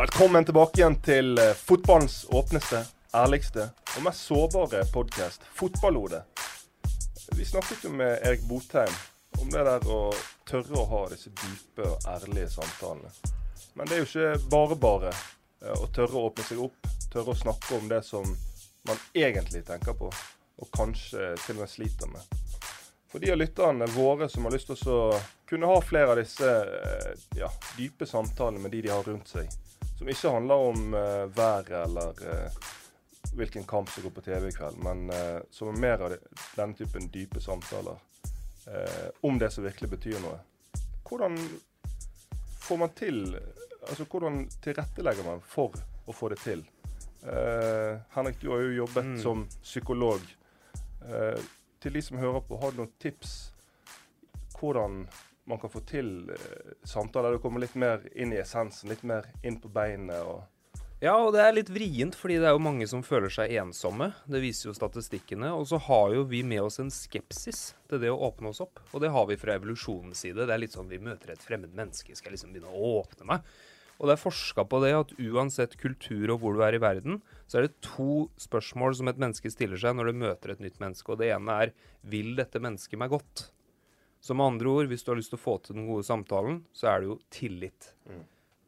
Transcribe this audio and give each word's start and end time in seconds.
Velkommen 0.00 0.44
tilbake 0.44 0.80
igjen 0.80 0.94
til 1.04 1.38
eh, 1.38 1.50
fotballens 1.52 2.22
åpneste, 2.32 2.78
ærligste 3.12 3.66
og 3.98 4.04
mest 4.06 4.22
sårbare 4.30 4.80
podkast, 4.94 5.42
Fotballhodet. 5.58 6.22
Vi 7.36 7.44
snakket 7.44 7.84
jo 7.84 7.90
med 7.98 8.14
Erik 8.24 8.46
Botheim 8.48 8.94
om 9.42 9.50
det 9.52 9.66
der 9.66 9.84
å 9.92 9.98
tørre 10.48 10.80
å 10.80 10.86
ha 10.94 11.02
disse 11.12 11.28
dype 11.42 11.84
og 11.84 12.08
ærlige 12.14 12.48
samtalene. 12.54 13.12
Men 13.76 13.90
det 13.90 13.98
er 13.98 14.00
jo 14.00 14.08
ikke 14.08 14.50
bare 14.56 14.80
bare 14.86 15.12
eh, 15.12 15.76
å 15.76 15.92
tørre 15.92 16.16
å 16.16 16.26
åpne 16.30 16.48
seg 16.48 16.64
opp, 16.64 16.92
tørre 17.12 17.36
å 17.36 17.40
snakke 17.44 17.76
om 17.82 17.92
det 17.92 18.00
som 18.08 18.24
man 18.88 19.06
egentlig 19.12 19.66
tenker 19.68 20.00
på, 20.00 20.08
og 20.08 20.76
kanskje 20.80 21.34
til 21.44 21.58
og 21.58 21.66
med 21.66 21.74
sliter 21.76 22.14
med. 22.14 22.38
For 23.12 23.20
de 23.20 23.34
av 23.34 23.42
lytterne 23.42 23.92
våre 23.98 24.32
som 24.32 24.48
har 24.48 24.56
lyst 24.56 24.72
til 24.72 24.94
å 24.96 25.02
kunne 25.50 25.68
ha 25.68 25.80
flere 25.84 26.14
av 26.14 26.22
disse 26.24 26.56
eh, 26.56 27.26
ja, 27.36 27.52
dype 27.76 28.08
samtalene 28.08 28.64
med 28.64 28.72
de 28.72 28.86
de 28.88 28.96
har 28.96 29.04
rundt 29.04 29.28
seg, 29.28 29.60
som 30.00 30.08
ikke 30.08 30.30
handler 30.32 30.54
om 30.54 30.94
uh, 30.94 31.36
været 31.36 31.70
eller 31.70 32.08
uh, 32.24 32.68
hvilken 33.36 33.66
kamp 33.68 33.90
som 33.92 34.02
går 34.02 34.10
på 34.10 34.22
TV 34.24 34.46
i 34.48 34.52
kveld, 34.52 34.78
men 34.80 35.10
uh, 35.12 35.42
som 35.52 35.68
er 35.68 35.80
mer 35.82 36.00
av 36.00 36.14
det, 36.14 36.18
denne 36.56 36.72
typen 36.78 37.10
dype 37.12 37.40
samtaler 37.40 38.06
om 39.26 39.38
det 39.40 39.48
som 39.50 39.64
virkelig 39.64 39.88
betyr 39.90 40.18
noe. 40.22 40.36
Hvordan 41.08 41.34
får 42.60 42.78
man 42.78 42.92
til 42.94 43.24
Altså 43.88 44.04
hvordan 44.04 44.44
tilrettelegger 44.62 45.24
man 45.24 45.40
for 45.42 45.74
å 46.06 46.12
få 46.14 46.28
det 46.30 46.36
til? 46.44 46.60
Henrik, 48.14 48.36
du 48.42 48.50
har 48.52 48.60
jo 48.60 48.74
jobbet 48.76 49.06
mm. 49.08 49.16
som 49.22 49.46
psykolog. 49.62 50.20
til 51.80 51.96
de 51.96 52.02
som 52.02 52.20
hører 52.20 52.44
på, 52.46 52.60
har 52.60 52.70
du 52.70 52.82
noen 52.82 52.92
tips 53.00 53.32
hvordan 54.60 55.00
man 55.50 55.60
kan 55.60 55.72
få 55.72 55.82
til 55.88 56.30
uh, 56.30 56.72
samtaler. 56.86 57.36
Du 57.36 57.42
kommer 57.42 57.62
litt 57.62 57.76
mer 57.78 58.06
inn 58.14 58.32
i 58.34 58.40
essensen, 58.40 58.92
litt 58.92 59.04
mer 59.06 59.28
inn 59.42 59.58
på 59.60 59.70
beinet. 59.72 60.22
og 60.22 60.46
ja, 61.00 61.14
og 61.16 61.30
det 61.32 61.40
er 61.40 61.54
litt 61.56 61.70
vrient, 61.72 62.12
fordi 62.12 62.34
det 62.42 62.44
er 62.50 62.52
jo 62.52 62.60
mange 62.60 62.84
som 62.84 63.00
føler 63.00 63.32
seg 63.32 63.54
ensomme. 63.56 64.10
Det 64.28 64.42
viser 64.42 64.68
jo 64.68 64.76
statistikkene. 64.76 65.48
Og 65.56 65.64
så 65.70 65.78
har 65.80 66.12
jo 66.12 66.26
vi 66.28 66.42
med 66.44 66.60
oss 66.66 66.76
en 66.82 66.92
skepsis 66.92 67.70
til 67.88 68.02
det 68.02 68.10
å 68.12 68.18
åpne 68.28 68.52
oss 68.52 68.60
opp. 68.60 68.82
Og 68.92 69.00
det 69.00 69.08
har 69.14 69.24
vi 69.30 69.38
fra 69.40 69.54
evolusjonens 69.56 70.20
side. 70.20 70.44
Det 70.44 70.52
er 70.52 70.60
litt 70.60 70.76
sånn 70.76 70.90
vi 70.92 71.00
møter 71.00 71.32
et 71.32 71.44
fremmed 71.46 71.72
menneske, 71.72 72.12
skal 72.12 72.28
jeg 72.28 72.36
liksom 72.36 72.52
begynne 72.52 72.74
å 72.76 72.90
åpne 72.98 73.30
meg. 73.32 73.48
Og 73.96 74.08
det 74.08 74.16
er 74.16 74.20
forska 74.20 74.66
på 74.68 74.80
det 74.84 74.92
at 74.96 75.14
uansett 75.16 75.78
kultur 75.80 76.34
og 76.34 76.42
hvor 76.42 76.56
du 76.56 76.60
er 76.64 76.76
i 76.76 76.82
verden, 76.84 77.22
så 77.48 77.60
er 77.60 77.66
det 77.66 77.80
to 77.84 78.26
spørsmål 78.40 78.96
som 78.96 79.08
et 79.08 79.20
menneske 79.20 79.52
stiller 79.52 79.80
seg 79.80 79.96
når 79.96 80.10
det 80.10 80.20
møter 80.20 80.52
et 80.52 80.60
nytt 80.64 80.76
menneske. 80.84 81.08
Og 81.12 81.20
det 81.20 81.32
ene 81.32 81.56
er 81.64 81.72
vil 82.12 82.34
dette 82.36 82.60
mennesket 82.60 83.00
meg 83.00 83.12
godt? 83.16 83.48
Så 84.20 84.36
med 84.36 84.46
andre 84.46 84.68
ord, 84.68 84.90
hvis 84.90 85.04
du 85.04 85.12
har 85.12 85.18
lyst 85.20 85.32
til 85.32 85.40
å 85.40 85.42
få 85.42 85.56
til 85.64 85.78
den 85.78 85.88
gode 85.88 86.04
samtalen, 86.06 86.62
så 86.76 86.92
er 86.92 87.00
det 87.00 87.10
jo 87.10 87.18
tillit. 87.32 87.92
Mm. 88.08 88.24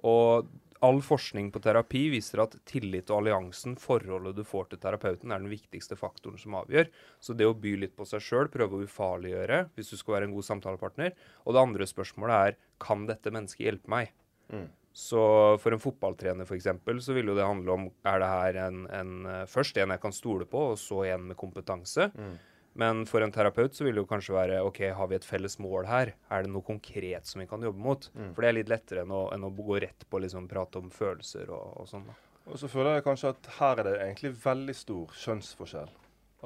Og 0.09 0.53
all 0.83 0.99
forskning 1.05 1.53
på 1.55 1.61
terapi 1.63 2.09
viser 2.11 2.43
at 2.43 2.57
tillit 2.67 3.11
og 3.13 3.21
alliansen, 3.21 3.77
forholdet 3.79 4.35
du 4.35 4.43
får 4.47 4.73
til 4.73 4.81
terapeuten, 4.83 5.31
er 5.31 5.43
den 5.43 5.53
viktigste 5.53 5.99
faktoren 5.99 6.41
som 6.41 6.57
avgjør. 6.59 6.89
Så 7.23 7.37
det 7.39 7.47
å 7.47 7.55
by 7.55 7.77
litt 7.85 7.95
på 7.99 8.07
seg 8.09 8.25
sjøl, 8.25 8.51
prøve 8.51 8.81
å 8.81 8.89
ufarliggjøre 8.89 9.61
hvis 9.77 9.93
du 9.93 10.01
skal 10.01 10.17
være 10.17 10.31
en 10.31 10.35
god 10.35 10.49
samtalepartner. 10.49 11.15
Og 11.47 11.55
det 11.55 11.63
andre 11.63 11.87
spørsmålet 11.87 12.49
er 12.49 12.59
kan 12.83 13.07
dette 13.07 13.31
mennesket 13.35 13.69
hjelpe 13.69 13.93
meg? 13.93 14.11
Mm. 14.51 14.67
Så 14.93 15.21
for 15.63 15.73
en 15.73 15.81
fotballtrener 15.81 16.45
f.eks. 16.45 16.67
så 17.07 17.15
vil 17.17 17.31
jo 17.31 17.37
det 17.39 17.47
handle 17.47 17.77
om 17.77 17.87
er 18.05 18.19
det 18.21 18.33
her 18.33 18.59
en, 18.67 18.83
en, 18.93 19.13
først 19.49 19.79
en 19.81 19.95
jeg 19.95 20.03
kan 20.03 20.13
stole 20.13 20.49
på, 20.51 20.73
og 20.75 20.81
så 20.81 21.05
en 21.15 21.31
med 21.31 21.39
kompetanse. 21.39 22.11
Mm. 22.13 22.35
Men 22.73 23.05
for 23.07 23.21
en 23.21 23.33
terapeut 23.33 23.75
så 23.77 23.85
vil 23.85 23.97
det 23.97 24.01
jo 24.05 24.09
kanskje 24.09 24.35
være 24.35 24.61
OK, 24.65 24.81
har 24.97 25.09
vi 25.11 25.17
et 25.19 25.27
felles 25.29 25.59
mål 25.61 25.87
her? 25.91 26.15
Er 26.33 26.45
det 26.45 26.53
noe 26.53 26.65
konkret 26.65 27.29
som 27.29 27.43
vi 27.43 27.49
kan 27.51 27.65
jobbe 27.65 27.85
mot? 27.85 28.07
Mm. 28.17 28.31
For 28.33 28.45
det 28.45 28.49
er 28.49 28.57
litt 28.57 28.73
lettere 28.73 29.05
enn 29.05 29.13
å, 29.13 29.27
enn 29.35 29.45
å 29.45 29.53
gå 29.57 29.81
rett 29.85 30.07
på 30.09 30.21
liksom 30.25 30.49
prate 30.49 30.81
om 30.81 30.89
følelser 30.93 31.53
og, 31.53 31.83
og 31.83 31.91
sånn. 31.91 32.07
Og 32.49 32.59
så 32.59 32.71
føler 32.71 32.97
jeg 32.97 33.07
kanskje 33.07 33.35
at 33.35 33.51
her 33.59 33.83
er 33.83 33.89
det 33.89 33.99
egentlig 34.01 34.33
veldig 34.43 34.77
stor 34.77 35.13
kjønnsforskjell. 35.25 35.93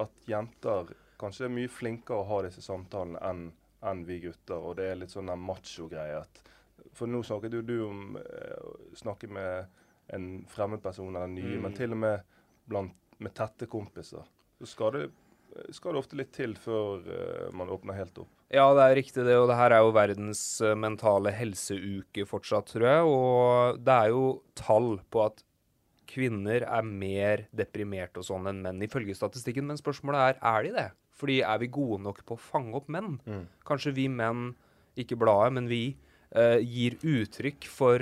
At 0.02 0.28
jenter 0.28 0.90
kanskje 1.20 1.46
er 1.46 1.54
mye 1.54 1.70
flinkere 1.72 2.20
å 2.20 2.28
ha 2.28 2.42
disse 2.44 2.64
samtalene 2.64 3.22
enn 3.24 3.46
en 3.86 4.02
vi 4.08 4.18
gutter. 4.24 4.58
Og 4.58 4.76
det 4.80 4.90
er 4.90 5.00
litt 5.00 5.14
sånn 5.14 5.30
macho-greie. 5.40 6.20
For 6.96 7.10
nå 7.10 7.22
snakket 7.24 7.54
jo 7.56 7.62
du 7.64 7.76
om 7.86 8.18
eh, 8.20 8.56
å 8.60 8.98
snakke 8.98 9.30
med 9.32 9.82
en 10.16 10.26
fremmed 10.50 10.82
person 10.82 11.14
eller 11.14 11.30
en 11.30 11.34
ny, 11.34 11.46
mm. 11.54 11.62
men 11.62 11.76
til 11.76 11.94
og 11.94 12.02
med 12.02 12.42
blant, 12.68 12.94
med 13.18 13.34
tette 13.34 13.68
kompiser. 13.70 14.26
Så 14.58 14.68
skal 14.70 14.92
det 14.94 15.06
skal 15.74 15.94
det 15.94 16.00
ofte 16.00 16.18
litt 16.18 16.32
til 16.36 16.54
før 16.60 17.02
uh, 17.06 17.48
man 17.56 17.70
åpner 17.72 17.98
helt 17.98 18.18
opp. 18.22 18.30
Ja, 18.52 18.66
det 18.76 18.84
er 18.84 18.96
riktig 18.98 19.24
det. 19.26 19.36
Og 19.40 19.48
det 19.50 19.58
her 19.58 19.74
er 19.74 19.82
jo 19.84 19.94
verdens 19.96 20.42
uh, 20.62 20.74
mentale 20.78 21.32
helseuke 21.34 22.26
fortsatt, 22.28 22.70
tror 22.72 22.86
jeg. 22.86 23.10
Og 23.10 23.80
det 23.82 23.96
er 23.96 24.12
jo 24.14 24.24
tall 24.58 24.96
på 25.12 25.24
at 25.26 25.42
kvinner 26.10 26.64
er 26.64 26.86
mer 26.86 27.46
deprimert 27.56 28.16
og 28.20 28.26
sånn 28.28 28.46
enn 28.50 28.62
menn, 28.64 28.84
ifølge 28.86 29.16
statistikken. 29.18 29.66
Men 29.68 29.80
spørsmålet 29.80 30.22
er 30.22 30.40
er 30.54 30.66
de 30.66 30.74
det? 30.76 30.88
Fordi 31.16 31.40
er 31.48 31.60
vi 31.62 31.72
gode 31.72 32.02
nok 32.04 32.22
på 32.28 32.36
å 32.36 32.40
fange 32.40 32.76
opp 32.78 32.90
menn? 32.92 33.16
Mm. 33.24 33.46
Kanskje 33.66 33.94
vi 33.96 34.06
menn, 34.12 34.50
ikke 35.00 35.18
bladet, 35.18 35.54
men 35.56 35.68
vi, 35.68 35.96
eh, 36.36 36.60
gir 36.60 36.98
uttrykk 37.00 37.64
for 37.72 38.00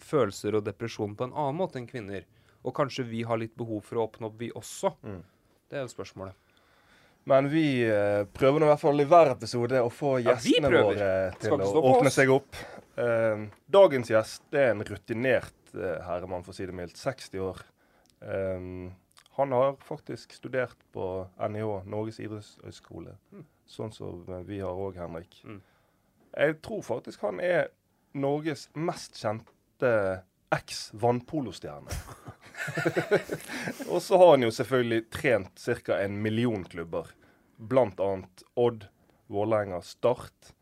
følelser 0.00 0.56
og 0.56 0.64
depresjon 0.64 1.14
på 1.16 1.28
en 1.28 1.36
annen 1.36 1.60
måte 1.60 1.76
enn 1.80 1.88
kvinner. 1.88 2.24
Og 2.64 2.74
kanskje 2.76 3.04
vi 3.08 3.22
har 3.28 3.40
litt 3.40 3.56
behov 3.56 3.84
for 3.84 4.00
å 4.00 4.08
åpne 4.08 4.30
opp, 4.30 4.38
vi 4.40 4.48
også. 4.56 4.94
Mm. 5.04 5.20
Det 5.68 5.76
er 5.76 5.84
jo 5.84 5.92
spørsmålet. 5.92 6.47
Men 7.28 7.48
vi 7.52 7.64
uh, 7.84 8.24
prøver 8.32 8.62
nå 8.62 8.68
i 8.68 8.70
hvert 8.72 8.80
fall 8.80 9.02
i 9.02 9.08
hver 9.08 9.32
episode 9.34 9.80
å 9.84 9.90
få 9.92 10.14
gjestene 10.24 10.70
ja, 10.72 10.84
våre 10.86 11.08
til 11.42 11.64
å 11.64 11.82
åpne 11.90 12.12
seg 12.12 12.32
opp. 12.32 12.56
Uh, 12.96 13.48
dagens 13.68 14.12
gjest 14.12 14.46
det 14.54 14.62
er 14.64 14.72
en 14.72 14.84
rutinert 14.86 15.74
uh, 15.74 15.98
herremann, 16.06 16.46
for 16.46 16.54
å 16.54 16.56
si 16.56 16.68
det 16.68 16.76
mildt. 16.76 16.96
60 17.00 17.44
år. 17.44 17.66
han 19.38 19.52
har 19.54 19.76
faktisk 19.86 20.32
studert 20.34 20.80
på 20.92 21.04
NIH, 21.38 21.84
Norges 21.86 22.18
idrettshøgskole. 22.18 23.12
Mm. 23.30 23.44
Sånn 23.68 23.92
som 23.94 24.24
vi 24.48 24.58
har 24.58 24.74
òg, 24.74 24.96
Henrik. 24.98 25.38
Mm. 25.44 25.60
Jeg 26.32 26.56
tror 26.64 26.82
faktisk 26.82 27.22
han 27.28 27.38
er 27.44 27.68
Norges 28.18 28.66
mest 28.74 29.20
kjente 29.20 29.92
eks-vannpolostjerne. 30.56 32.00
og 33.92 34.02
så 34.02 34.18
har 34.20 34.30
han 34.34 34.46
jo 34.46 34.50
selvfølgelig 34.54 35.10
trent 35.10 35.66
ca. 35.84 35.98
en 36.02 36.22
million 36.22 36.64
klubber 36.64 37.10
Blant 37.58 38.00
annet 38.00 38.42
Odd, 38.54 38.86
Vålerenga, 39.26 39.80
Start 39.82 40.52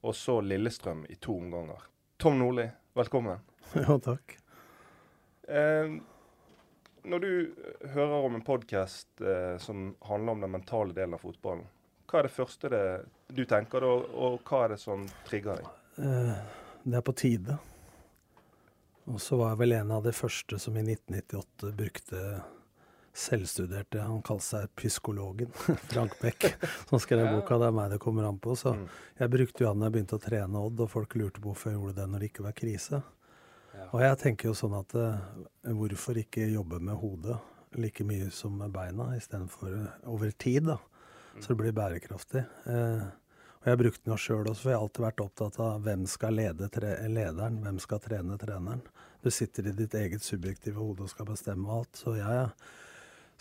og 0.00 0.14
så 0.16 0.40
Lillestrøm 0.40 1.04
i 1.08 1.16
to 1.20 1.36
omganger. 1.36 1.82
Tom 2.16 2.38
Nordli, 2.40 2.68
velkommen. 2.96 3.42
Ja, 3.74 3.98
takk. 3.98 4.38
Eh, 5.48 5.96
når 7.06 7.22
du 7.22 7.30
hører 7.92 8.24
om 8.24 8.34
en 8.38 8.44
podkast 8.46 9.20
eh, 9.20 9.58
som 9.62 9.92
handler 10.06 10.32
om 10.32 10.44
den 10.46 10.54
mentale 10.54 10.94
delen 10.94 11.14
av 11.18 11.22
fotballen, 11.26 11.66
hva 12.06 12.20
er 12.20 12.28
det 12.28 12.34
første 12.34 12.70
det, 12.70 12.84
du 13.34 13.42
tenker 13.50 13.82
da, 13.82 13.92
og 14.14 14.38
hva 14.46 14.64
er 14.64 14.74
det 14.74 14.80
som 14.82 15.04
trigger 15.26 15.60
deg? 15.60 15.72
Eh, 16.02 16.32
det 16.86 17.00
er 17.00 17.04
på 17.06 17.14
tide. 17.18 17.58
Og 19.06 19.20
så 19.22 19.38
var 19.38 19.52
jeg 19.52 19.62
vel 19.62 19.76
en 19.76 19.94
av 19.94 20.04
de 20.06 20.12
første 20.16 20.58
som 20.58 20.76
i 20.76 20.82
1998 20.82 21.72
brukte 21.78 22.22
selvstuderte 23.16 24.02
Han 24.04 24.20
kalte 24.26 24.44
seg 24.44 24.72
psykologen, 24.76 25.52
Frank 25.90 26.18
Beck, 26.20 26.48
som 26.90 27.00
skrev 27.00 27.24
boka. 27.30 27.56
Det 27.62 27.68
er 27.70 27.76
meg 27.76 27.92
det 27.94 28.00
kommer 28.02 28.28
an 28.28 28.40
på. 28.42 28.56
Så 28.58 28.74
mm. 28.76 28.86
jeg 29.22 29.32
brukte 29.32 29.64
jo 29.64 29.70
han 29.70 29.80
da 29.80 29.88
jeg 29.88 29.96
begynte 29.96 30.18
å 30.18 30.24
trene 30.26 30.64
Odd, 30.68 30.82
og 30.84 30.90
folk 30.92 31.16
lurte 31.16 31.40
på 31.40 31.52
hvorfor 31.52 31.72
jeg 31.72 31.78
gjorde 31.78 32.00
det 32.00 32.08
når 32.12 32.24
det 32.24 32.32
ikke 32.32 32.48
var 32.48 32.56
krise. 32.58 33.02
Og 33.92 34.00
jeg 34.02 34.18
tenker 34.20 34.50
jo 34.50 34.56
sånn 34.56 34.74
at 34.76 34.94
uh, 34.96 35.20
hvorfor 35.76 36.18
ikke 36.18 36.48
jobbe 36.48 36.80
med 36.82 36.96
hodet 37.00 37.36
like 37.76 38.04
mye 38.08 38.30
som 38.32 38.54
med 38.56 38.72
beina, 38.72 39.10
istedenfor 39.18 39.72
uh, 39.72 39.88
over 40.12 40.32
tid, 40.32 40.64
da. 40.70 40.78
Mm. 41.36 41.42
Så 41.42 41.52
det 41.52 41.58
blir 41.60 41.74
bærekraftig. 41.76 42.42
Eh, 42.72 43.02
og 43.60 43.66
jeg 43.68 43.78
brukte 43.82 44.00
den 44.06 44.14
jo 44.14 44.16
sjøl 44.20 44.46
også, 44.46 44.62
for 44.62 44.70
jeg 44.70 44.78
har 44.78 44.84
alltid 44.86 45.04
vært 45.04 45.20
opptatt 45.20 45.58
av 45.60 45.82
hvem 45.84 46.06
skal 46.08 46.38
lede 46.38 46.70
lederen, 47.12 47.58
hvem 47.60 47.80
skal 47.82 48.00
trene 48.00 48.38
treneren. 48.40 48.80
Du 49.26 49.30
sitter 49.34 49.66
i 49.66 49.72
ditt 49.74 49.94
eget 49.98 50.22
subjektive 50.22 50.78
hode 50.78 51.02
og 51.02 51.10
skal 51.10 51.26
bestemme 51.26 51.66
alt. 51.74 51.98
Så 51.98 52.12
jeg 52.14 52.44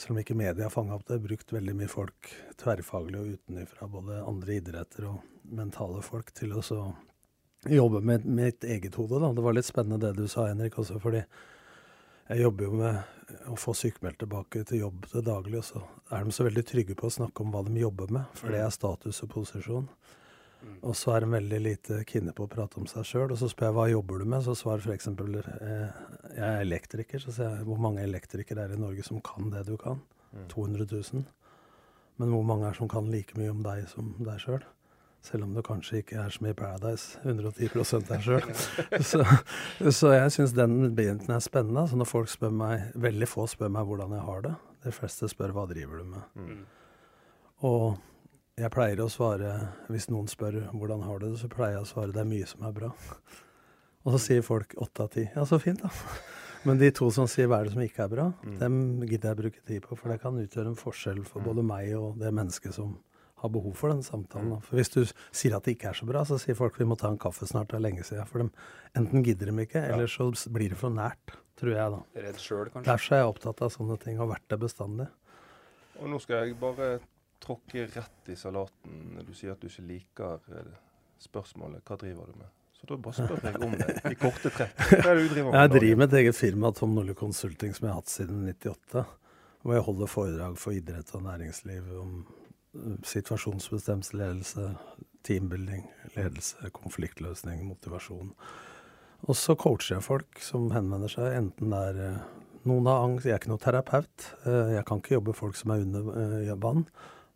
selv 0.01 0.15
om 0.15 0.17
ikke 0.17 0.33
media 0.33 0.65
har 0.65 0.73
fanga 0.73 0.95
opp 0.97 1.03
det, 1.05 1.19
brukt 1.21 1.51
veldig 1.53 1.75
mye 1.77 1.89
folk 1.91 2.31
tverrfaglig 2.57 3.19
og 3.19 3.35
utenfra, 3.35 3.85
både 3.93 4.23
andre 4.25 4.55
idretter 4.57 5.05
og 5.11 5.19
mentale 5.45 6.01
folk, 6.01 6.31
til 6.33 6.55
å 6.57 6.63
jobbe 7.69 8.01
med 8.01 8.25
mitt 8.25 8.65
eget 8.65 8.97
hode. 8.97 9.21
Da. 9.21 9.29
Det 9.29 9.45
var 9.45 9.59
litt 9.59 9.69
spennende 9.69 10.01
det 10.01 10.17
du 10.17 10.25
sa, 10.25 10.47
Henrik, 10.49 10.79
også 10.81 10.97
fordi 11.03 11.21
jeg 11.21 12.41
jobber 12.41 12.65
jo 12.65 12.81
med 12.81 13.45
å 13.53 13.61
få 13.61 13.77
sykemeldte 13.77 14.25
tilbake 14.25 14.65
til 14.65 14.87
jobb 14.87 15.05
til 15.13 15.29
daglig, 15.29 15.61
og 15.61 15.69
så 15.69 15.85
er 16.17 16.25
de 16.25 16.33
så 16.33 16.49
veldig 16.49 16.65
trygge 16.65 16.97
på 16.97 17.11
å 17.11 17.17
snakke 17.19 17.45
om 17.45 17.53
hva 17.53 17.61
de 17.69 17.77
jobber 17.77 18.09
med, 18.17 18.25
for 18.41 18.49
det 18.49 18.65
er 18.65 18.73
status 18.73 19.21
og 19.21 19.35
posisjon. 19.37 19.85
Og 20.85 20.95
så 20.97 21.15
er 21.15 21.23
de 21.23 21.31
veldig 21.33 21.59
lite 21.61 21.99
kine 22.09 22.33
på 22.35 22.45
å 22.45 22.51
prate 22.51 22.79
om 22.81 22.85
seg 22.89 23.07
sjøl. 23.07 23.31
Og 23.33 23.39
så 23.39 23.49
spør 23.51 23.69
jeg 23.69 23.77
hva 23.77 23.87
jobber 23.89 24.21
du 24.21 24.29
med, 24.29 24.43
så 24.45 24.55
svarer 24.57 24.85
f.eks. 24.85 25.09
Eh, 25.09 26.03
jeg 26.35 26.45
er 26.45 26.61
elektriker. 26.61 27.21
Så 27.21 27.33
sier 27.35 27.57
jeg 27.57 27.67
hvor 27.67 27.81
mange 27.81 28.03
elektrikere 28.05 28.65
er 28.65 28.73
det 28.73 28.79
i 28.79 28.83
Norge 28.83 29.05
som 29.05 29.21
kan 29.25 29.49
det 29.53 29.65
du 29.69 29.75
kan? 29.81 30.01
Mm. 30.35 30.47
200 30.51 30.87
000. 30.91 31.25
Men 32.21 32.31
hvor 32.31 32.45
mange 32.47 32.69
er 32.69 32.77
som 32.77 32.89
kan 32.91 33.09
like 33.11 33.37
mye 33.39 33.51
om 33.51 33.61
deg 33.65 33.85
som 33.91 34.13
deg 34.23 34.39
sjøl? 34.43 34.63
Selv 35.25 35.47
om 35.47 35.55
du 35.57 35.61
kanskje 35.65 36.03
ikke 36.03 36.19
er 36.21 36.29
som 36.29 36.45
i 36.45 36.53
Paradise, 36.53 37.17
110 37.25 38.03
deg 38.05 38.25
sjøl. 38.27 38.43
Så, 39.01 39.23
så 39.89 40.11
jeg 40.13 40.33
syns 40.35 40.53
den 40.53 40.91
biten 40.95 41.33
er 41.33 41.41
spennende. 41.41 41.87
Så 41.89 41.97
når 41.97 42.09
folk 42.09 42.29
spør 42.29 42.53
meg, 42.53 42.91
veldig 42.93 43.29
få 43.29 43.47
spør 43.49 43.73
meg 43.73 43.89
hvordan 43.89 44.13
jeg 44.13 44.25
har 44.27 44.43
det. 44.45 44.53
De 44.85 44.93
fleste 44.93 45.29
spør 45.31 45.55
hva 45.55 45.65
driver 45.71 46.03
du 46.03 46.11
med. 46.13 46.27
Mm. 46.37 46.59
Og 47.65 47.97
jeg 48.55 48.71
pleier 48.71 49.01
å 49.03 49.09
svare, 49.11 49.49
hvis 49.91 50.07
noen 50.11 50.29
spør 50.31 50.61
hvordan 50.71 51.01
har 51.03 51.19
du 51.19 51.25
det, 51.33 51.39
så 51.41 51.49
pleier 51.51 51.75
jeg 51.75 51.83
å 51.83 51.89
svare 51.89 52.13
det 52.15 52.21
er 52.23 52.29
mye 52.29 52.47
som 52.47 52.63
er 52.67 52.75
bra. 52.77 52.91
Og 54.05 54.13
så 54.15 54.19
sier 54.21 54.45
folk 54.45 54.75
åtte 54.79 55.03
av 55.03 55.09
ti. 55.15 55.25
Ja, 55.35 55.43
så 55.49 55.57
fint, 55.59 55.81
da. 55.83 55.89
Men 56.65 56.79
de 56.81 56.87
to 56.95 57.09
som 57.13 57.27
sier 57.29 57.49
hva 57.49 57.59
er 57.61 57.67
det 57.67 57.73
som 57.75 57.81
ikke 57.83 58.05
er 58.05 58.13
bra, 58.13 58.27
Mm. 58.43 58.57
dem 58.59 58.77
gidder 59.09 59.33
jeg 59.33 59.37
bruke 59.41 59.65
tid 59.65 59.81
på. 59.83 59.97
For 59.97 60.09
det 60.09 60.21
kan 60.21 60.33
utgjøre 60.39 60.67
en 60.71 60.75
forskjell 60.79 61.25
for 61.25 61.41
Mm. 61.41 61.45
både 61.45 61.63
meg 61.65 61.93
og 61.95 62.17
det 62.19 62.31
mennesket 62.33 62.73
som 62.73 62.97
har 63.37 63.49
behov 63.49 63.75
for 63.75 63.89
den 63.89 64.01
samtalen. 64.01 64.49
da. 64.51 64.59
For 64.59 64.77
hvis 64.77 64.89
du 64.93 65.05
sier 65.31 65.55
at 65.57 65.63
det 65.63 65.77
ikke 65.77 65.89
er 65.89 65.93
så 65.93 66.05
bra, 66.07 66.23
så 66.23 66.39
sier 66.39 66.55
folk 66.55 66.77
vi 66.77 66.85
må 66.85 66.97
ta 66.97 67.09
en 67.09 67.17
kaffe 67.19 67.45
snart, 67.45 67.67
det 67.67 67.75
er 67.75 67.89
lenge 67.91 68.03
siden. 68.05 68.25
For 68.27 68.39
dem, 68.39 68.51
enten 68.95 69.23
gidder 69.23 69.45
de 69.51 69.65
ikke, 69.65 69.83
eller 69.91 70.07
så 70.07 70.31
blir 70.49 70.69
det 70.69 70.77
for 70.77 70.89
nært, 70.89 71.35
tror 71.57 71.73
jeg 71.75 71.91
da. 71.91 72.03
Redd 72.21 72.35
sjøl, 72.37 72.69
kanskje. 72.71 72.85
Derfor 72.85 73.11
er 73.15 73.19
jeg 73.25 73.35
opptatt 73.35 73.61
av 73.61 73.71
sånne 73.71 73.99
ting, 73.99 74.19
og 74.19 74.29
vært 74.29 74.47
det 74.47 74.59
bestandig. 74.59 75.07
Og 75.99 76.07
nå 76.09 76.21
skal 76.21 76.45
jeg 76.47 76.59
bare 76.59 76.99
tråkke 77.43 77.87
rett 77.93 78.29
i 78.31 78.35
salaten. 78.39 79.19
Du 79.25 79.33
sier 79.33 79.55
at 79.55 79.61
du 79.61 79.67
ikke 79.69 79.87
liker 79.89 80.51
eh, 80.51 80.77
spørsmålet 81.21 81.83
'hva 81.83 81.97
driver 81.97 82.31
du 82.31 82.39
med'? 82.39 82.53
Så 82.75 82.87
da 82.89 82.97
bare 82.97 83.13
spør 83.13 83.39
jeg 83.43 83.61
om 83.63 83.71
det 83.79 84.11
i 84.11 84.17
korte 84.19 84.51
trekk. 84.51 84.81
Hva 84.91 85.11
er 85.11 85.15
det 85.15 85.23
du 85.23 85.33
driver 85.33 85.51
med? 85.51 85.59
Jeg 85.59 85.71
driver 85.75 85.99
med 86.01 86.07
et 86.13 86.17
eget 86.19 86.35
firma, 86.35 86.71
Tom 86.75 86.95
Nordli 86.95 87.13
Consulting, 87.13 87.75
som 87.75 87.87
jeg 87.87 87.93
har 87.93 88.01
hatt 88.01 88.11
siden 88.11 88.43
98. 88.49 89.05
Hvor 89.63 89.73
jeg 89.73 89.85
holder 89.87 90.11
foredrag 90.11 90.57
for 90.61 90.75
idrett 90.75 91.15
og 91.15 91.23
næringsliv 91.23 91.87
om 92.01 92.13
eh, 92.75 92.97
situasjonsbestemt 93.03 94.11
ledelse, 94.13 94.75
teambuilding, 95.23 95.87
ledelse, 96.17 96.69
konfliktløsning, 96.75 97.63
motivasjon. 97.65 98.35
Og 99.25 99.35
så 99.39 99.55
coacher 99.55 99.95
jeg 99.95 100.05
folk 100.05 100.41
som 100.43 100.67
henvender 100.75 101.09
seg, 101.09 101.31
enten 101.39 101.71
det 101.73 101.81
er 101.89 102.01
eh, 102.09 102.23
noen 102.65 102.87
har 102.89 103.03
angst 103.05 103.25
Jeg 103.25 103.37
er 103.37 103.41
ikke 103.41 103.53
noen 103.53 103.61
terapeut. 103.61 104.23
Jeg 104.45 104.85
kan 104.89 104.97
ikke 104.97 105.19
jobbe 105.19 105.33
folk 105.37 105.57
som 105.57 105.71
er 105.71 105.83
under 105.85 106.07
vann. 106.09 106.61
vann. 106.63 106.87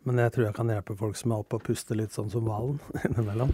Men 0.08 0.20
jeg 0.22 0.32
tror 0.34 0.46
jeg 0.46 0.56
kan 0.56 0.70
hjelpe 0.72 0.96
folk 0.96 1.18
som 1.18 1.34
er 1.34 1.42
oppe 1.42 1.58
og 1.58 1.66
puster 1.66 1.98
litt 1.98 2.14
sånn 2.16 2.30
som 2.32 2.46
hvalen 2.48 2.78
innimellom. 3.08 3.52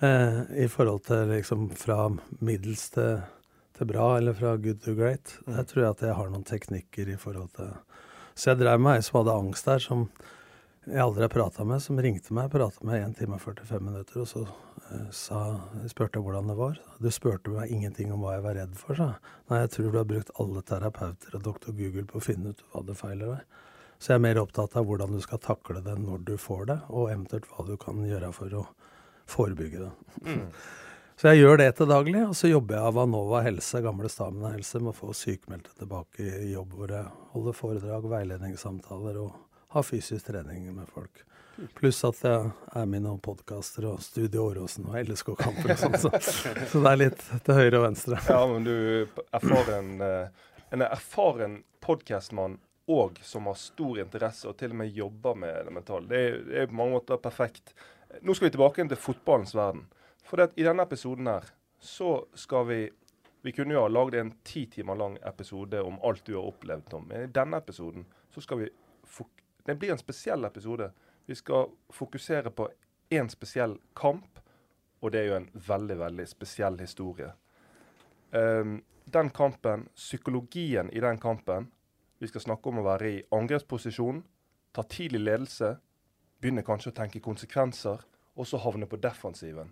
Eh, 0.00 0.40
I 0.64 0.68
forhold 0.72 1.04
til 1.08 1.28
liksom 1.34 1.68
fra 1.76 2.06
middels 2.38 2.86
til, 2.94 3.20
til 3.76 3.90
bra, 3.90 4.14
eller 4.16 4.36
fra 4.38 4.56
good 4.56 4.80
to 4.84 4.94
great. 4.98 5.36
Der 5.46 5.68
tror 5.68 5.84
jeg 5.84 5.96
at 5.96 6.06
jeg 6.08 6.16
har 6.20 6.32
noen 6.32 6.46
teknikker 6.48 7.12
i 7.12 7.18
forhold 7.20 7.52
til 7.58 7.76
Så 8.38 8.52
jeg 8.52 8.60
drev 8.60 8.80
med 8.80 8.96
ei 8.96 9.02
som 9.02 9.18
hadde 9.18 9.34
angst 9.34 9.66
der, 9.66 9.82
som 9.82 10.08
jeg 10.88 11.02
aldri 11.02 11.24
har 11.26 11.32
prata 11.32 11.64
med, 11.66 11.82
som 11.84 11.98
ringte 12.00 12.32
meg. 12.32 12.52
Prata 12.52 12.86
med 12.86 13.02
1 13.02 13.16
time 13.18 13.36
og 13.36 13.42
45 13.42 13.82
minutter, 13.84 14.22
og 14.22 14.28
så 14.30 14.44
eh, 14.46 15.08
sa, 15.12 15.42
spurte 15.90 16.16
jeg 16.16 16.24
hvordan 16.24 16.48
det 16.48 16.56
var. 16.56 16.78
Du 17.02 17.10
spurte 17.12 17.52
meg 17.52 17.74
ingenting 17.74 18.14
om 18.14 18.22
hva 18.24 18.38
jeg 18.38 18.46
var 18.46 18.56
redd 18.62 18.78
for, 18.78 18.96
sa 18.96 19.10
jeg. 19.10 19.34
Nei, 19.50 19.62
jeg 19.66 19.72
tror 19.74 19.90
du 19.90 19.98
har 20.00 20.12
brukt 20.14 20.32
alle 20.40 20.62
terapeuter 20.70 21.36
og 21.36 21.44
doktor 21.50 21.76
Google 21.76 22.06
på 22.08 22.22
å 22.22 22.24
finne 22.24 22.54
ut 22.54 22.62
hva 22.70 22.86
det 22.88 22.96
feiler 22.96 23.34
deg. 23.34 23.66
Så 23.98 24.12
jeg 24.12 24.20
er 24.20 24.26
mer 24.28 24.40
opptatt 24.42 24.76
av 24.78 24.86
hvordan 24.86 25.16
du 25.16 25.22
skal 25.22 25.40
takle 25.42 25.82
det 25.82 25.96
når 25.98 26.22
du 26.26 26.36
får 26.38 26.68
det, 26.70 26.78
og 26.88 27.10
eventuelt 27.10 27.48
hva 27.50 27.66
du 27.66 27.74
kan 27.82 28.04
gjøre 28.06 28.30
for 28.36 28.60
å 28.60 28.66
forebygge 29.28 29.86
det. 29.86 29.94
Mm. 30.26 30.44
Så 31.18 31.32
jeg 31.32 31.40
gjør 31.40 31.56
det 31.58 31.72
til 31.74 31.88
daglig, 31.90 32.20
og 32.28 32.34
så 32.38 32.46
jobber 32.46 32.76
jeg 32.76 32.90
av 32.92 32.98
Anova 33.02 33.40
Helse, 33.42 33.80
gamle 33.82 34.06
Stamina 34.06 34.52
Helse, 34.52 34.78
med 34.78 34.92
å 34.92 34.98
få 35.00 35.08
sykmeldte 35.18 35.72
tilbake 35.80 36.22
i 36.22 36.52
jobb 36.52 36.76
hvor 36.78 36.92
jeg 36.94 37.08
holder 37.32 37.56
foredrag, 37.58 38.06
veiledningssamtaler 38.12 39.18
og 39.24 39.32
har 39.74 39.82
fysisk 39.82 40.28
trening 40.28 40.68
med 40.76 40.86
folk. 40.94 41.24
Pluss 41.74 42.04
at 42.06 42.20
jeg 42.22 42.52
er 42.70 42.86
med 42.86 43.00
i 43.00 43.04
noen 43.08 43.18
podkaster 43.18 43.88
og 43.90 43.98
Studio 44.04 44.44
Åråsen 44.52 44.86
og 44.86 44.94
LSK-kamper 45.00 45.74
og 45.74 45.80
sånn. 45.80 45.98
Så, 45.98 46.12
så 46.70 46.84
det 46.84 46.92
er 46.92 47.00
litt 47.02 47.26
til 47.48 47.58
høyre 47.58 47.80
og 47.80 47.86
venstre. 47.88 48.22
Ja, 48.30 48.38
men 48.46 48.68
du 48.68 48.76
erfaren, 49.34 49.90
eh, 50.06 50.52
en 50.70 50.86
erfaren 50.86 51.58
podkastmann 51.82 52.60
og 52.88 53.18
som 53.22 53.46
har 53.46 53.56
stor 53.60 54.00
interesse 54.00 54.48
og 54.48 54.56
til 54.56 54.72
og 54.72 54.80
med 54.80 54.94
jobber 54.96 55.34
med 55.36 55.66
det 55.66 55.72
mentale. 55.76 56.08
Det 56.08 56.18
er, 56.18 56.38
det 56.46 56.60
er 56.62 56.70
på 56.70 56.78
mange 56.78 56.96
måter 56.96 57.20
perfekt. 57.20 57.74
Nå 58.22 58.34
skal 58.34 58.48
vi 58.48 58.54
tilbake 58.54 58.86
til 58.88 59.00
fotballens 59.00 59.52
verden. 59.54 59.84
For 60.24 60.40
i 60.40 60.64
denne 60.64 60.86
episoden 60.88 61.28
her 61.28 61.50
så 61.78 62.24
skal 62.34 62.66
vi 62.66 62.80
Vi 63.42 63.52
kunne 63.54 63.72
jo 63.72 63.84
ha 63.84 63.88
lagd 63.88 64.16
en 64.18 64.32
ti 64.42 64.64
timer 64.66 64.96
lang 64.98 65.14
episode 65.24 65.78
om 65.80 66.00
alt 66.02 66.24
du 66.26 66.32
har 66.34 66.48
opplevd, 66.48 66.88
Tom. 66.90 67.04
Men 67.06 67.22
i 67.22 67.32
denne 67.32 67.56
episoden 67.56 68.06
så 68.34 68.40
skal 68.40 68.58
vi 68.58 68.68
Det 69.66 69.74
blir 69.78 69.92
en 69.92 69.98
spesiell 69.98 70.44
episode. 70.44 70.90
Vi 71.26 71.34
skal 71.34 71.70
fokusere 71.92 72.50
på 72.50 72.68
én 73.10 73.28
spesiell 73.28 73.78
kamp, 73.94 74.40
og 75.00 75.12
det 75.12 75.20
er 75.20 75.26
jo 75.26 75.36
en 75.36 75.50
veldig, 75.54 75.98
veldig 75.98 76.26
spesiell 76.28 76.78
historie. 76.80 77.32
Um, 78.32 78.82
den 79.04 79.30
kampen, 79.30 79.88
psykologien 79.94 80.90
i 80.90 81.00
den 81.00 81.18
kampen 81.18 81.70
Vi 82.18 82.28
skal 82.28 82.42
snakke 82.42 82.70
om 82.70 82.80
å 82.80 82.86
være 82.86 83.10
i 83.10 83.18
angrepsposisjon, 83.34 84.24
ta 84.74 84.82
tidlig 84.90 85.20
ledelse, 85.22 85.76
begynne 86.42 86.64
kanskje 86.66 86.90
å 86.90 86.96
tenke 86.96 87.22
konsekvenser, 87.22 88.00
og 88.38 88.46
så 88.46 88.58
havne 88.62 88.88
på 88.90 88.98
defensiven. 89.02 89.70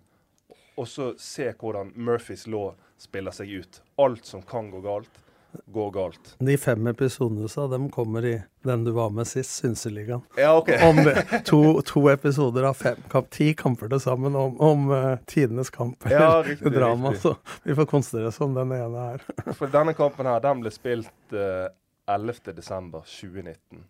Og 0.79 0.87
så 0.87 1.09
se 1.19 1.49
hvordan 1.51 1.91
Murphys 1.95 2.45
law 2.47 2.69
spiller 3.01 3.35
seg 3.35 3.51
ut. 3.51 3.81
Alt 3.99 4.29
som 4.29 4.43
kan 4.47 4.69
gå 4.71 4.79
galt, 4.85 5.19
går 5.65 5.89
galt. 5.91 6.29
De 6.39 6.55
fem 6.61 6.87
episodene 6.87 7.49
sa, 7.51 7.65
dem 7.67 7.89
kommer 7.91 8.25
i 8.25 8.35
den 8.67 8.85
du 8.85 8.91
var 8.95 9.09
med 9.15 9.27
sist, 9.27 9.57
Synseligaen. 9.59 10.23
Ja, 10.37 10.53
OK. 10.59 10.69
Om 10.87 11.01
to, 11.49 11.59
to 11.87 12.05
episoder 12.13 12.69
av 12.69 12.77
fem, 12.79 13.01
kamp, 13.11 13.27
ti 13.33 13.49
kamper 13.57 13.91
til 13.91 14.03
sammen 14.03 14.37
om, 14.39 14.55
om 14.63 14.87
uh, 14.93 15.17
tidenes 15.27 15.71
kamp. 15.73 16.07
Ja, 16.11 16.43
riktig, 16.45 16.71
drama. 16.75 17.11
riktig. 17.11 17.25
Så 17.27 17.59
vi 17.67 17.75
får 17.75 17.89
konsentrere 17.91 18.31
oss 18.31 18.39
om 18.43 18.55
den 18.55 18.71
ene 18.77 19.09
her. 19.09 19.27
For 19.51 19.67
denne 19.71 19.97
kampen 19.97 20.29
her, 20.29 20.39
den 20.43 20.63
ble 20.63 20.71
spilt 20.75 21.35
eh, 21.35 21.67
11.12.2019. 22.07 23.83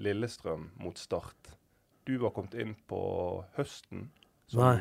Lillestrøm 0.00 0.70
mot 0.80 0.98
Start. 0.98 1.52
Du 2.08 2.16
var 2.22 2.30
kommet 2.34 2.54
inn 2.54 2.74
på 2.88 3.00
høsten. 3.56 4.08
som- 4.46 4.60
Nei. 4.60 4.80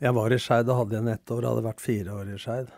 Jeg 0.00 0.14
var 0.14 0.30
i 0.32 0.38
Skeid 0.38 0.68
og 0.68 0.76
hadde 0.78 0.94
igjen 0.96 1.12
ett 1.12 1.26
år. 1.30 1.42
Hadde 1.42 1.62
vært 1.66 1.80
fire 1.80 2.14
år 2.14 2.34
i 2.34 2.38
Skeid. 2.38 2.70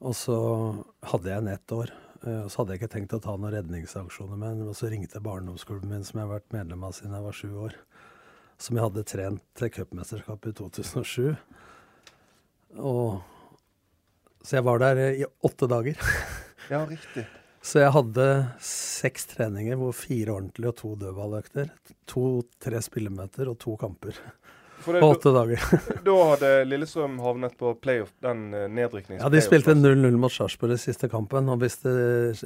Og 0.00 0.14
så 0.14 0.84
hadde 1.02 1.24
jeg 1.28 1.38
en 1.38 1.48
ett 1.48 1.66
år. 1.72 1.90
eh, 2.24 2.42
Og 2.44 2.50
så 2.50 2.56
hadde 2.58 2.68
jeg 2.72 2.80
ikke 2.80 2.92
tenkt 2.94 3.12
å 3.18 3.20
ta 3.22 3.36
noen 3.36 3.52
redningsaksjoner 3.52 4.36
med. 4.38 4.60
Og 4.68 4.74
så 4.74 4.88
ringte 4.90 5.20
barndomsklubben 5.20 5.88
min, 5.88 6.04
som 6.04 6.20
jeg 6.20 6.28
har 6.28 6.38
vært 6.40 6.52
medlem 6.52 6.84
av 6.84 6.92
siden 6.92 7.12
jeg 7.12 7.22
var 7.22 7.32
sju 7.32 7.54
år. 7.56 7.74
Som 8.58 8.76
jeg 8.76 8.84
hadde 8.84 9.04
trent 9.04 9.42
til 9.54 9.68
cupmesterskapet 9.70 10.46
i 10.48 10.52
2007. 10.52 11.36
Og 12.78 13.22
Så 14.42 14.52
jeg 14.56 14.64
var 14.64 14.78
der 14.78 14.96
i 14.96 15.24
åtte 15.44 15.68
dager. 15.68 15.96
Ja, 16.70 16.86
riktig. 16.86 17.26
Så 17.60 17.82
jeg 17.82 17.92
hadde 17.92 18.26
seks 18.64 19.26
treninger, 19.34 19.76
hvor 19.76 19.92
fire 19.92 20.32
ordentlige 20.32 20.70
og 20.70 20.76
to 20.78 20.94
dødballøkter. 21.00 21.68
To-tre 22.08 22.80
spillemøter 22.82 23.50
og 23.52 23.58
to 23.60 23.74
kamper 23.80 24.16
For 24.80 24.96
det, 24.96 25.02
på 25.02 25.10
åtte 25.12 25.32
dager. 25.34 25.66
da 26.08 26.14
hadde 26.30 26.52
Lillestrøm 26.70 27.18
havnet 27.20 27.58
på 27.60 27.74
playoff, 27.84 28.14
den 28.24 28.46
eh, 28.56 28.64
nedryknings... 28.72 29.20
Ja, 29.20 29.28
De 29.32 29.42
spilte 29.44 29.76
0-0 29.76 30.16
mot 30.22 30.32
Sarpsborg 30.32 30.78
i 30.78 30.80
siste 30.80 31.10
kampen. 31.12 31.52
Og 31.52 31.60
hvis 31.60 31.76
det 31.84 31.92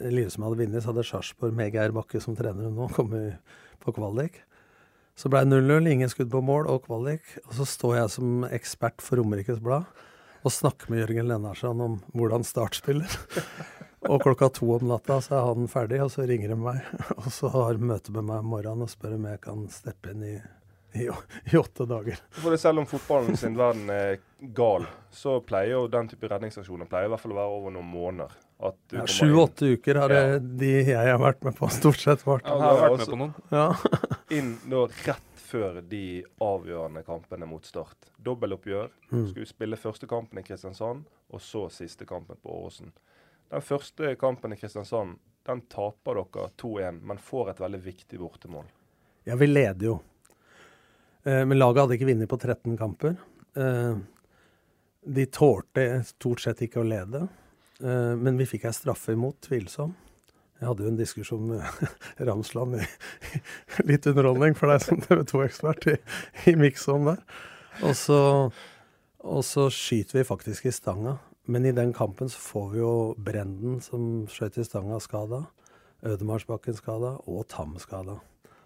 Lillestrøm 0.02 0.48
hadde 0.48 0.60
vunnet, 0.64 0.82
så 0.82 0.90
hadde 0.90 1.06
Sarpsborg 1.06 1.54
med 1.62 1.70
Geir 1.76 1.94
Bakke 1.94 2.22
som 2.22 2.34
trener 2.38 2.74
nå 2.74 2.90
kommet 2.96 3.38
på 3.84 3.94
kvalik. 3.94 4.42
Så 5.14 5.30
ble 5.30 5.44
det 5.46 5.62
0-0, 5.62 5.92
ingen 5.94 6.10
skudd 6.10 6.32
på 6.32 6.42
mål 6.42 6.66
og 6.74 6.88
kvalik. 6.88 7.36
Og 7.46 7.54
så 7.60 7.68
står 7.70 8.00
jeg 8.00 8.14
som 8.16 8.48
ekspert 8.50 8.98
for 9.04 9.22
Romerikes 9.22 9.62
Blad 9.62 9.86
og 10.44 10.52
snakker 10.52 10.90
med 10.90 11.04
Jørgen 11.04 11.30
Lennarsson 11.30 11.78
om 11.80 12.00
hvordan 12.18 12.42
Start 12.44 12.76
spiller. 12.82 13.14
Og 14.08 14.20
klokka 14.22 14.50
to 14.52 14.68
om 14.76 14.88
natta 14.90 15.20
så 15.24 15.38
er 15.38 15.46
han 15.48 15.68
ferdig, 15.70 16.02
og 16.04 16.10
så 16.12 16.26
ringer 16.28 16.52
de 16.52 16.58
meg. 16.60 16.82
Og 17.22 17.30
så 17.32 17.48
har 17.54 17.80
møte 17.80 18.12
med 18.14 18.26
meg 18.28 18.42
om 18.44 18.52
morgenen 18.52 18.84
og 18.84 18.92
spør 18.92 19.16
om 19.16 19.26
jeg 19.30 19.40
kan 19.44 19.64
steppe 19.72 20.12
inn 20.12 20.24
i, 20.28 20.34
i, 21.00 21.08
i 21.08 21.56
åtte 21.58 21.86
dager. 21.88 22.20
For 22.36 22.52
det, 22.52 22.60
selv 22.62 22.82
om 22.82 22.88
fotballen 22.90 23.38
sin 23.40 23.56
verden 23.58 23.88
er 23.94 24.18
gal, 24.56 24.84
så 25.14 25.38
pleier 25.46 25.76
jo 25.78 25.84
den 25.92 26.10
type 26.10 26.28
redningsaksjoner 26.28 26.90
pleier 26.90 27.08
i 27.08 27.14
hvert 27.14 27.22
fall 27.22 27.36
å 27.36 27.40
være 27.40 27.60
over 27.60 27.76
noen 27.78 27.88
måneder. 27.92 28.34
Ja, 28.92 29.04
Sju-åtte 29.10 29.74
uker 29.74 29.98
har 29.98 30.12
Ja. 30.14 30.38
de 30.38 30.70
jeg 30.86 30.96
har 30.96 31.18
vært 31.20 31.42
med 31.44 31.56
på, 31.56 31.68
stort 31.72 32.00
sett 32.00 32.22
vært. 32.24 32.46
Ja, 32.48 32.54
du 32.56 32.62
har 32.64 32.90
vært 32.90 32.98
med 33.02 33.12
på 33.12 33.18
noen. 33.20 33.34
Ja. 33.50 33.66
inn 34.38 34.54
da 34.70 34.84
rett 34.86 35.42
før 35.44 35.80
de 35.86 36.24
avgjørende 36.42 37.02
kampene 37.06 37.46
mot 37.46 37.66
Start. 37.66 38.08
Dobbeltoppgjør. 38.24 38.88
Mm. 39.12 39.26
Skulle 39.30 39.46
spille 39.50 39.78
første 39.78 40.08
kampen 40.10 40.40
i 40.40 40.46
Kristiansand, 40.46 41.04
og 41.30 41.42
så 41.44 41.66
siste 41.70 42.06
kampen 42.08 42.40
på 42.42 42.50
Åråsen. 42.56 42.92
Den 43.54 43.62
første 43.62 44.16
kampen 44.18 44.52
i 44.52 44.56
Kristiansand 44.58 45.18
den 45.46 45.60
taper 45.70 46.16
dere 46.18 46.48
2-1, 46.58 46.96
men 47.06 47.20
får 47.22 47.52
et 47.52 47.60
veldig 47.62 47.78
viktig 47.84 48.18
bortemål. 48.18 48.64
Ja, 49.28 49.36
vi 49.38 49.46
leder 49.46 49.86
jo. 49.86 49.98
Eh, 51.22 51.44
men 51.46 51.58
laget 51.60 51.84
hadde 51.84 51.94
ikke 51.94 52.08
vunnet 52.08 52.30
på 52.32 52.38
13 52.40 52.74
kamper. 52.80 53.14
Eh, 53.54 54.00
de 55.04 55.26
tålte 55.30 55.84
stort 56.08 56.42
sett 56.42 56.64
ikke 56.66 56.80
å 56.82 56.88
lede. 56.88 57.28
Eh, 57.78 58.14
men 58.18 58.40
vi 58.40 58.48
fikk 58.48 58.66
ei 58.66 58.74
straffe 58.74 59.14
imot, 59.14 59.38
tvilsom. 59.46 59.92
Jeg 60.58 60.68
hadde 60.70 60.86
jo 60.86 60.90
en 60.90 60.98
diskusjon 60.98 61.46
med 61.52 61.86
Ramsland 62.26 62.80
i 62.80 62.88
litt 63.86 64.08
underholdning 64.10 64.58
for 64.58 64.72
deg 64.72 64.82
som 64.82 64.98
TV 65.04 65.22
2-ekspert 65.30 65.86
i, 65.92 65.94
i 66.50 66.56
Mixon 66.58 67.06
der. 67.12 67.22
og, 67.84 67.94
så, 68.00 68.18
og 69.22 69.46
så 69.46 69.68
skyter 69.70 70.22
vi 70.22 70.26
faktisk 70.26 70.66
i 70.66 70.74
stanga. 70.74 71.20
Men 71.44 71.66
i 71.66 71.74
den 71.76 71.92
kampen 71.92 72.30
så 72.32 72.40
får 72.40 72.68
vi 72.72 72.80
jo 72.80 72.92
Brenden, 73.20 73.80
som 73.84 74.24
skjøt 74.32 74.60
i 74.60 74.64
stanga, 74.64 75.00
skada. 75.02 75.44
Ødemarsbakken 76.04 76.76
skada, 76.76 77.18
og 77.28 77.44
Tam 77.52 77.76
skada. 77.80 78.20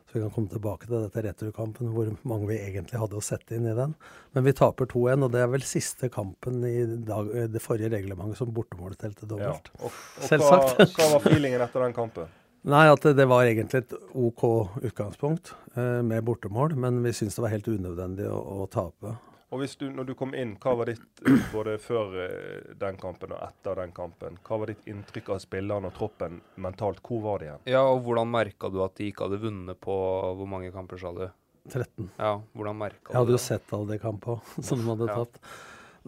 Så 0.09 0.17
vi 0.17 0.23
kan 0.23 0.31
komme 0.33 0.49
tilbake 0.49 0.87
til 0.89 1.03
dette 1.03 1.23
returkampen, 1.27 1.91
hvor 1.93 2.09
mange 2.25 2.47
vi 2.49 2.57
egentlig 2.57 2.97
hadde 2.97 3.19
å 3.19 3.25
sette 3.25 3.59
inn 3.59 3.67
i 3.69 3.75
den. 3.77 3.93
Men 4.33 4.47
vi 4.47 4.55
taper 4.57 4.89
2-1, 4.89 5.27
og 5.27 5.35
det 5.35 5.43
er 5.45 5.51
vel 5.53 5.67
siste 5.69 6.09
kampen 6.09 6.63
i 6.65 6.87
dag, 7.05 7.29
det 7.53 7.61
forrige 7.61 7.93
reglementet 7.93 8.41
som 8.41 8.55
bortemål 8.57 8.97
telte 8.97 9.29
dobbelt. 9.29 9.69
Ja. 9.75 9.83
Og, 9.83 9.93
og 9.93 10.31
Selvsagt. 10.31 10.79
Hva, 10.79 10.89
hva, 10.95 11.11
var 11.13 11.25
feelingen 11.27 11.65
etter 11.67 11.85
den 11.85 11.97
kampen? 11.99 12.33
Nei, 12.69 12.87
at 12.89 13.05
det, 13.05 13.15
det 13.21 13.29
var 13.29 13.47
egentlig 13.47 13.83
et 13.85 13.93
OK 14.17 14.45
utgangspunkt 14.89 15.53
eh, 15.77 16.01
med 16.07 16.25
bortemål, 16.25 16.73
men 16.81 17.03
vi 17.05 17.13
syntes 17.17 17.37
det 17.37 17.45
var 17.45 17.53
helt 17.53 17.69
unødvendig 17.69 18.33
å, 18.33 18.41
å 18.65 18.71
tape. 18.73 19.13
Og 19.49 19.63
hvis 19.63 19.79
du, 19.81 19.87
når 19.89 20.11
du 20.11 20.13
kom 20.19 20.35
inn, 20.37 20.57
hva 20.61 20.75
var 20.77 20.91
ditt 20.91 21.23
både 21.55 21.79
før 21.81 22.17
eh, 22.21 22.73
den 22.77 22.99
kampen 23.01 23.33
og 23.33 23.41
etter 23.47 23.79
den 23.81 23.95
kampen? 23.97 24.37
Hva 24.45 24.59
var 24.61 24.73
ditt 24.73 24.85
inntrykk 24.91 25.31
av 25.33 25.41
spillerne 25.41 25.89
og 25.89 25.97
troppen 25.97 26.43
mentalt? 26.61 27.01
Hvor 27.05 27.23
var 27.25 27.41
de 27.41 27.49
igjen? 27.49 27.63
Ja, 27.73 27.87
og 27.89 28.03
hvordan 28.05 28.29
merka 28.29 28.69
du 28.73 28.83
at 28.85 28.99
de 29.01 29.09
ikke 29.09 29.25
hadde 29.25 29.41
vunnet 29.47 29.81
på 29.81 29.95
hvor 30.37 30.51
mange 30.51 30.69
kamper, 30.75 31.01
sa 31.01 31.15
du? 31.17 31.25
13. 31.69 32.11
Ja, 32.17 32.35
hvordan 32.53 32.77
merka 32.81 33.09
du? 33.09 33.15
Jeg 33.15 33.23
hadde 33.23 33.37
jo 33.39 33.41
sett 33.41 33.73
alle 33.77 33.95
de 33.95 34.01
kampene 34.03 34.63
som 34.69 34.85
de 34.85 34.91
hadde 34.93 35.09
ja. 35.09 35.17
tatt. 35.23 35.41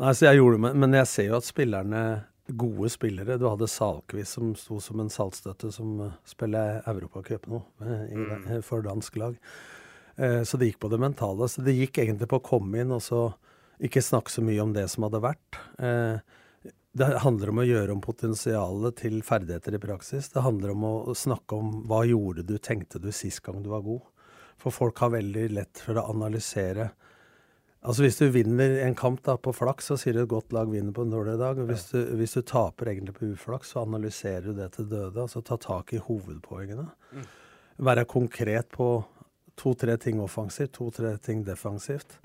Nei, 0.00 0.12
så 0.16 0.28
jeg 0.28 0.40
gjorde 0.40 0.60
det, 0.60 0.74
Men 0.84 1.00
jeg 1.00 1.08
ser 1.10 1.30
jo 1.30 1.38
at 1.40 1.48
spillerne 1.48 2.02
Gode 2.50 2.88
spillere. 2.90 3.36
Du 3.38 3.44
hadde 3.46 3.68
Salkvist 3.70 4.34
som 4.34 4.54
sto 4.58 4.80
som 4.82 4.98
en 4.98 5.12
saltstøtte 5.12 5.68
som 5.70 6.00
uh, 6.02 6.16
spiller 6.26 6.80
Europacup 6.90 7.44
nå 7.46 7.60
mm. 7.78 8.48
for 8.66 8.82
dansk 8.82 9.20
lag. 9.20 9.36
Eh, 10.20 10.42
så 10.42 10.60
det 10.60 10.70
gikk 10.70 10.82
på 10.84 10.90
det 10.92 11.00
mentale. 11.00 11.48
Så 11.48 11.64
det 11.64 11.76
gikk 11.78 12.02
egentlig 12.02 12.28
på 12.30 12.40
å 12.40 12.48
komme 12.52 12.82
inn 12.82 12.92
og 12.92 13.02
så 13.04 13.30
ikke 13.80 14.02
snakke 14.04 14.32
så 14.32 14.44
mye 14.44 14.60
om 14.60 14.74
det 14.76 14.86
som 14.92 15.06
hadde 15.06 15.22
vært. 15.24 15.60
Eh, 15.80 16.20
det 16.92 17.06
handler 17.22 17.52
om 17.52 17.60
å 17.62 17.68
gjøre 17.68 17.94
om 17.94 18.02
potensialet 18.04 18.98
til 18.98 19.20
ferdigheter 19.24 19.76
i 19.78 19.82
praksis. 19.82 20.28
Det 20.32 20.42
handler 20.44 20.74
om 20.74 20.86
å 20.88 20.94
snakke 21.16 21.56
om 21.56 21.84
hva 21.88 22.02
gjorde 22.08 22.44
du, 22.48 22.56
tenkte 22.58 23.00
du 23.00 23.12
sist 23.14 23.44
gang 23.46 23.62
du 23.62 23.70
var 23.72 23.84
god. 23.86 24.02
For 24.60 24.74
folk 24.74 24.98
har 25.00 25.14
veldig 25.14 25.46
lett 25.54 25.80
for 25.80 25.96
å 25.96 26.08
analysere. 26.10 26.90
Altså 27.80 28.04
Hvis 28.04 28.18
du 28.18 28.26
vinner 28.34 28.74
en 28.84 28.98
kamp 28.98 29.22
da 29.24 29.38
på 29.40 29.54
flaks, 29.56 29.86
så 29.88 29.96
sier 29.96 30.18
du 30.18 30.24
et 30.26 30.32
godt 30.32 30.52
lag 30.52 30.68
vinner 30.68 30.92
på 30.92 31.06
en 31.06 31.14
dårlig 31.14 31.38
dag. 31.40 31.62
Hvis 31.70 31.86
du, 31.94 32.02
hvis 32.18 32.36
du 32.36 32.42
taper 32.44 32.90
egentlig 32.92 33.14
på 33.16 33.30
uflaks, 33.30 33.70
så 33.72 33.86
analyserer 33.86 34.50
du 34.50 34.58
det 34.58 34.68
til 34.74 34.90
døde. 34.90 35.22
Altså 35.22 35.40
ta 35.40 35.56
tak 35.56 35.94
i 35.96 36.02
hovedpoengene. 36.04 36.84
Mm. 37.14 37.24
Være 37.88 38.04
konkret 38.10 38.68
på 38.74 38.90
to-tre 39.60 39.96
ting 40.00 40.20
offensivt, 40.24 40.74
to-tre 40.78 41.16
ting 41.22 41.44
defensivt. 41.46 42.18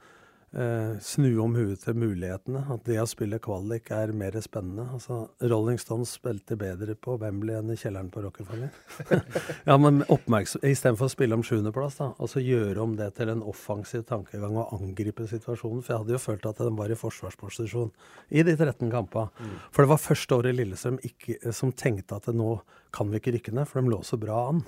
Eh, 0.55 0.99
snu 1.01 1.33
om 1.43 1.55
huet 1.57 1.81
til 1.83 1.97
mulighetene. 1.99 2.61
At 2.71 2.85
det 2.87 2.95
å 3.01 3.07
spille 3.09 3.41
kvalik 3.43 3.89
er 3.91 4.13
mer 4.15 4.37
spennende. 4.39 4.85
Altså, 4.95 5.17
Rolling 5.43 5.75
Stones 5.81 6.13
spilte 6.15 6.55
bedre 6.59 6.95
på 6.95 7.17
Wembley 7.19 7.57
enn 7.57 7.73
i 7.73 7.75
kjelleren 7.75 8.07
på 8.13 8.23
Rockefeller. 8.23 8.71
ja, 9.67 9.75
men 9.75 10.05
Istedenfor 10.07 11.09
å 11.09 11.11
spille 11.11 11.35
om 11.35 11.43
sjuendeplass, 11.43 11.99
da, 11.99 12.07
altså 12.23 12.43
gjøre 12.43 12.85
om 12.85 12.95
det 12.95 13.09
til 13.17 13.33
en 13.33 13.43
offensiv 13.43 14.05
tankegang 14.07 14.55
og 14.61 14.71
angripe 14.77 15.27
situasjonen. 15.27 15.83
For 15.83 15.91
jeg 15.91 16.05
hadde 16.05 16.15
jo 16.15 16.23
følt 16.23 16.47
at 16.47 16.63
den 16.63 16.79
var 16.79 16.93
i 16.93 16.99
forsvarsposisjon 17.03 17.91
i 18.31 18.47
de 18.47 18.55
13 18.55 18.87
kampene. 18.93 19.35
Mm. 19.35 19.59
For 19.75 19.83
det 19.83 19.91
var 19.91 20.03
første 20.05 20.39
året 20.39 20.55
Lillestrøm 20.55 21.01
ikke, 21.03 21.41
som 21.51 21.75
tenkte 21.75 22.21
at 22.21 22.31
nå 22.31 22.61
kan 22.95 23.11
vi 23.11 23.19
ikke 23.19 23.35
rykke 23.35 23.57
ned, 23.59 23.67
for 23.67 23.83
de 23.83 23.91
lå 23.91 23.99
så 24.07 24.15
bra 24.21 24.45
an. 24.53 24.63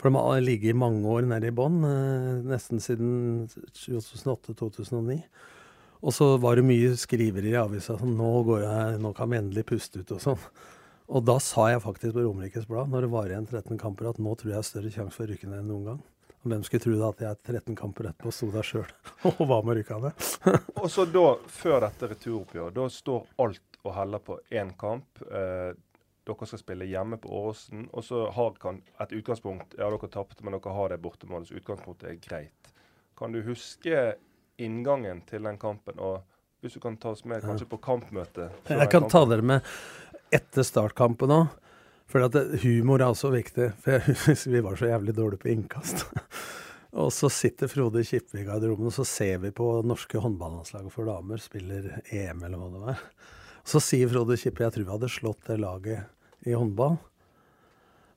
For 0.00 0.08
de 0.08 0.16
har 0.16 0.40
ligget 0.40 0.78
mange 0.80 1.04
år 1.12 1.26
nede 1.28 1.50
i 1.50 1.54
bånn, 1.54 1.82
eh, 1.84 2.40
nesten 2.48 2.80
siden 2.80 3.48
2008-2009. 3.76 5.20
Og 6.00 6.14
så 6.16 6.30
var 6.40 6.56
det 6.56 6.64
mye 6.64 6.94
skrivere 6.96 7.50
i 7.50 7.58
avisa 7.60 7.98
som 8.00 8.14
nå, 8.16 8.30
nå 8.96 9.10
kan 9.16 9.28
vi 9.28 9.36
endelig 9.36 9.66
puste 9.68 10.00
ut 10.00 10.14
og 10.16 10.22
sånn. 10.24 10.46
Og 11.10 11.26
da 11.26 11.36
sa 11.42 11.66
jeg 11.72 11.82
faktisk 11.84 12.14
på 12.16 12.24
Romerikes 12.24 12.68
Blad, 12.70 12.88
når 12.88 13.04
det 13.04 13.10
var 13.12 13.28
igjen 13.28 13.48
13 13.50 13.76
kamper, 13.82 14.08
at 14.08 14.22
nå 14.22 14.32
tror 14.38 14.48
jeg 14.48 14.54
jeg 14.54 14.62
har 14.62 14.68
større 14.70 14.94
sjanse 14.94 15.18
for 15.18 15.26
å 15.26 15.32
rykke 15.34 15.50
ned 15.50 15.60
enn 15.60 15.68
noen 15.68 15.88
gang. 15.90 16.00
Og 16.40 16.52
hvem 16.54 16.62
skulle 16.64 16.84
tro 16.86 16.94
da 16.96 17.10
at 17.12 17.20
jeg 17.26 17.40
13 17.58 17.76
kamper 17.76 18.08
etterpå 18.08 18.32
sto 18.32 18.48
der 18.54 18.64
sjøl 18.64 18.86
og 19.28 19.42
var 19.50 19.66
med 19.66 19.74
å 19.74 19.78
rykke 19.80 20.00
ned? 20.06 20.28
og 20.80 20.88
så 20.88 21.04
da, 21.12 21.26
før 21.60 21.84
dette 21.84 22.12
returoppgjøret, 22.14 22.78
da 22.78 22.88
står 22.94 23.26
alt 23.44 23.80
og 23.84 23.94
heller 23.96 24.24
på 24.24 24.38
én 24.56 24.72
kamp. 24.80 25.20
Eh, 25.28 25.74
dere 26.26 26.46
skal 26.46 26.60
spille 26.60 26.88
hjemme 26.88 27.18
på 27.20 27.30
Åråsen. 27.40 27.86
Og 27.92 28.04
så 28.04 28.26
har 28.34 28.58
kan 28.60 28.82
et 29.00 29.14
utgangspunkt 29.16 29.76
Ja, 29.78 29.90
dere 29.90 30.10
tapte, 30.12 30.44
men 30.44 30.56
dere 30.56 30.74
har 30.76 30.92
det 30.92 31.00
bortemålet, 31.02 31.48
så 31.48 31.60
utgangspunktet 31.60 32.10
er 32.10 32.20
greit. 32.20 32.74
Kan 33.18 33.32
du 33.32 33.42
huske 33.44 34.14
inngangen 34.60 35.24
til 35.28 35.48
den 35.48 35.58
kampen? 35.60 35.98
Og 35.98 36.20
hvis 36.60 36.76
du 36.76 36.80
kan 36.80 36.96
ta 37.00 37.14
oss 37.14 37.24
med 37.24 37.42
kanskje 37.44 37.68
på 37.68 37.80
kampmøtet? 37.80 38.52
Jeg 38.68 38.92
kan 38.92 39.08
ta 39.08 39.24
dere 39.28 39.44
med 39.44 39.74
etter 40.34 40.66
startkampen 40.66 41.32
òg. 41.34 41.48
For 42.10 42.26
humor 42.64 42.98
er 42.98 43.12
også 43.12 43.30
viktig. 43.30 43.70
For 43.84 44.50
vi 44.54 44.62
var 44.64 44.76
så 44.76 44.90
jævlig 44.90 45.14
dårlige 45.16 45.44
på 45.44 45.52
innkast. 45.52 46.06
og 47.00 47.12
så 47.14 47.30
sitter 47.30 47.70
Frode 47.70 48.02
Kippe 48.04 48.40
i 48.40 48.46
garderoben, 48.46 48.88
og 48.90 48.94
så 48.94 49.06
ser 49.06 49.38
vi 49.44 49.52
på 49.54 49.68
norske 49.86 50.18
håndballandslaget 50.18 50.92
for 50.92 51.06
damer 51.06 51.42
spiller 51.42 52.00
EM, 52.10 52.42
eller 52.44 52.58
hva 52.58 52.70
det 52.72 52.82
var. 52.88 53.04
Så 53.66 53.82
sier 53.84 54.10
Frode 54.10 54.38
Kippe 54.40 54.64
jeg 54.64 54.74
tror 54.74 54.86
vi 54.86 54.94
hadde 54.94 55.12
slått 55.12 55.46
det 55.50 55.60
laget 55.60 56.48
i 56.48 56.56
håndball. 56.56 56.98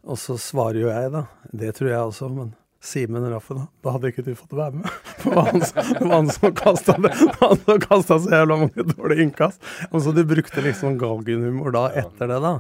Og 0.03 0.19
så 0.19 0.35
svarer 0.39 0.81
jo 0.81 0.91
jeg, 0.91 1.12
da. 1.13 1.25
Det 1.55 1.71
tror 1.77 1.89
jeg 1.91 2.12
også, 2.12 2.29
men 2.31 2.53
Simen 2.83 3.23
Raffen, 3.31 3.62
da 3.79 3.93
hadde 3.95 4.09
ikke 4.12 4.25
du 4.25 4.33
fått 4.35 4.55
være 4.57 4.75
med. 4.75 4.95
Det 5.23 5.31
var 5.31 5.45
han, 5.47 5.62
det 5.63 6.01
var 6.01 6.17
han 6.17 6.31
som 6.35 6.55
kasta 6.59 6.95
det. 7.00 7.12
Han 7.39 7.62
som 7.62 7.77
kasta 7.85 8.17
så 8.19 8.33
jævla 8.33 8.57
mange 8.65 8.83
dårlige 8.89 9.23
innkast. 9.23 9.62
Og 9.91 10.03
så 10.03 10.12
de 10.12 10.25
brukte 10.27 10.63
liksom 10.65 10.97
galgenhumor 11.00 11.71
da 11.71 11.85
etter 12.01 12.27
det, 12.27 12.41
da. 12.43 12.57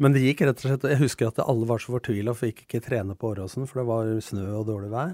Men 0.00 0.14
det 0.14 0.22
gikk 0.22 0.44
rett 0.46 0.62
og 0.62 0.70
slett 0.70 0.86
Jeg 0.88 1.00
husker 1.02 1.28
at 1.28 1.42
alle 1.42 1.66
var 1.68 1.82
så 1.82 1.92
fortvila 1.96 2.32
for 2.32 2.46
vi 2.46 2.54
gikk 2.54 2.64
ikke 2.64 2.80
trene 2.86 3.16
på 3.18 3.34
Åråsen, 3.34 3.66
for 3.68 3.82
det 3.82 3.86
var 3.90 4.14
snø 4.24 4.46
og 4.62 4.64
dårlig 4.70 4.88
vær. 4.94 5.12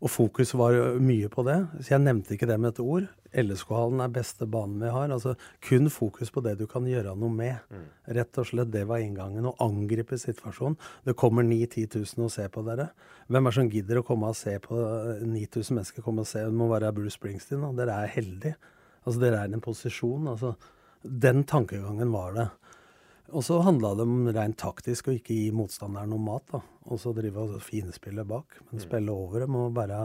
Og 0.00 0.08
fokus 0.08 0.54
var 0.56 0.76
mye 1.02 1.28
på 1.28 1.44
det. 1.44 1.58
Så 1.84 1.92
jeg 1.92 2.02
nevnte 2.02 2.32
ikke 2.34 2.48
det 2.48 2.56
med 2.60 2.72
et 2.72 2.80
ord. 2.80 3.08
LSK-hallen 3.36 4.00
er 4.00 4.12
beste 4.14 4.46
banen 4.48 4.80
vi 4.80 4.88
har. 4.90 5.12
Altså 5.12 5.34
kun 5.66 5.90
fokus 5.92 6.32
på 6.32 6.40
det 6.44 6.56
du 6.58 6.64
kan 6.70 6.86
gjøre 6.88 7.12
noe 7.20 7.30
med. 7.34 7.60
Mm. 7.68 7.84
Rett 8.16 8.40
og 8.40 8.48
slett 8.48 8.72
det 8.72 8.86
var 8.88 9.04
inngangen. 9.04 9.50
Å 9.50 9.54
angripe 9.60 10.16
situasjonen. 10.18 10.78
Det 11.04 11.16
kommer 11.20 11.44
9000-10 11.44 12.16
000 12.16 12.26
og 12.26 12.32
ser 12.32 12.48
på 12.54 12.64
dere. 12.66 12.88
Hvem 13.28 13.50
er 13.50 13.56
som 13.58 13.70
gidder 13.70 14.00
å 14.00 14.06
komme 14.08 14.32
og 14.32 14.40
se 14.40 14.56
på 14.64 14.80
9000 15.20 15.76
mennesker 15.76 16.06
komme 16.06 16.24
og 16.24 16.32
se? 16.32 16.46
Det 16.48 16.56
må 16.56 16.70
være 16.72 16.94
Bruce 16.96 17.18
Springsteen. 17.18 17.68
Og 17.68 17.76
Dere 17.78 18.00
er 18.00 18.14
heldige. 18.16 18.56
Altså 19.04 19.20
dere 19.20 19.44
er 19.44 19.52
i 19.52 19.56
en 19.56 19.64
posisjon. 19.64 20.32
Altså 20.32 20.54
den 21.02 21.44
tankegangen 21.48 22.12
var 22.12 22.34
det. 22.36 22.48
Og 23.30 23.44
så 23.46 23.60
handla 23.64 23.94
det 23.98 24.06
om 24.06 24.30
rent 24.34 24.58
taktisk 24.60 25.10
å 25.10 25.16
ikke 25.16 25.36
gi 25.36 25.50
motstanderen 25.54 26.10
noe 26.12 26.22
mat. 26.22 26.46
da. 26.52 26.62
Og 26.90 27.00
så 27.00 27.12
drive 27.16 27.46
og 27.46 27.60
finspille 27.64 28.24
bak. 28.28 28.58
Men 28.68 28.80
mm. 28.80 28.86
spille 28.86 29.14
over 29.14 29.46
dem 29.46 29.58
og 29.60 29.76
være 29.76 30.00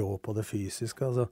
rå 0.00 0.10
på 0.22 0.34
det 0.36 0.44
fysiske. 0.48 1.06
altså 1.06 1.28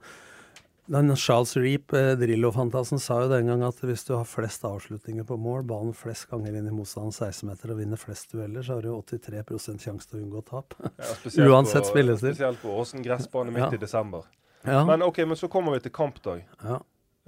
den 0.85 1.15
Charles 1.15 1.57
Reap, 1.57 1.93
eh, 1.93 2.11
Drillo-fantasen, 2.13 2.99
sa 2.99 3.23
jo 3.23 3.29
den 3.31 3.47
gang 3.49 3.63
at 3.65 3.79
hvis 3.81 4.03
du 4.05 4.11
har 4.13 4.25
flest 4.29 4.61
avslutninger 4.69 5.25
på 5.25 5.37
mål, 5.41 5.63
ballen 5.65 5.95
flest 5.97 6.27
ganger 6.29 6.53
inn 6.53 6.67
i 6.69 6.73
motstanderens 6.73 7.17
16-meter 7.41 7.73
og 7.73 7.79
vinner 7.79 7.97
flest 7.97 8.35
dueller, 8.35 8.61
så 8.61 8.77
har 8.77 8.85
du 8.85 8.91
83 8.93 9.81
sjanse 9.81 10.11
til 10.11 10.19
å 10.19 10.25
unngå 10.27 10.43
tap. 10.45 10.77
Ja, 10.85 11.15
Uansett 11.49 11.89
spillestil. 11.89 12.35
Spesielt 12.35 12.61
på 12.61 12.75
Åsen 12.77 13.01
gressbane 13.05 13.55
midt 13.55 13.65
ja. 13.65 13.71
i 13.73 13.81
desember. 13.81 14.29
Ja. 14.61 14.83
Men 14.85 15.01
ok, 15.07 15.23
men 15.25 15.39
så 15.41 15.49
kommer 15.49 15.73
vi 15.73 15.87
til 15.87 15.95
kampdag. 15.95 16.45
Ja. 16.61 16.77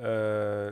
Eh, 0.06 0.70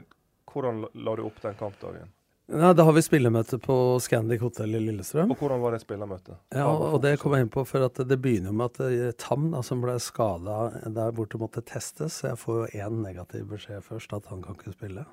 hvordan 0.54 0.86
la 0.94 1.18
du 1.18 1.26
opp 1.26 1.42
den 1.42 1.58
kampdagen? 1.58 2.14
Ja, 2.48 2.74
Da 2.74 2.84
har 2.84 2.94
vi 2.94 3.02
spillermøte 3.02 3.58
på 3.58 3.76
Scandic 4.02 4.42
hotell 4.46 4.76
i 4.78 4.82
Lillestrøm. 4.84 5.32
Og 5.34 5.40
Hvordan 5.40 5.62
var 5.64 5.74
det 5.74 5.82
spillemøtet? 5.82 6.38
Ja, 6.54 6.68
og 6.70 7.02
Det 7.02 7.18
kom 7.20 7.34
jeg 7.34 7.46
inn 7.46 7.50
på, 7.50 7.66
for 7.66 7.86
at 7.88 7.98
det 7.98 8.20
begynner 8.22 8.54
med 8.54 8.66
at 8.70 8.80
eh, 8.86 9.16
Tam, 9.18 9.50
da, 9.52 9.64
som 9.66 9.82
ble 9.82 9.98
skada 10.00 10.70
der 10.86 11.12
borte, 11.12 11.40
måtte 11.42 11.66
testes. 11.66 12.22
Så 12.22 12.30
jeg 12.30 12.38
får 12.38 12.60
jo 12.60 12.84
én 12.86 13.02
negativ 13.02 13.48
beskjed 13.50 13.82
først, 13.82 14.14
at 14.14 14.30
han 14.30 14.44
kan 14.46 14.56
ikke 14.60 14.76
spille. 14.78 15.08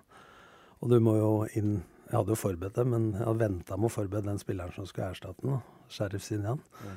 Og 0.83 0.93
du 0.93 0.99
må 1.01 1.17
jo 1.17 1.33
inn 1.57 1.83
Jeg 2.11 2.19
hadde 2.19 2.35
jo 2.35 2.37
forberedt 2.37 2.77
det, 2.77 2.85
men 2.85 3.13
jeg 3.15 3.25
hadde 3.25 3.41
venta 3.41 3.77
med 3.79 3.89
å 3.89 3.93
forberede 3.95 4.29
den 4.29 4.39
spilleren 4.39 4.75
som 4.75 4.85
skulle 4.85 5.07
erstatte 5.15 5.47
den, 5.47 5.63
Sheriff 5.89 6.27
Sinjan, 6.27 6.59
mm. 6.61 6.97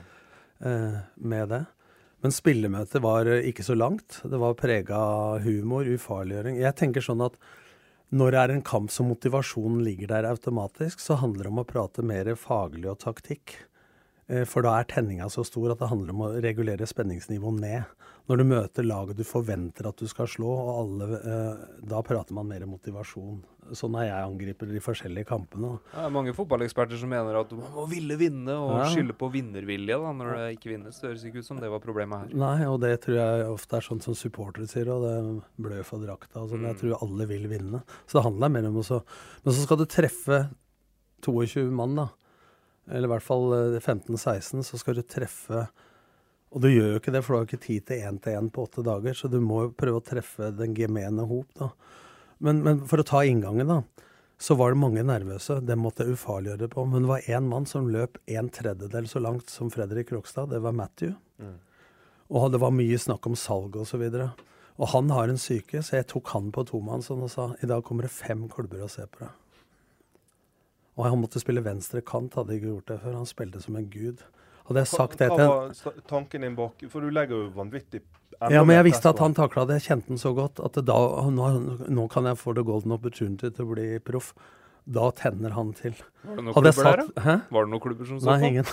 eh, 0.67 0.97
med 1.15 1.47
det. 1.53 1.61
Men 2.19 2.33
spillemøtet 2.35 2.99
var 2.99 3.29
ikke 3.37 3.63
så 3.63 3.77
langt. 3.77 4.17
Det 4.27 4.39
var 4.41 4.57
prega 4.59 4.97
av 4.97 5.45
humor, 5.45 5.87
ufarliggjøring. 5.87 6.59
Jeg 6.59 6.75
tenker 6.75 7.05
sånn 7.05 7.23
at 7.23 7.39
når 8.15 8.31
det 8.31 8.41
er 8.41 8.53
en 8.53 8.63
kamp 8.63 8.91
som 8.93 9.09
motivasjonen 9.11 9.81
ligger 9.83 10.13
der 10.13 10.29
automatisk, 10.29 11.01
så 11.03 11.17
handler 11.19 11.47
det 11.47 11.51
om 11.51 11.63
å 11.63 11.67
prate 11.67 12.05
mer 12.05 12.29
faglig 12.39 12.87
og 12.87 13.01
taktikk. 13.03 13.57
Eh, 14.27 14.43
for 14.49 14.65
da 14.65 14.79
er 14.79 14.87
tenninga 14.89 15.27
så 15.29 15.43
stor 15.45 15.71
at 15.71 15.79
det 15.79 15.89
handler 15.91 16.09
om 16.15 16.23
å 16.25 16.41
regulere 16.41 16.87
spenningsnivået 16.89 17.59
ned. 17.61 17.83
Når 18.25 18.37
du 18.41 18.43
møter 18.49 18.83
laget 18.87 19.17
du 19.19 19.23
forventer 19.23 19.85
at 19.85 19.97
du 20.01 20.07
skal 20.09 20.25
slå, 20.25 20.49
og 20.49 20.71
alle, 20.81 21.19
eh, 21.19 21.67
da 21.85 21.99
prater 22.01 22.33
man 22.33 22.47
mer 22.49 22.65
motivasjon. 22.65 23.43
Sånn 23.77 23.93
er 24.01 24.07
jeg 24.09 24.25
angriper 24.25 24.65
de 24.71 24.79
forskjellige 24.81 25.25
kampene. 25.29 25.79
Det 25.93 26.01
er 26.05 26.09
mange 26.13 26.33
fotballeksperter 26.33 26.97
som 26.97 27.09
mener 27.09 27.37
at 27.39 27.51
man 27.53 27.69
må 27.73 27.85
ville 27.89 28.17
vinne, 28.17 28.49
og 28.49 28.79
Ja. 28.79 28.89
skylde 28.89 29.13
på 29.13 29.29
vinnervilje 29.31 29.93
da, 30.01 30.11
når 30.13 30.33
det 30.35 30.57
ikke 30.57 30.71
vinnes. 30.73 30.99
Det 30.99 31.09
høres 31.09 31.23
ikke 31.25 31.37
ut 31.39 31.45
som 31.45 31.57
det 31.59 31.69
var 31.69 31.79
problemet 31.79 32.19
her. 32.29 32.35
Nei, 32.35 32.65
og 32.65 32.79
det 32.81 33.01
tror 33.01 33.15
jeg 33.15 33.45
ofte 33.53 33.77
er 33.77 33.81
sånn 33.81 34.01
som 34.01 34.13
supportere 34.15 34.67
sier, 34.67 34.89
og 34.89 35.01
det 35.05 35.43
blør 35.61 35.83
for 35.85 35.99
drakta 35.99 36.41
og 36.41 36.49
sånn. 36.49 36.61
Jeg 36.65 36.75
Mm. 36.75 36.79
tror 36.81 37.01
alle 37.03 37.27
vil 37.27 37.47
vinne. 37.47 37.83
Så 38.07 38.13
det 38.21 38.23
handler 38.23 38.49
mer 38.49 38.65
om 38.65 38.75
å 38.77 38.83
så 38.85 39.03
Men 39.43 39.53
så 39.53 39.63
skal 39.65 39.77
du 39.77 39.85
treffe 39.85 40.49
22 41.21 41.69
mann, 41.71 41.95
da. 41.95 42.09
Eller 42.89 43.09
i 43.09 43.13
hvert 43.15 43.25
fall 43.25 43.53
eh, 43.57 43.81
15-16, 43.81 44.63
så 44.67 44.79
skal 44.79 44.97
du 44.97 45.01
treffe 45.01 45.65
Og 46.53 46.61
du 46.63 46.69
gjør 46.69 46.93
jo 46.93 47.01
ikke 47.01 47.13
det, 47.15 47.23
for 47.25 47.33
du 47.33 47.39
har 47.39 47.47
ikke 47.49 47.65
tid 47.65 47.87
til 47.89 48.03
én-til-én 48.07 48.51
på 48.53 48.67
åtte 48.67 48.85
dager, 48.85 49.17
så 49.17 49.27
du 49.31 49.39
må 49.43 49.65
jo 49.65 49.75
prøve 49.75 49.99
å 49.99 50.05
treffe 50.05 50.51
den 50.55 50.75
gemene 50.77 51.25
hop, 51.27 51.49
da. 51.57 51.71
Men, 52.45 52.61
men 52.63 52.83
for 52.87 53.01
å 53.01 53.07
ta 53.07 53.23
inngangen, 53.27 53.67
da. 53.71 54.05
Så 54.37 54.57
var 54.59 54.73
det 54.73 54.79
mange 54.81 55.03
nervøse. 55.07 55.61
Det 55.63 55.77
måtte 55.79 56.03
jeg 56.03 56.17
ufarliggjøre 56.17 56.67
på. 56.73 56.83
Men 56.91 57.05
det 57.05 57.11
var 57.11 57.27
én 57.31 57.45
mann 57.47 57.67
som 57.69 57.87
løp 57.91 58.17
en 58.27 58.49
tredjedel 58.51 59.07
så 59.07 59.21
langt 59.23 59.51
som 59.51 59.69
Fredrik 59.71 60.11
Rokstad. 60.11 60.49
Det 60.51 60.59
var 60.63 60.75
Matthew. 60.75 61.15
Mm. 61.39 61.55
Og 62.35 62.49
det 62.51 62.59
var 62.59 62.75
mye 62.75 62.99
snakk 62.99 63.27
om 63.29 63.37
salg 63.39 63.77
osv. 63.79 64.03
Og, 64.09 64.43
og 64.75 64.91
han 64.91 65.13
har 65.15 65.31
en 65.31 65.39
syke, 65.39 65.79
så 65.79 66.01
jeg 66.01 66.09
tok 66.11 66.33
han 66.35 66.51
på 66.55 66.65
tomannshånd 66.67 67.23
og 67.23 67.31
sa 67.31 67.49
i 67.63 67.69
dag 67.71 67.83
kommer 67.87 68.07
det 68.07 68.15
fem 68.15 68.43
klubber 68.51 68.83
og 68.83 68.91
ser 68.91 69.07
på 69.11 69.23
deg. 69.23 69.31
Og 70.95 71.07
han 71.09 71.19
måtte 71.19 71.41
spille 71.43 71.63
venstre 71.65 72.01
kant, 72.05 72.37
hadde 72.39 72.55
ikke 72.55 72.71
gjort 72.71 72.91
det 72.93 72.99
før. 73.03 73.17
Han 73.19 73.27
spilte 73.29 73.61
som 73.63 73.75
en 73.75 73.87
gud. 73.91 74.23
Hadde 74.65 74.81
jeg 74.81 74.89
sagt 74.89 75.19
det 75.21 75.27
Hva 75.29 75.37
til 75.37 75.49
var 75.85 75.97
tanken 76.09 76.41
din 76.41 76.55
bak 76.57 76.79
For 76.89 77.03
du 77.05 77.11
legger 77.13 77.37
jo 77.37 77.49
vanvittig 77.53 77.99
Ja, 78.49 78.63
men 78.65 78.73
jeg 78.79 78.87
visste 78.87 79.11
at 79.11 79.19
han 79.21 79.35
takla 79.37 79.65
det. 79.69 79.77
Jeg 79.77 79.91
kjente 79.91 80.15
han 80.15 80.21
så 80.21 80.31
godt 80.35 80.59
at 80.63 80.79
da, 80.87 80.95
nå, 81.31 81.49
nå 81.93 82.07
kan 82.11 82.25
jeg 82.31 82.39
få 82.41 82.55
the 82.57 82.63
golden 82.65 82.95
opportunity 82.95 83.51
til 83.51 83.67
å 83.67 83.73
bli 83.75 83.85
proff. 84.03 84.31
Da 84.85 85.07
tenner 85.17 85.53
han 85.55 85.71
til. 85.73 85.95
Var 86.25 86.35
det 86.37 86.43
noen 86.45 86.57
Hadde 86.57 86.73
klubber 86.75 86.99
der, 86.99 87.13
da? 87.15 87.37
Var 87.55 87.65
det 87.65 87.71
noen 87.71 87.83
klubber 87.85 88.09
som 88.09 88.19
så 88.21 88.35
Nei, 88.35 88.39
på? 88.41 88.49
ingen. 88.51 88.67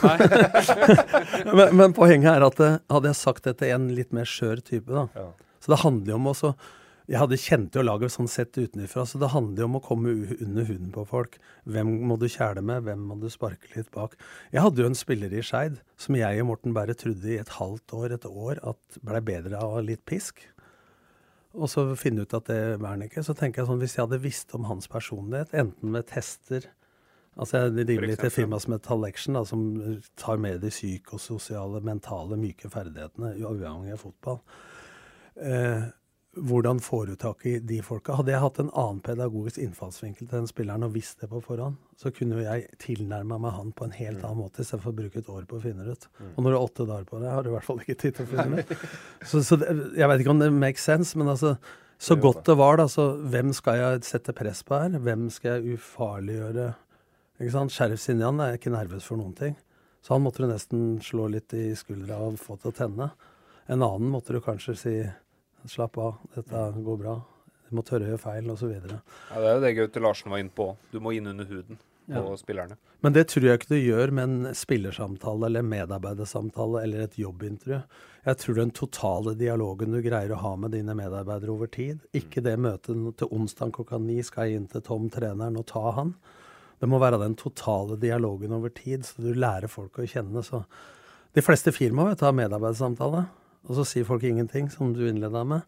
Men, 1.56 1.76
men 1.78 1.94
poenget 1.96 2.34
er 2.34 2.44
at 2.44 2.60
eh, 2.60 2.74
hadde 2.92 3.08
jeg 3.12 3.18
sagt 3.20 3.46
det 3.48 3.54
til 3.62 3.72
en 3.72 3.86
litt 3.96 4.12
mer 4.16 4.28
skjør 4.28 4.60
type, 4.64 4.92
da 4.92 5.06
Ja. 5.16 5.30
Så 5.62 5.70
det 5.72 5.78
handler 5.84 6.10
jo 6.10 6.18
om 6.18 6.28
også 6.32 6.50
Jeg 7.10 7.18
hadde 7.18 7.38
kjent 7.40 7.74
jo 7.74 7.82
laget 7.82 8.14
sånn 8.14 8.30
sett 8.30 8.54
utenfra, 8.54 9.04
så 9.08 9.18
det 9.18 9.32
handler 9.32 9.64
jo 9.64 9.68
om 9.70 9.78
å 9.78 9.82
komme 9.82 10.12
under 10.36 10.66
huden 10.68 10.92
på 10.94 11.04
folk. 11.08 11.38
Hvem 11.66 11.90
må 12.06 12.18
du 12.20 12.28
kjæle 12.30 12.62
med, 12.64 12.84
hvem 12.86 13.02
må 13.10 13.16
du 13.18 13.28
sparke 13.32 13.72
litt 13.74 13.90
bak? 13.94 14.14
Jeg 14.54 14.62
hadde 14.62 14.84
jo 14.84 14.90
en 14.90 14.98
spiller 14.98 15.34
i 15.34 15.42
Skeid 15.44 15.80
som 16.00 16.18
jeg 16.18 16.42
og 16.42 16.50
Morten 16.52 16.76
Berre 16.76 16.94
trodde 16.98 17.32
i 17.32 17.40
et 17.42 17.54
halvt 17.58 17.96
år, 17.98 18.14
et 18.16 18.28
år, 18.28 18.60
at 18.72 19.00
blei 19.02 19.22
bedre 19.32 19.62
av 19.62 19.80
litt 19.86 20.04
pisk. 20.08 20.44
Og 21.52 21.68
så 21.68 21.84
finne 22.00 22.24
ut 22.24 22.36
at 22.36 22.46
det 22.48 22.60
var 22.78 22.94
han 22.94 23.04
ikke. 23.04 23.24
Så 23.26 23.34
tenker 23.36 23.62
jeg 23.62 23.70
sånn, 23.70 23.82
hvis 23.82 23.98
jeg 23.98 24.06
hadde 24.06 24.22
visst 24.22 24.54
om 24.56 24.70
hans 24.70 24.88
personlighet, 24.90 25.52
enten 25.64 25.92
med 25.94 26.08
tester 26.10 26.70
Altså 27.40 27.62
Jeg 27.62 27.86
driver 27.88 28.10
litt 28.10 28.20
i 28.20 28.28
et 28.28 28.34
firma 28.34 28.58
som 28.60 28.74
heter 28.74 28.90
Tallection, 28.90 29.38
som 29.48 29.62
tar 30.20 30.36
med 30.36 30.60
de 30.60 30.68
psykososiale, 30.68 31.80
mentale, 31.80 32.36
myke 32.36 32.68
ferdighetene, 32.68 33.30
uavhengig 33.40 33.94
av 33.94 34.02
fotball. 34.02 34.42
Eh, 35.40 35.86
hvordan 36.32 36.78
får 36.80 37.06
du 37.06 37.16
tak 37.20 37.44
i 37.46 37.58
de 37.60 37.82
folka? 37.84 38.14
Hadde 38.16 38.32
jeg 38.32 38.40
hatt 38.40 38.58
en 38.62 38.70
annen 38.72 39.02
pedagogisk 39.04 39.60
innfallsvinkel 39.60 40.24
til 40.24 40.38
den 40.38 40.48
spilleren 40.48 40.86
og 40.86 40.94
visst 40.94 41.20
det 41.20 41.28
på 41.28 41.42
forhånd, 41.44 41.76
så 42.00 42.12
kunne 42.14 42.40
jeg 42.40 42.70
tilnærma 42.80 43.36
meg 43.42 43.52
han 43.52 43.74
på 43.76 43.84
en 43.84 43.92
helt 43.98 44.22
annen 44.24 44.40
måte, 44.40 44.64
istedenfor 44.64 44.94
å 44.94 44.98
bruke 45.02 45.20
et 45.20 45.28
år 45.28 45.44
på 45.48 45.58
å 45.58 45.64
finne 45.64 45.84
det 45.84 45.98
ut. 45.98 46.06
Og 46.32 46.40
når 46.40 46.48
du 46.48 46.56
har 46.56 46.64
åtte 46.64 46.86
dager 46.88 47.08
på 47.10 47.20
det, 47.20 47.30
har 47.34 47.44
du 47.44 47.50
i 47.50 47.54
hvert 47.56 47.68
fall 47.68 47.82
ikke 47.84 47.98
tid 48.00 48.16
til 48.16 48.24
å 48.24 48.30
finne 48.32 48.62
det 48.62 48.64
ut. 48.64 48.86
Så, 49.28 49.42
så 49.44 49.58
det, 49.60 49.74
jeg 49.98 50.08
vet 50.08 50.24
ikke 50.24 50.32
om 50.32 50.40
det 50.40 50.48
makes 50.56 50.86
sense, 50.88 51.18
men 51.20 51.28
altså 51.30 51.56
så 52.02 52.16
godt 52.18 52.46
det 52.48 52.56
var, 52.58 52.80
da. 52.80 52.88
Så 52.90 53.04
hvem 53.30 53.52
skal 53.54 53.76
jeg 53.78 54.06
sette 54.08 54.32
press 54.34 54.64
på 54.66 54.74
her? 54.74 54.96
Hvem 55.04 55.28
skal 55.30 55.60
jeg 55.60 55.76
ufarliggjøre? 55.76 56.72
Ikke 57.38 57.52
sant? 57.54 57.74
Sheriff 57.74 58.02
Sinjan 58.02 58.40
er 58.42 58.56
ikke 58.56 58.72
nervøs 58.74 59.06
for 59.06 59.20
noen 59.20 59.36
ting. 59.38 59.54
Så 60.02 60.16
han 60.16 60.24
måtte 60.24 60.42
du 60.42 60.48
nesten 60.50 60.96
slå 61.04 61.28
litt 61.30 61.54
i 61.54 61.68
skuldra 61.78 62.18
og 62.24 62.40
få 62.42 62.56
til 62.58 62.72
å 62.72 62.74
tenne. 62.74 63.12
En 63.70 63.84
annen 63.86 64.10
måtte 64.10 64.34
du 64.34 64.40
kanskje 64.42 64.74
si 64.80 64.96
slapp 65.68 65.98
av, 65.98 66.16
dette 66.34 66.64
går 66.82 66.98
bra. 66.98 67.16
Du 67.70 67.76
må 67.76 67.82
tørre 67.86 68.04
å 68.04 68.12
gjøre 68.12 68.20
feil, 68.20 68.50
osv. 68.52 68.72
Ja, 68.72 68.98
det 69.40 69.48
er 69.48 69.54
jo 69.56 69.60
det 69.64 69.74
Gaute 69.78 70.00
Larsen 70.04 70.30
var 70.34 70.38
inne 70.42 70.52
på. 70.54 70.76
Du 70.92 70.98
må 71.00 71.14
inn 71.16 71.26
under 71.30 71.44
huden 71.48 71.78
på 72.08 72.12
Ja. 72.12 72.36
spillerne. 72.36 72.76
Men 73.02 73.12
det 73.14 73.28
tror 73.28 73.42
jeg 73.46 73.58
ikke 73.60 73.68
du 73.72 73.80
gjør 73.80 74.10
med 74.12 74.24
en 74.28 74.54
spillersamtale 74.54 75.46
eller 75.46 75.62
medarbeidersamtale 75.62 76.82
eller 76.82 77.00
et 77.06 77.16
jobbintervju. 77.16 77.82
Jeg 78.26 78.36
tror 78.38 78.54
den 78.54 78.70
totale 78.70 79.34
dialogen 79.38 79.90
du 79.92 80.02
greier 80.02 80.30
å 80.34 80.38
ha 80.42 80.52
med 80.56 80.72
dine 80.72 80.94
medarbeidere 80.94 81.50
over 81.50 81.66
tid, 81.66 82.00
ikke 82.14 82.42
det 82.42 82.58
møtet 82.58 83.16
til 83.18 83.28
onsdag 83.32 83.72
klokka 83.72 83.98
ni 84.00 84.20
skal 84.22 84.48
jeg 84.50 84.56
inn 84.60 84.68
til 84.70 84.80
Tom, 84.82 85.08
treneren, 85.10 85.56
og 85.58 85.66
ta 85.66 85.90
han. 85.96 86.14
Det 86.80 86.88
må 86.90 86.98
være 87.00 87.18
den 87.22 87.34
totale 87.38 87.96
dialogen 87.96 88.52
over 88.52 88.68
tid, 88.68 89.02
så 89.06 89.22
du 89.22 89.32
lærer 89.34 89.68
folk 89.70 89.98
å 89.98 90.06
kjenne. 90.06 90.42
Så 90.44 90.64
de 91.34 91.40
fleste 91.40 91.72
firmaer 91.72 92.10
vet 92.12 92.20
har 92.26 92.32
medarbeidersamtale, 92.34 93.28
og 93.68 93.74
så 93.78 93.84
sier 93.86 94.04
folk 94.04 94.22
ingenting, 94.26 94.68
som 94.70 94.92
du 94.94 95.04
innleda 95.08 95.44
med. 95.44 95.62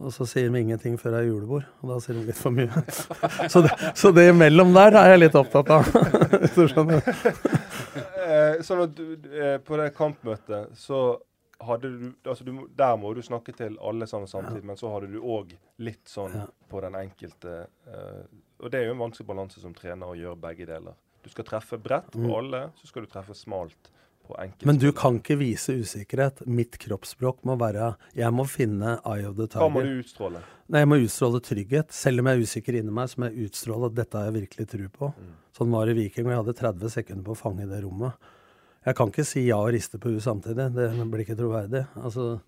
Og 0.00 0.10
så 0.12 0.26
sier 0.26 0.50
de 0.50 0.58
ingenting 0.60 0.96
før 0.98 1.12
det 1.14 1.18
er 1.22 1.28
julebord, 1.28 1.64
og 1.82 1.90
da 1.92 1.98
sier 2.02 2.16
de 2.18 2.24
litt 2.26 2.36
for 2.38 2.50
mye. 2.50 2.66
Så 3.52 3.60
det, 3.62 3.70
så 3.94 4.10
det 4.12 4.24
imellom 4.32 4.72
der 4.74 4.96
er 4.98 5.12
jeg 5.12 5.20
litt 5.22 5.36
opptatt 5.38 5.70
av. 5.70 5.86
Hvis 6.42 6.56
du 6.56 6.64
skjønner. 6.72 7.04
Eh, 8.24 8.58
sånn 8.66 8.82
at 8.84 8.94
du, 8.98 9.04
eh, 9.30 9.58
på 9.62 9.78
det 9.78 9.92
kampmøtet 9.96 10.74
så 10.80 10.98
hadde 11.64 11.88
du 11.92 12.06
altså 12.28 12.44
du, 12.44 12.50
Der 12.76 12.96
må 13.00 13.12
du 13.14 13.22
snakke 13.22 13.54
til 13.56 13.76
alle 13.80 14.06
sammen 14.10 14.26
samtidig, 14.28 14.64
men 14.66 14.76
så 14.76 14.90
hadde 14.92 15.12
du 15.14 15.20
òg 15.22 15.54
litt 15.78 16.10
sånn 16.10 16.34
Ja. 16.34 16.46
på 16.68 16.82
den 16.82 16.96
enkelte 16.98 17.54
eh, 17.86 18.24
Og 18.60 18.70
det 18.74 18.80
er 18.82 18.88
jo 18.90 18.96
en 18.96 19.04
vanskelig 19.06 19.28
balanse 19.30 19.62
som 19.62 19.72
trener 19.78 20.10
å 20.10 20.18
gjøre 20.18 20.40
begge 20.42 20.66
deler. 20.66 20.98
Du 21.22 21.30
skal 21.30 21.46
treffe 21.48 21.78
bredt 21.80 22.10
på 22.12 22.18
Mm. 22.26 22.34
alle, 22.34 22.64
så 22.82 22.86
skal 22.90 23.06
du 23.06 23.08
treffe 23.14 23.34
smalt. 23.38 23.90
Men 24.64 24.78
du 24.80 24.88
kan 24.96 25.18
ikke 25.20 25.36
vise 25.40 25.74
usikkerhet. 25.76 26.42
Mitt 26.48 26.78
kroppsspråk 26.80 27.42
må 27.44 27.58
være 27.60 27.94
Jeg 28.16 28.32
må 28.32 28.46
finne 28.48 28.98
eye 29.04 29.26
of 29.28 29.36
the 29.36 29.46
tiger. 29.46 29.60
Hva 29.60 29.72
må 29.72 29.84
du 29.84 29.98
utstråle? 30.00 30.42
Nei, 30.72 30.80
jeg 30.80 30.90
må 30.90 30.98
utstråle 31.02 31.40
trygghet. 31.44 31.92
Selv 31.92 32.22
om 32.22 32.30
jeg 32.30 32.40
er 32.40 32.48
usikker 32.48 32.78
inni 32.80 32.94
meg, 32.94 33.10
så 33.12 33.20
må 33.20 33.28
jeg 33.28 33.50
utstråle 33.50 33.90
at 33.90 33.98
dette 33.98 34.18
har 34.20 34.30
jeg 34.30 34.38
virkelig 34.40 34.68
tro 34.72 34.88
på. 34.98 35.12
Mm. 35.12 35.32
Sånn 35.58 35.74
var 35.74 35.86
det 35.86 35.94
i 35.94 36.00
Viking, 36.00 36.26
og 36.26 36.32
jeg 36.32 36.42
hadde 36.42 36.58
30 36.62 36.94
sekunder 36.96 37.26
på 37.26 37.36
å 37.36 37.42
fange 37.44 37.68
det 37.70 37.82
rommet. 37.84 38.32
Jeg 38.84 38.98
kan 38.98 39.12
ikke 39.12 39.24
si 39.28 39.46
ja 39.46 39.60
og 39.60 39.72
riste 39.72 40.00
på 40.00 40.12
huet 40.12 40.24
samtidig. 40.24 40.70
Det 40.76 40.88
blir 41.08 41.24
ikke 41.24 41.36
troverdig. 41.38 41.84
Altså, 42.00 42.38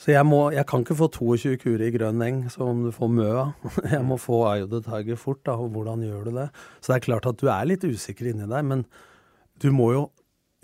så 0.00 0.10
jeg, 0.10 0.26
må, 0.26 0.40
jeg 0.54 0.66
kan 0.66 0.82
ikke 0.82 0.96
få 0.98 1.08
22 1.14 1.56
kurer 1.62 1.84
i 1.86 1.92
grønn 1.94 2.22
eng 2.26 2.40
som 2.50 2.70
om 2.72 2.84
du 2.86 2.90
får 2.94 3.10
mø 3.14 3.28
av. 3.30 3.68
Jeg 3.92 4.02
må 4.06 4.18
få 4.18 4.40
eye 4.50 4.64
of 4.64 4.72
the 4.72 4.80
tiger 4.82 5.18
fort, 5.20 5.44
da, 5.46 5.54
og 5.54 5.70
hvordan 5.76 6.02
gjør 6.02 6.26
du 6.26 6.32
det? 6.40 6.48
Så 6.80 6.90
det 6.90 6.96
er 6.96 7.04
klart 7.06 7.28
at 7.30 7.38
du 7.38 7.46
er 7.46 7.68
litt 7.68 7.86
usikker 7.86 8.32
inni 8.32 8.48
deg, 8.50 8.66
men 8.66 8.82
du 9.62 9.68
må 9.70 9.92
jo 9.94 10.02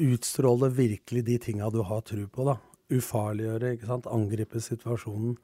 utstråle 0.01 0.71
virkelig 0.75 1.25
de 1.27 1.39
tinga 1.43 1.71
du 1.71 1.83
har 1.87 2.05
tro 2.09 2.27
på, 2.27 2.47
da. 2.49 2.57
Ufarliggjøre, 2.91 3.75
ikke 3.77 3.91
sant. 3.91 4.09
Angripe 4.11 4.63
situasjonen. 4.63 5.37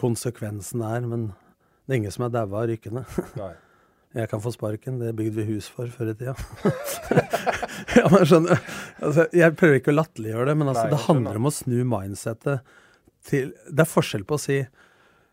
Konsekvensen 0.00 0.82
er 0.82 1.06
Men 1.06 1.28
det 1.86 1.94
er 1.94 2.00
ingen 2.02 2.14
som 2.14 2.26
er 2.26 2.34
daua 2.34 2.64
av 2.64 2.68
rykkene. 2.72 3.04
Nei. 3.40 3.52
Jeg 4.14 4.30
kan 4.30 4.38
få 4.38 4.52
sparken, 4.54 5.00
det 5.02 5.10
bygde 5.18 5.40
vi 5.40 5.56
hus 5.56 5.66
for 5.74 5.90
før 5.90 6.12
i 6.12 6.14
tida. 6.14 6.36
ja, 7.98 8.04
men 8.12 8.22
skjønner 8.22 8.60
altså, 9.02 9.24
Jeg 9.34 9.56
prøver 9.58 9.80
ikke 9.80 9.90
å 9.90 9.96
latterliggjøre 9.96 10.46
det, 10.52 10.54
men 10.60 10.70
altså, 10.70 10.84
Nei, 10.84 10.92
det 10.92 11.00
handler 11.08 11.40
om 11.40 11.48
å 11.50 11.52
snu 11.54 11.80
mindsettet 11.90 12.76
til 13.26 13.50
Det 13.66 13.82
er 13.82 13.90
forskjell 13.90 14.22
på 14.28 14.38
å 14.38 14.42
si 14.44 14.60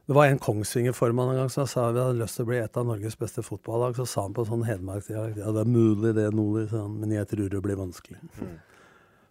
Det 0.06 0.16
var 0.18 0.26
en 0.26 0.40
Kongsvinger-formann 0.42 1.30
en 1.30 1.38
gang 1.44 1.50
som 1.54 1.68
sa 1.70 1.86
vi 1.94 2.02
hadde 2.02 2.20
lyst 2.20 2.40
til 2.40 2.48
å 2.48 2.50
bli 2.50 2.58
et 2.58 2.78
av 2.78 2.88
Norges 2.90 3.16
beste 3.20 3.44
fotballag. 3.46 3.96
Så 3.96 4.08
sa 4.10 4.26
han 4.26 4.34
på 4.36 4.44
en 4.44 4.50
sånn 4.50 4.66
hedmarksdialekt 4.68 5.40
ja, 5.40 5.54
det 5.54 5.62
er 5.62 5.70
mulig 5.70 6.16
det, 6.18 6.28
Nordli, 6.36 6.66
men 6.98 7.14
jeg 7.16 7.30
tror 7.30 7.52
det 7.54 7.62
blir 7.64 7.80
vanskelig. 7.80 8.20
Mm. 8.42 8.58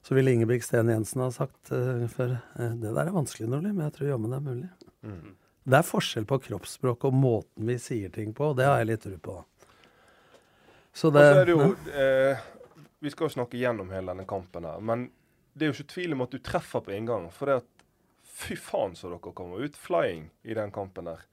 Så 0.06 0.16
ville 0.16 0.32
Ingebrigt 0.32 0.64
Sten 0.64 0.88
Jensen 0.88 1.24
ha 1.24 1.28
sagt 1.34 1.72
uh, 1.74 2.06
før 2.08 2.38
eh, 2.38 2.72
det 2.80 2.94
der 2.94 3.02
er 3.02 3.12
vanskelig, 3.12 3.50
Nordli, 3.50 3.74
men 3.74 3.88
jeg 3.88 3.96
tror 3.98 4.12
jammen 4.12 4.32
det 4.32 4.38
er 4.38 4.46
mulig. 4.46 4.70
Mm. 5.04 5.34
Det 5.70 5.76
er 5.76 5.86
forskjell 5.86 6.26
på 6.30 6.38
kroppsspråk 6.46 7.04
og 7.10 7.18
måten 7.18 7.68
vi 7.68 7.76
sier 7.82 8.14
ting 8.14 8.32
på, 8.36 8.52
og 8.52 8.56
det 8.58 8.68
har 8.70 8.80
jeg 8.80 8.92
litt 8.92 9.04
tro 9.04 9.18
på. 9.26 9.36
Så 10.96 11.10
det, 11.12 11.26
altså, 11.26 11.42
er 11.42 11.46
det 11.46 11.54
jo 11.54 11.66
eh, 11.94 12.40
Vi 12.98 13.10
skal 13.12 13.28
jo 13.28 13.34
snakke 13.36 13.60
gjennom 13.60 13.92
hele 13.94 14.10
denne 14.10 14.24
kampen 14.28 14.66
her, 14.66 14.80
men 14.82 15.04
det 15.52 15.66
er 15.66 15.70
jo 15.70 15.76
ikke 15.76 15.92
tvil 15.92 16.16
om 16.16 16.24
at 16.24 16.32
du 16.32 16.40
treffer 16.44 16.82
på 16.86 16.94
inngang. 16.96 17.28
For 17.34 17.50
det 17.50 17.60
at 17.60 17.79
Fy 18.40 18.56
faen 18.56 18.96
så 18.96 19.10
dere 19.12 19.34
kommer 19.36 19.60
ut 19.60 19.76
flying 19.76 20.30
i 20.42 20.56
den 20.56 20.72
kampen 20.72 21.10
der. 21.10 21.26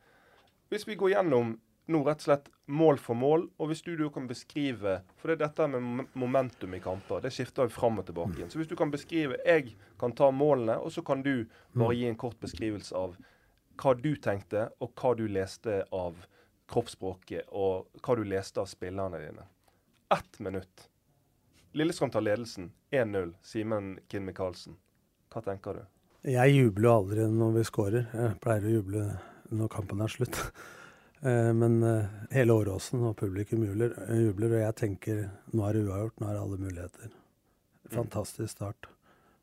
Hvis 0.67 0.87
vi 0.87 0.97
går 0.99 1.15
gjennom 1.15 1.55
nå 1.87 2.01
rett 2.03 2.19
og 2.19 2.25
slett 2.25 2.49
mål 2.67 2.97
for 2.99 3.15
mål, 3.15 3.45
og 3.57 3.69
hvis 3.69 3.81
du, 3.85 3.93
du 3.95 4.09
kan 4.11 4.27
beskrive 4.27 4.97
For 5.15 5.31
det 5.31 5.37
er 5.37 5.43
dette 5.45 5.67
med 5.71 6.09
momentum 6.19 6.75
i 6.75 6.81
kamper. 6.83 7.21
Det 7.23 7.31
skifter 7.31 7.67
jo 7.67 7.71
fram 7.71 8.01
og 8.01 8.09
tilbake 8.09 8.35
igjen. 8.35 8.51
Så 8.51 8.59
hvis 8.59 8.67
du 8.67 8.75
kan 8.75 8.91
beskrive 8.91 9.39
Jeg 9.45 9.75
kan 9.99 10.11
ta 10.11 10.29
målene, 10.31 10.77
og 10.83 10.91
så 10.91 11.03
kan 11.07 11.23
du 11.23 11.47
bare 11.73 11.95
gi 11.95 12.09
en 12.09 12.19
kort 12.19 12.39
beskrivelse 12.43 12.95
av 12.95 13.15
hva 13.77 13.93
du 13.95 14.15
tenkte, 14.19 14.67
og 14.81 14.91
hva 14.97 15.13
du 15.15 15.27
leste 15.29 15.83
av 15.93 16.25
kroppsspråket, 16.67 17.47
og 17.55 17.87
hva 18.03 18.15
du 18.17 18.25
leste 18.27 18.59
av 18.59 18.67
spillerne 18.67 19.21
dine. 19.21 19.47
Ett 20.11 20.39
minutt. 20.43 20.89
Lillestrøm 21.77 22.11
tar 22.11 22.25
ledelsen 22.25 22.71
1-0. 22.91 23.35
Simen 23.45 23.99
Kinn 24.11 24.25
Michaelsen. 24.27 24.75
Hva 25.31 25.43
tenker 25.45 25.79
du? 25.79 25.96
Jeg 26.25 26.55
jubler 26.55 26.89
jo 26.89 26.95
aldri 26.95 27.27
når 27.29 27.53
vi 27.59 27.65
scorer. 27.67 28.07
Jeg 28.13 28.39
pleier 28.43 28.65
å 28.65 28.73
juble 28.79 29.03
når 29.53 29.71
kampen 29.77 30.03
er 30.03 30.13
slutt. 30.13 30.41
Eh, 31.25 31.47
men 31.49 31.79
eh, 31.81 32.09
hele 32.29 32.53
Åråsen 32.53 33.01
og 33.09 33.15
publikum 33.17 33.63
jubler, 33.65 33.95
jubler, 34.21 34.51
og 34.53 34.59
jeg 34.61 34.75
tenker 34.77 35.23
nå 35.49 35.63
er 35.65 35.73
det 35.73 35.79
uavgjort, 35.87 36.19
nå 36.21 36.27
er 36.27 36.35
det 36.35 36.41
alle 36.43 36.59
muligheter. 36.61 37.15
Fantastisk 37.89 38.51
start. 38.53 38.85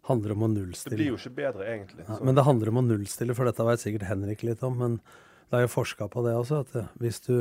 Handler 0.06 0.36
om 0.36 0.44
å 0.46 0.50
nullstille. 0.52 0.94
Det 0.94 1.00
blir 1.00 1.10
jo 1.10 1.18
ikke 1.18 1.32
bedre, 1.40 1.66
egentlig. 1.72 2.06
Ja, 2.06 2.20
men 2.22 2.38
det 2.38 2.44
handler 2.46 2.70
om 2.70 2.78
å 2.78 2.84
nullstille, 2.86 3.34
for 3.34 3.50
dette 3.50 3.66
vet 3.66 3.82
sikkert 3.82 4.06
Henrik 4.06 4.46
litt 4.46 4.62
om. 4.62 4.78
Men 4.84 5.00
det 5.50 5.58
er 5.58 5.66
jo 5.66 5.72
forska 5.74 6.06
på 6.12 6.22
det 6.28 6.36
også, 6.38 6.62
at 6.62 6.78
eh, 6.78 6.94
hvis 7.02 7.20
du 7.26 7.34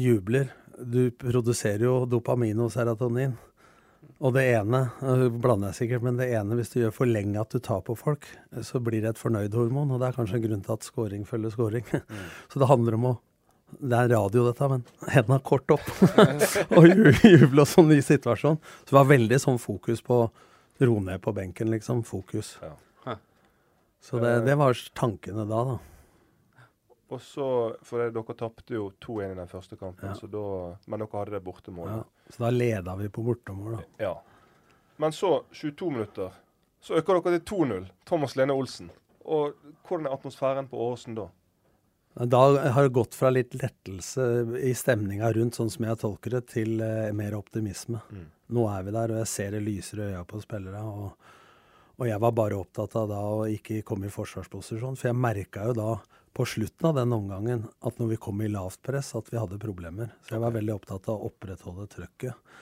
jubler 0.00 0.48
Du 0.80 1.10
produserer 1.12 1.82
jo 1.84 2.06
dopamin 2.08 2.64
og 2.64 2.70
serotonin. 2.72 3.34
Og 4.18 4.34
det 4.34 4.42
ene 4.50 4.80
blander 5.40 5.70
jeg 5.70 5.78
sikkert, 5.82 6.02
men 6.04 6.16
det 6.18 6.26
ene 6.34 6.56
hvis 6.58 6.72
du 6.72 6.80
gjør 6.82 6.92
for 6.96 7.08
lenge 7.08 7.40
at 7.40 7.52
du 7.54 7.60
tar 7.62 7.80
på 7.86 7.94
folk, 7.96 8.26
så 8.66 8.80
blir 8.82 9.00
det 9.04 9.12
et 9.14 9.20
fornøyd-hormon, 9.20 9.92
og 9.94 10.00
det 10.02 10.08
er 10.10 10.16
kanskje 10.18 10.40
en 10.40 10.44
grunn 10.48 10.62
til 10.66 10.74
at 10.74 10.86
scoring 10.88 11.24
følger 11.28 11.54
scoring. 11.54 11.86
Så 12.52 12.60
det 12.60 12.68
handler 12.70 12.96
om 12.98 13.06
å 13.12 13.18
Det 13.70 13.94
er 13.94 14.08
radio, 14.10 14.42
dette, 14.48 14.66
men 14.66 14.80
hendene 15.14 15.38
kort 15.46 15.70
opp. 15.70 15.84
og 16.76 16.88
ju- 16.90 17.12
juble 17.22 17.62
og 17.62 17.68
sånn 17.70 17.86
ny 17.92 18.00
situasjon. 18.02 18.56
Så 18.82 18.90
det 18.90 18.96
var 18.98 19.06
veldig 19.12 19.38
sånn 19.38 19.60
fokus 19.62 20.02
på 20.02 20.16
ro 20.82 20.96
ned 21.06 21.20
på 21.22 21.30
benken, 21.36 21.70
liksom. 21.70 22.00
Fokus. 22.08 22.56
Ja. 22.64 23.14
Så 24.02 24.18
det, 24.18 24.32
det 24.48 24.56
var 24.58 24.74
tankene 24.98 25.44
da, 25.46 25.60
da. 25.70 25.76
Og 27.10 27.18
så, 27.22 27.46
for 27.82 27.98
det, 28.04 28.12
Dere 28.14 28.36
tapte 28.38 28.76
jo 28.76 28.84
2-1 29.02 29.32
i 29.32 29.38
den 29.40 29.48
første 29.50 29.76
kampen, 29.76 30.12
Ja. 30.12 30.14
så 30.14 30.28
da, 30.30 30.76
men 30.86 31.02
dere 31.02 31.18
hadde 31.18 31.34
det 31.34 31.42
bortemålet. 31.42 32.04
Ja. 32.04 32.30
Så 32.30 32.44
da 32.44 32.50
leda 32.54 32.94
vi 33.00 33.08
på 33.10 33.24
bortemål, 33.26 33.80
da. 33.80 33.82
Ja. 33.98 34.12
Men 35.02 35.12
så, 35.12 35.44
22 35.50 35.90
minutter, 35.90 36.32
så 36.80 36.94
øker 37.00 37.18
dere 37.20 37.40
til 37.40 37.56
2-0. 37.56 37.88
Thomas 38.06 38.36
Lene 38.38 38.54
Olsen. 38.54 38.90
Og 39.26 39.54
hvordan 39.86 40.06
er 40.06 40.14
atmosfæren 40.14 40.68
på 40.70 40.78
Åråsen 40.78 41.18
da? 41.18 41.26
Da 42.14 42.40
har 42.74 42.82
det 42.82 42.92
gått 42.92 43.14
fra 43.14 43.30
litt 43.30 43.54
lettelse 43.54 44.24
i 44.58 44.72
stemninga 44.74 45.28
rundt, 45.32 45.54
sånn 45.58 45.70
som 45.70 45.84
jeg 45.86 45.98
tolker 46.00 46.30
det, 46.36 46.40
til 46.50 46.80
eh, 46.82 47.12
mer 47.16 47.36
optimisme. 47.38 48.00
Mm. 48.10 48.24
Nå 48.56 48.64
er 48.70 48.82
vi 48.86 48.94
der, 48.96 49.12
og 49.14 49.20
jeg 49.22 49.30
ser 49.30 49.50
det 49.54 49.62
lyser 49.62 50.00
i 50.02 50.08
øya 50.12 50.24
på 50.26 50.40
spillere. 50.42 50.80
Og, 50.82 51.12
og 52.00 52.08
jeg 52.10 52.20
var 52.20 52.34
bare 52.34 52.58
opptatt 52.58 52.96
av 52.98 53.06
da 53.12 53.20
å 53.20 53.44
ikke 53.50 53.82
komme 53.86 54.10
i 54.10 54.14
forsvarsposisjon. 54.14 54.98
For 54.98 55.10
jeg 55.12 55.20
merka 55.22 55.68
jo 55.70 55.76
da 55.78 55.90
på 56.36 56.46
slutten 56.46 56.88
av 56.90 56.94
den 57.00 57.12
omgangen 57.12 57.64
at 57.84 57.98
når 57.98 58.12
vi 58.12 58.18
kom 58.22 58.40
i 58.42 58.48
lavt 58.50 58.82
press, 58.86 59.14
at 59.18 59.28
vi 59.32 59.38
hadde 59.40 59.58
problemer. 59.62 60.12
Så 60.26 60.36
jeg 60.36 60.44
var 60.44 60.54
veldig 60.54 60.74
opptatt 60.76 61.08
av 61.10 61.18
å 61.18 61.30
opprettholde 61.30 61.88
trøkket. 61.90 62.52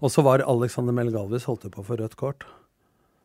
Og 0.00 0.12
så 0.12 0.24
var 0.24 0.40
Alexander 0.48 0.96
Melgalvis 0.96 1.44
holdt 1.48 1.68
på 1.74 1.84
for 1.84 2.00
rødt 2.00 2.16
kort. 2.16 2.46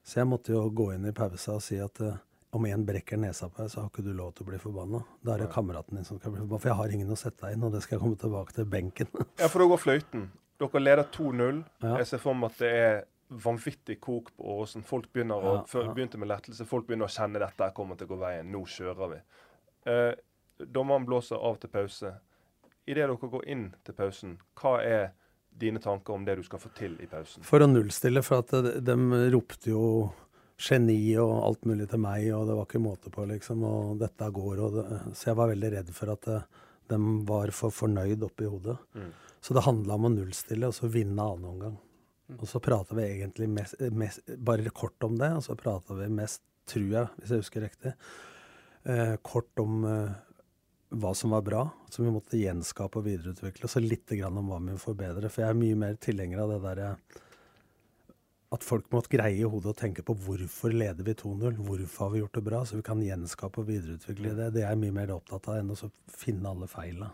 Så 0.05 0.19
jeg 0.19 0.27
måtte 0.29 0.51
jo 0.53 0.65
gå 0.69 0.91
inn 0.93 1.07
i 1.07 1.13
pausa 1.15 1.55
og 1.55 1.63
si 1.63 1.79
at 1.81 2.01
uh, 2.03 2.17
om 2.55 2.65
en 2.69 2.83
brekker 2.85 3.17
nesa 3.17 3.47
på 3.49 3.63
deg, 3.63 3.71
så 3.71 3.81
har 3.81 3.89
ikke 3.89 4.03
du 4.05 4.11
lov 4.15 4.35
til 4.35 4.45
å 4.45 4.49
bli 4.51 4.59
forbanna. 4.61 5.01
Da 5.25 5.33
er 5.33 5.45
det 5.45 5.51
kameraten 5.55 5.97
din 5.97 6.05
som 6.07 6.19
skal 6.19 6.35
bli 6.35 6.43
forbanna. 6.43 6.61
For 6.61 6.71
jeg 6.71 6.79
har 6.81 6.93
ingen 6.97 7.15
å 7.15 7.17
sette 7.19 7.47
deg 7.47 7.55
inn, 7.55 7.65
og 7.65 7.73
det 7.73 7.81
skal 7.83 7.97
jeg 7.97 8.03
komme 8.03 8.19
tilbake 8.21 8.55
til 8.59 8.67
benken. 8.69 9.09
Ja, 9.41 9.47
for 9.49 9.63
da 9.63 9.69
går 9.71 9.81
fløyten. 9.81 10.27
Dere 10.61 10.83
leder 10.83 11.07
2-0. 11.15 11.63
Ja. 11.83 11.95
Jeg 11.99 12.07
ser 12.11 12.21
for 12.23 12.37
meg 12.37 12.53
at 12.53 12.61
det 12.63 12.69
er 12.83 13.01
vanvittig 13.43 13.97
kok 14.03 14.29
på 14.37 14.45
Åråsen. 14.53 14.85
Folk 14.87 15.09
begynner 15.15 15.41
å, 15.41 15.55
Ja, 15.57 15.63
før, 15.67 15.89
ja. 15.89 15.95
begynte 15.97 16.19
med 16.21 16.29
lettelse. 16.31 16.67
Folk 16.69 16.87
begynner 16.87 17.09
å 17.09 17.15
kjenne 17.15 17.41
dette 17.41 17.71
kommer 17.75 17.97
til 17.99 18.07
å 18.07 18.13
gå 18.13 18.19
veien. 18.21 18.51
Nå 18.53 18.61
kjører 18.69 19.11
vi. 19.15 19.19
Eh, 19.85 20.13
dommeren 20.57 21.05
blåser 21.05 21.35
av 21.35 21.59
til 21.61 21.71
pause. 21.73 22.13
Idet 22.85 23.05
dere 23.07 23.29
går 23.31 23.47
inn 23.49 23.69
til 23.85 23.97
pausen, 23.97 24.35
hva 24.59 24.77
er 24.83 25.07
dine 25.55 25.79
tanker 25.81 26.13
om 26.13 26.25
det 26.25 26.35
du 26.37 26.43
skal 26.45 26.61
få 26.61 26.69
til 26.77 26.97
i 27.01 27.07
pausen? 27.09 27.45
For 27.47 27.63
å 27.63 27.69
nullstille, 27.69 28.21
for 28.25 28.43
at 28.43 28.53
de, 28.53 28.75
de 28.85 29.25
ropte 29.33 29.71
jo 29.71 29.85
geni 30.55 30.99
og 31.19 31.33
alt 31.43 31.65
mulig 31.67 31.87
til 31.91 32.01
meg, 32.01 32.27
og 32.35 32.45
det 32.47 32.57
var 32.57 32.67
ikke 32.67 32.83
måte 32.83 33.11
på, 33.11 33.25
liksom. 33.29 33.63
Og 33.67 33.97
dette 33.99 34.29
går, 34.37 34.61
og 34.63 34.77
det, 34.77 34.85
Så 35.17 35.31
jeg 35.31 35.39
var 35.39 35.51
veldig 35.51 35.71
redd 35.77 35.91
for 35.95 36.13
at 36.13 36.29
det, 36.29 36.41
de 36.93 36.99
var 37.25 37.51
for 37.55 37.73
fornøyd 37.73 38.23
oppi 38.27 38.45
hodet. 38.45 38.77
Mm. 38.93 39.09
Så 39.41 39.55
det 39.57 39.65
handla 39.65 39.97
om 39.97 40.07
å 40.07 40.13
nullstille, 40.13 40.69
og 40.69 40.77
så 40.77 40.89
vinne 40.91 41.21
annen 41.21 41.49
omgang. 41.49 41.75
Og 42.39 42.47
så 42.49 42.61
prata 42.63 42.95
vi 42.97 43.05
egentlig 43.05 43.49
mest, 43.49 43.81
mest, 43.93 44.31
bare 44.41 44.73
kort 44.73 45.03
om 45.05 45.17
det, 45.19 45.31
og 45.37 45.43
så 45.45 45.57
prata 45.59 45.97
vi 45.97 46.07
mest, 46.13 46.41
tror 46.65 46.87
jeg, 46.89 47.09
hvis 47.19 47.33
jeg 47.33 47.43
husker 47.43 47.65
riktig, 47.67 47.91
eh, 48.89 49.15
kort 49.25 49.61
om 49.61 49.85
eh, 49.89 50.15
hva 50.95 51.11
som 51.17 51.35
var 51.35 51.43
bra, 51.45 51.67
som 51.91 52.05
vi 52.07 52.13
måtte 52.13 52.39
gjenskape 52.39 53.01
og 53.01 53.07
videreutvikle, 53.09 53.67
og 53.67 53.71
så 53.71 53.83
litt 53.83 54.11
grann 54.15 54.37
om 54.39 54.51
hva 54.51 54.61
vi 54.61 54.73
må 54.73 54.81
forbedre. 54.81 55.31
For 55.31 55.43
jeg 55.43 55.53
er 55.53 55.61
mye 55.61 55.79
mer 55.85 56.01
tilhenger 56.01 56.43
av 56.43 56.55
det 56.55 56.61
derre 56.65 56.91
at 58.55 58.63
folk 58.63 58.85
måtte 58.93 59.11
greie 59.11 59.39
i 59.41 59.47
hodet 59.47 59.71
og 59.73 59.79
tenke 59.79 60.03
på 60.05 60.13
hvorfor 60.25 60.71
leder 60.71 61.03
vi 61.03 61.15
2-0, 61.17 61.57
hvorfor 61.65 62.05
har 62.05 62.11
vi 62.13 62.21
gjort 62.21 62.37
det 62.37 62.43
bra, 62.45 62.61
så 62.63 62.77
vi 62.77 62.85
kan 62.87 63.01
gjenskape 63.03 63.61
og 63.61 63.67
videreutvikle 63.67 64.35
det. 64.37 64.51
Det 64.55 64.63
er 64.63 64.69
jeg 64.71 64.81
mye 64.83 64.95
mer 64.95 65.15
opptatt 65.15 65.49
av 65.51 65.59
enn 65.59 65.73
å 65.73 65.89
finne 66.13 66.51
alle 66.51 66.69
feila. 66.71 67.09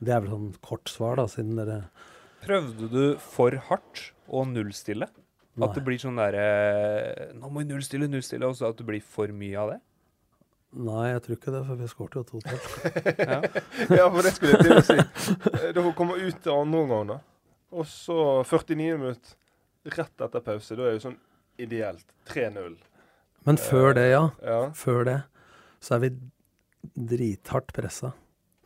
Det 0.00 0.12
er 0.12 0.24
vel 0.24 0.34
sånn 0.34 0.50
kort 0.64 0.92
svar, 0.92 1.16
da, 1.22 1.28
siden 1.30 1.56
dere 1.60 1.84
Prøvde 2.42 2.88
du 2.90 3.02
for 3.22 3.54
hardt 3.68 4.08
å 4.26 4.42
nullstille? 4.50 5.06
Nei. 5.52 5.68
At 5.68 5.76
det 5.76 5.84
blir 5.86 6.00
sånn 6.00 6.16
derre 6.16 7.30
Nå 7.36 7.50
må 7.52 7.60
vi 7.60 7.68
nullstille, 7.68 8.08
nullstille, 8.10 8.48
og 8.48 8.56
så 8.58 8.70
at 8.72 8.78
det 8.80 8.86
blir 8.88 9.04
for 9.04 9.30
mye 9.36 9.58
av 9.62 9.74
det? 9.74 9.80
Nei, 10.72 11.02
jeg 11.10 11.20
tror 11.24 11.36
ikke 11.36 11.52
det, 11.52 11.60
for 11.68 11.80
vi 11.80 11.88
skåret 11.90 12.14
jo 12.16 12.22
2-2. 12.40 12.52
Ja. 13.32 13.40
Ja, 13.92 14.06
for 14.08 14.24
det 14.24 14.32
skulle 14.36 14.56
jeg 14.56 14.64
til 14.64 14.78
å 14.78 14.84
si. 14.86 14.96
Da 15.76 15.84
hun 15.84 15.92
kommer 15.98 16.20
ut 16.20 16.38
til 16.40 16.54
andre 16.54 16.80
omgang, 16.86 17.10
da. 17.10 17.18
Og 17.72 17.88
så 17.88 18.16
49 18.48 18.96
minutter 19.00 19.36
rett 19.98 20.24
etter 20.24 20.44
pause. 20.44 20.78
Da 20.78 20.86
er 20.88 20.96
jo 20.96 21.04
sånn 21.04 21.18
ideelt 21.60 22.06
3-0. 22.30 22.78
Men 23.48 23.58
før 23.60 23.92
det, 23.98 24.06
ja. 24.12 24.24
Ja. 24.46 24.62
Før 24.78 25.04
det, 25.08 25.18
så 25.82 25.96
er 25.96 26.06
vi 26.06 26.12
drithardt 27.12 27.72
pressa. 27.76 28.12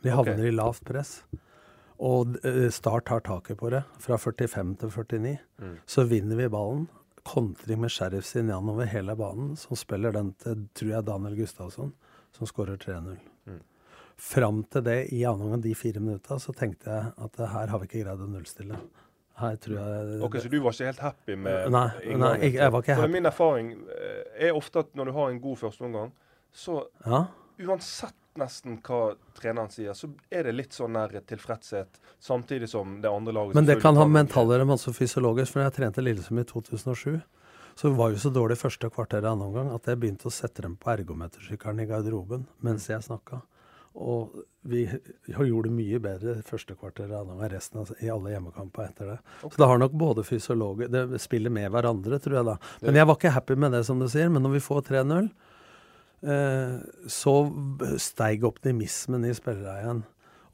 Vi 0.05 0.13
havner 0.13 0.37
okay. 0.37 0.51
i 0.51 0.55
lavt 0.55 0.85
press. 0.87 1.17
Og 1.97 2.37
eh, 2.45 2.67
Start 2.73 3.07
tar 3.09 3.23
taket 3.25 3.57
på 3.59 3.71
det, 3.73 3.81
fra 4.03 4.19
45 4.21 4.75
til 4.83 4.93
49. 4.93 5.37
Mm. 5.59 5.77
Så 5.89 6.05
vinner 6.07 6.39
vi 6.39 6.49
ballen. 6.53 6.85
Kontring 7.27 7.81
med 7.83 7.91
Sheriff 7.91 8.25
sin 8.25 8.49
over 8.55 8.85
hele 8.87 9.15
banen, 9.19 9.55
som 9.59 9.75
spiller 9.79 10.13
den 10.15 10.33
til, 10.41 10.67
tror 10.77 10.93
jeg, 10.93 11.05
Daniel 11.09 11.35
Gustavsson, 11.41 11.91
som 12.35 12.47
skårer 12.49 12.77
3-0. 12.79 13.17
Mm. 13.47 13.59
Fram 14.17 14.63
til 14.73 14.81
det, 14.87 14.95
i 15.13 15.23
annen 15.29 15.45
omgang, 15.49 15.61
de 15.61 15.75
fire 15.77 15.99
minutta, 16.01 16.39
så 16.41 16.53
tenkte 16.57 16.89
jeg 16.89 17.11
at 17.27 17.39
eh, 17.43 17.51
her 17.53 17.67
har 17.73 17.81
vi 17.83 17.89
ikke 17.89 18.03
greid 18.05 18.23
å 18.23 18.29
nullstille. 18.31 18.79
Her 19.37 19.57
tror 19.61 19.75
jeg 19.77 20.21
Ok, 20.25 20.39
Så 20.41 20.49
du 20.49 20.55
var 20.63 20.73
ikke 20.73 20.87
helt 20.89 21.03
happy 21.05 21.35
med 21.37 21.67
Nei, 21.69 21.83
inngangen 22.07 22.23
nei, 22.23 22.47
jeg- 22.47 22.55
jeg 22.57 22.71
var 22.73 22.81
ikke 22.81 22.95
For 22.95 23.01
happy. 23.05 23.13
Min 23.13 23.25
erfaring 23.29 23.67
eh, 23.93 24.47
er 24.47 24.55
ofte 24.57 24.79
at 24.81 24.95
når 24.97 25.05
du 25.05 25.11
har 25.19 25.29
en 25.29 25.41
god 25.43 25.57
førsteomgang, 25.61 26.11
så 26.51 26.79
Ja, 27.05 27.19
uansett 27.67 28.15
nesten 28.39 28.77
hva 28.85 29.15
treneren 29.37 29.71
sier, 29.73 29.95
så 29.97 30.09
er 30.29 30.47
det 30.47 30.55
litt 30.55 30.75
sånn 30.75 30.95
nær 30.97 31.13
tilfredshet, 31.29 31.99
samtidig 32.23 32.69
som 32.71 32.99
det 33.03 33.11
andre 33.11 33.35
laget 33.35 33.57
Men 33.57 33.69
det 33.69 33.79
kan 33.81 33.97
ha 33.99 34.05
mentalt 34.09 34.53
men 34.57 34.77
også 34.77 34.93
fysiologisk. 34.95 35.53
For 35.53 35.61
når 35.61 35.69
jeg 35.69 35.77
trente 35.79 36.05
Lillesund 36.05 36.41
i 36.41 36.47
2007, 36.47 37.19
så 37.77 37.91
var 37.93 38.13
jo 38.13 38.21
så 38.21 38.31
dårlig 38.33 38.57
første 38.57 38.89
kvarter 38.89 39.21
i 39.21 39.29
annen 39.29 39.51
omgang 39.51 39.69
at 39.75 39.85
jeg 39.85 39.99
begynte 40.01 40.29
å 40.29 40.33
sette 40.33 40.63
dem 40.65 40.79
på 40.81 40.89
ergometersykkelen 40.95 41.83
i 41.83 41.89
garderoben 41.89 42.47
mens 42.65 42.89
jeg 42.89 43.05
snakka. 43.05 43.43
Og 43.97 44.33
vi 44.67 44.83
gjorde 45.27 45.69
det 45.69 45.73
mye 45.73 45.99
bedre 46.01 46.35
første 46.45 46.75
kvarter 46.77 47.11
enn 47.17 47.43
resten 47.49 47.81
av, 47.81 47.91
i 48.03 48.09
alle 48.13 48.33
hjemmekamper 48.33 48.89
etter 48.89 49.11
det. 49.13 49.17
Så 49.41 49.55
det 49.57 49.69
har 49.69 49.81
nok 49.81 49.95
både 49.97 50.25
fysiologer 50.27 50.91
Det 50.91 51.21
spiller 51.21 51.53
med 51.53 51.71
hverandre, 51.73 52.19
tror 52.21 52.39
jeg 52.39 52.49
da. 52.49 52.57
Men 52.83 52.99
jeg 52.99 53.09
var 53.09 53.17
ikke 53.17 53.33
happy 53.33 53.57
med 53.57 53.73
det, 53.77 53.83
som 53.87 54.01
du 54.01 54.07
sier. 54.11 54.29
Men 54.29 54.45
når 54.45 54.57
vi 54.57 54.65
får 54.67 54.83
3-0, 54.91 55.29
eh, 55.29 55.46
så 56.17 57.33
steig 58.01 58.45
optimismen 58.47 59.25
i 59.27 59.33
spillerne 59.37 59.81
igjen. 59.83 59.99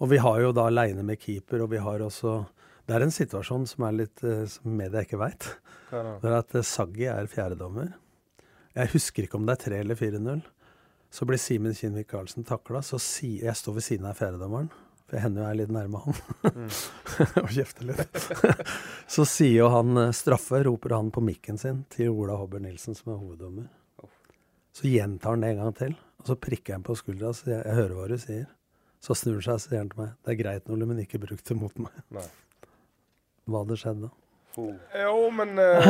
Og 0.04 0.10
vi 0.12 0.19
har 0.19 0.41
jo 0.43 0.52
da 0.56 0.67
aleine 0.67 1.04
med 1.06 1.21
keeper, 1.21 1.63
og 1.63 1.71
vi 1.71 1.82
har 1.82 2.04
også 2.04 2.43
Det 2.84 2.97
er 2.97 3.04
en 3.06 3.13
situasjon 3.15 3.63
som 3.63 3.86
er 3.88 3.93
litt 3.95 4.23
eh, 4.28 4.41
som 4.52 4.73
media 4.76 5.06
ikke 5.06 5.15
veit. 5.15 5.45
Det? 5.88 6.02
Er 6.28 6.34
at 6.36 6.52
eh, 6.52 6.65
Saggi 6.67 7.06
er 7.08 7.30
fjerdedommer. 7.32 7.93
Jeg 8.76 8.91
husker 8.91 9.23
ikke 9.23 9.39
om 9.39 9.45
det 9.47 9.54
er 9.56 9.62
3 9.69 9.78
eller 9.86 9.95
4-0. 9.95 10.41
Så 11.08 11.23
blir 11.30 11.39
Simen 11.39 11.78
Kinnvik 11.78 12.10
Karlsen 12.12 12.43
takla. 12.43 12.82
Så 12.84 12.99
si, 12.99 13.38
jeg 13.39 13.56
står 13.56 13.78
ved 13.78 13.86
siden 13.88 14.10
av 14.10 14.19
fjerdedommeren, 14.19 14.67
for 15.06 15.15
jeg 15.15 15.23
hender 15.23 15.45
jo 15.45 15.47
er 15.47 15.60
litt 15.62 15.71
nærme 15.71 16.02
han. 16.04 16.19
og 17.45 17.56
kjefter 17.56 17.88
litt. 17.93 18.19
så 19.15 19.23
sier 19.23 19.62
jo 19.62 19.71
han 19.71 20.04
eh, 20.04 20.12
straffe, 20.19 20.65
roper 20.67 20.97
han 20.97 21.13
på 21.15 21.23
mikken 21.23 21.62
sin 21.62 21.86
til 21.95 22.12
Ola 22.12 22.36
Hobber 22.41 22.60
Nilsen, 22.67 22.99
som 22.99 23.15
er 23.15 23.23
hoveddommer. 23.23 23.71
Så 24.73 24.89
gjentar 24.89 25.36
han 25.36 25.43
det 25.45 25.53
en 25.53 25.62
gang 25.62 25.75
til, 25.77 25.95
og 26.19 26.29
så 26.31 26.38
prikker 26.39 26.77
han 26.77 26.86
på 26.86 26.95
skuldra 26.97 27.29
og 27.29 27.38
sier 27.38 27.59
jeg 27.59 27.77
hører 27.77 27.95
hva 27.97 28.07
du 28.09 28.17
sier. 28.21 28.47
Så 29.03 29.15
snur 29.19 29.38
han 29.38 29.45
seg 29.45 29.57
og 29.59 29.63
sier 29.65 29.81
han 29.83 29.91
til 29.91 30.01
meg 30.01 30.13
det 30.23 30.33
er 30.33 30.39
greit, 30.39 30.67
Nole, 30.71 30.88
men 30.89 31.01
ikke 31.03 31.21
bruk 31.21 31.43
det 31.45 31.57
mot 31.59 31.81
meg. 31.86 32.03
Nei. 32.15 32.25
Hva 33.45 33.63
hadde 33.65 33.77
skjedd 33.79 34.05
da? 34.05 34.12
Jo, 34.55 35.17
men 35.33 35.57
eh, 35.63 35.88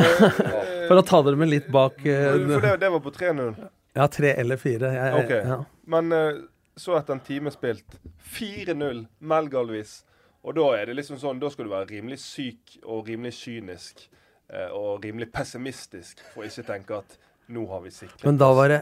For 0.87 0.95
å 0.99 1.03
ta 1.05 1.19
dere 1.25 1.39
med 1.39 1.51
litt 1.51 1.67
bak 1.71 1.97
uh, 1.99 2.29
For 2.47 2.63
det, 2.63 2.77
det 2.81 2.89
var 2.93 3.03
på 3.03 3.11
3-0. 3.11 3.51
Ja, 3.93 4.07
3 4.07 4.31
eller 4.41 4.57
4. 4.61 4.91
Jeg, 4.95 5.19
Ok. 5.19 5.33
ja. 5.51 5.57
Men 5.93 6.15
uh, 6.15 6.41
så 6.75 6.95
etter 6.97 7.13
en 7.17 7.23
time 7.23 7.51
spilt 7.53 7.99
4-0 8.33 9.05
Melgalvis. 9.19 10.01
Og 10.43 10.55
da 10.57 10.65
er 10.77 10.89
det 10.89 10.97
liksom 10.97 11.19
sånn, 11.21 11.39
da 11.39 11.51
skal 11.51 11.67
du 11.67 11.71
være 11.71 11.91
rimelig 11.91 12.19
syk 12.23 12.77
og 12.83 13.07
rimelig 13.07 13.31
kynisk 13.37 14.01
eh, 14.51 14.67
og 14.75 15.05
rimelig 15.05 15.29
pessimistisk, 15.31 16.19
for 16.33 16.43
ikke 16.43 16.65
å 16.65 16.67
tenke 16.67 16.97
at 16.97 17.15
nå 17.47 17.65
har 17.69 17.81
vi 17.83 17.91
sikret 17.91 18.23
Men 18.23 18.37
da 18.37 18.49
var 18.55 18.69
det. 18.69 18.81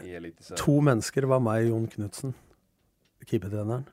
To 0.60 0.78
mennesker 0.84 1.26
var 1.30 1.42
meg 1.42 1.66
og 1.66 1.72
Jon 1.72 1.88
Knutsen, 1.96 2.34
keepertreneren. 3.26 3.88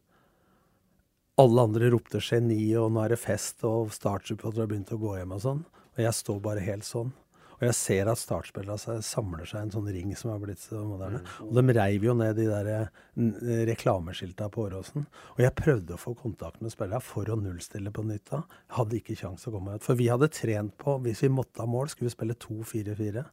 Alle 1.39 1.63
andre 1.63 1.89
ropte 1.93 2.19
'geni', 2.19 2.75
og 2.75 2.91
'nå 2.91 3.05
er 3.05 3.09
det 3.15 3.19
fest', 3.19 3.63
og 3.63 3.93
Start-supportere 3.95 4.67
begynt 4.67 4.91
å 4.91 4.99
gå 4.99 5.15
hjem 5.17 5.31
og 5.31 5.41
sånn. 5.41 5.65
Og 5.95 5.99
jeg 6.03 6.13
står 6.13 6.39
bare 6.41 6.59
helt 6.59 6.83
sånn. 6.83 7.13
Og 7.59 7.65
jeg 7.67 7.75
ser 7.75 8.07
at 8.07 8.19
startspillerne 8.21 9.01
samler 9.03 9.47
seg 9.49 9.59
i 9.59 9.67
en 9.67 9.73
sånn 9.73 9.89
ring 9.91 10.13
som 10.15 10.31
er 10.31 10.39
blitt 10.41 10.61
så 10.63 10.79
moderne. 10.87 11.19
Og 11.43 11.57
de 11.57 11.75
reiv 11.75 12.05
jo 12.07 12.15
ned 12.15 12.37
de 12.39 12.45
der 12.47 12.69
eh, 12.71 13.63
reklameskilta 13.67 14.47
på 14.53 14.63
Åråsen. 14.69 15.07
Og 15.35 15.41
jeg 15.43 15.55
prøvde 15.59 15.95
å 15.95 15.99
få 15.99 16.15
kontakt 16.19 16.63
med 16.63 16.71
spillerne 16.71 17.03
for 17.03 17.27
å 17.27 17.39
nullstille 17.39 17.91
på 17.95 18.05
nytt 18.07 18.31
da. 18.31 18.45
Jeg 18.69 18.77
hadde 18.77 18.99
ikke 19.01 19.17
kjangs 19.19 19.47
å 19.49 19.53
komme 19.57 19.75
ut. 19.75 19.83
For 19.83 19.99
vi 19.99 20.07
hadde 20.11 20.31
trent 20.31 20.77
på 20.79 20.95
Hvis 21.03 21.25
vi 21.25 21.31
måtte 21.33 21.63
ha 21.63 21.67
mål, 21.69 21.91
skulle 21.91 22.07
vi 22.07 22.15
spille 22.15 22.39
2-4-4. 22.39 23.25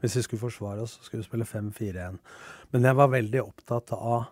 Hvis 0.00 0.16
vi 0.16 0.24
skulle 0.24 0.44
forsvare 0.46 0.84
oss, 0.84 0.98
skulle 1.04 1.22
vi 1.22 1.28
spille 1.28 1.48
5-4-1. 1.48 2.18
Men 2.72 2.88
jeg 2.88 2.98
var 3.00 3.12
veldig 3.12 3.44
opptatt 3.44 3.92
av 3.96 4.30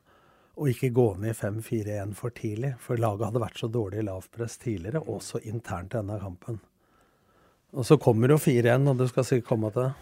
å 0.53 0.69
ikke 0.69 0.93
gå 0.97 1.07
ned 1.21 1.33
i 1.33 1.39
5-4-1 1.39 2.17
for 2.17 2.35
tidlig. 2.37 2.75
For 2.81 3.01
laget 3.01 3.29
hadde 3.31 3.45
vært 3.45 3.61
så 3.61 3.69
dårlig 3.73 4.03
i 4.03 4.09
lavpress 4.09 4.59
tidligere, 4.63 5.05
også 5.13 5.45
internt 5.49 5.95
i 5.95 6.01
denne 6.01 6.21
kampen. 6.23 6.61
Og 7.73 7.87
så 7.89 7.97
kommer 8.01 8.35
jo 8.35 8.37
4-1, 8.37 8.89
og 8.91 8.99
du 9.01 9.07
skal 9.09 9.25
sikkert 9.25 9.49
komme 9.49 9.71
til 9.73 9.87
det. 9.89 9.93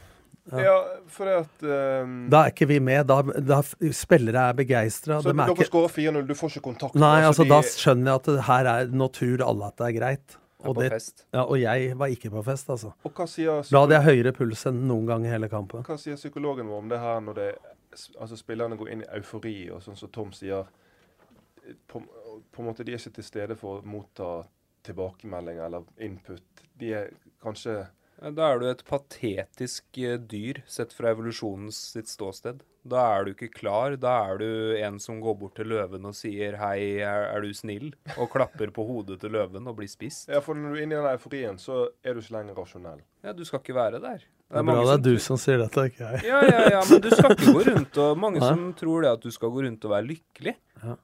Ja, 0.65 0.75
for 1.07 1.29
det 1.29 1.35
at 1.45 1.65
um... 2.03 2.15
Da 2.33 2.41
er 2.47 2.51
ikke 2.51 2.67
vi 2.67 2.79
med. 2.83 3.05
Da, 3.07 3.21
da 3.23 3.61
spillere 3.95 4.49
er 4.51 4.57
begeistra. 4.59 5.21
Så 5.23 5.31
dere 5.37 5.67
skårer 5.69 5.93
4-0, 5.95 6.25
du 6.27 6.35
får 6.35 6.57
ikke 6.57 6.65
kontakt? 6.65 6.99
Nei, 6.99 7.21
altså 7.29 7.45
de- 7.47 7.53
da 7.53 7.61
skjønner 7.63 8.11
jeg 8.11 8.23
at 8.23 8.31
det 8.33 8.47
her 8.49 8.71
er 8.73 8.91
Nå 8.91 9.11
tror 9.15 9.45
alle 9.47 9.69
at 9.71 9.77
det 9.79 9.87
er 9.91 9.97
greit. 10.01 10.37
Og, 10.61 10.75
på 10.75 10.83
det, 10.83 10.91
fest. 10.93 11.23
ja, 11.33 11.41
og 11.47 11.57
jeg 11.57 11.95
var 11.97 12.11
ikke 12.13 12.29
på 12.35 12.43
fest, 12.45 12.69
altså. 12.69 12.91
Og 13.07 13.15
hva 13.17 13.25
sier, 13.31 13.63
Da 13.71 13.81
hadde 13.81 13.97
jeg 13.97 14.05
høyere 14.11 14.33
puls 14.37 14.67
enn 14.69 14.83
noen 14.91 15.07
gang 15.09 15.25
i 15.25 15.31
hele 15.33 15.49
kampen. 15.49 15.87
hva 15.87 15.97
sier 15.97 16.19
psykologen 16.21 16.69
vår 16.69 16.83
om 16.83 16.91
det 16.91 16.99
her 17.01 17.23
når 17.25 17.39
det, 17.39 17.47
altså 18.21 18.37
spillerne 18.37 18.77
går 18.77 18.91
inn 18.93 19.05
i 19.07 19.09
eufori, 19.17 19.55
og 19.73 19.81
sånn 19.81 19.97
som 19.97 20.11
Tom 20.13 20.35
sier 20.37 20.67
på, 21.89 22.03
på 22.53 22.61
en 22.61 22.69
måte 22.69 22.85
De 22.85 22.93
er 22.93 23.01
ikke 23.01 23.15
til 23.21 23.25
stede 23.25 23.57
for 23.57 23.79
å 23.81 23.87
motta 23.89 24.29
tilbakemeldinger 24.87 25.67
eller 25.67 25.89
input. 26.01 26.65
De 26.81 26.95
er 27.03 27.11
kanskje 27.43 27.83
Da 28.21 28.51
er 28.51 28.59
du 28.61 28.67
et 28.69 28.83
patetisk 28.85 29.99
eh, 29.99 30.19
dyr 30.19 30.61
sett 30.69 30.93
fra 30.93 31.15
evolusjonens 31.15 31.79
sitt 31.95 32.11
ståsted. 32.11 32.61
Da 32.83 33.01
er 33.15 33.25
du 33.25 33.31
ikke 33.33 33.49
klar. 33.53 33.97
Da 34.01 34.13
er 34.29 34.41
du 34.41 34.51
en 34.77 34.99
som 35.01 35.21
går 35.21 35.37
bort 35.41 35.55
til 35.57 35.69
løven 35.73 36.05
og 36.09 36.17
sier 36.17 36.57
'hei, 36.61 37.01
er, 37.01 37.29
er 37.33 37.41
du 37.41 37.53
snill?' 37.57 37.95
og 38.17 38.31
klapper 38.33 38.73
på 38.73 38.85
hodet 38.89 39.21
til 39.21 39.33
løven 39.37 39.67
og 39.69 39.77
blir 39.77 39.89
spist. 39.89 40.29
Ja, 40.29 40.41
for 40.45 40.55
når 40.55 40.75
du 40.75 40.77
er 40.79 40.85
inne 40.85 40.97
i 40.97 41.01
den 41.01 41.11
euforien, 41.13 41.59
så 41.61 41.89
er 42.05 42.15
du 42.15 42.21
ikke 42.21 42.37
lenger 42.37 42.61
rasjonell. 42.61 43.01
Ja, 43.25 43.33
du 43.33 43.45
skal 43.45 43.61
ikke 43.61 43.77
være 43.77 44.01
der. 44.01 44.25
Det 44.51 44.59
er 44.59 44.65
bra 44.67 44.81
det 44.83 44.95
er 44.97 45.03
du 45.05 45.19
som 45.23 45.39
sier 45.39 45.61
dette, 45.63 45.83
ikke 45.93 46.03
jeg. 46.03 46.25
Ja, 46.27 46.41
ja, 46.43 46.63
ja, 46.75 46.81
men 46.91 47.03
du 47.05 47.11
skal 47.13 47.37
ikke 47.37 47.53
gå 47.55 47.61
rundt 47.69 47.99
og 48.03 48.17
Mange 48.25 48.41
Nei. 48.41 48.49
som 48.49 48.73
tror 48.75 49.05
det 49.05 49.13
at 49.13 49.23
du 49.23 49.31
skal 49.31 49.53
gå 49.55 49.63
rundt 49.63 49.85
og 49.87 49.93
være 49.93 50.09
lykkelig. 50.09 50.57
Ja. 50.81 50.97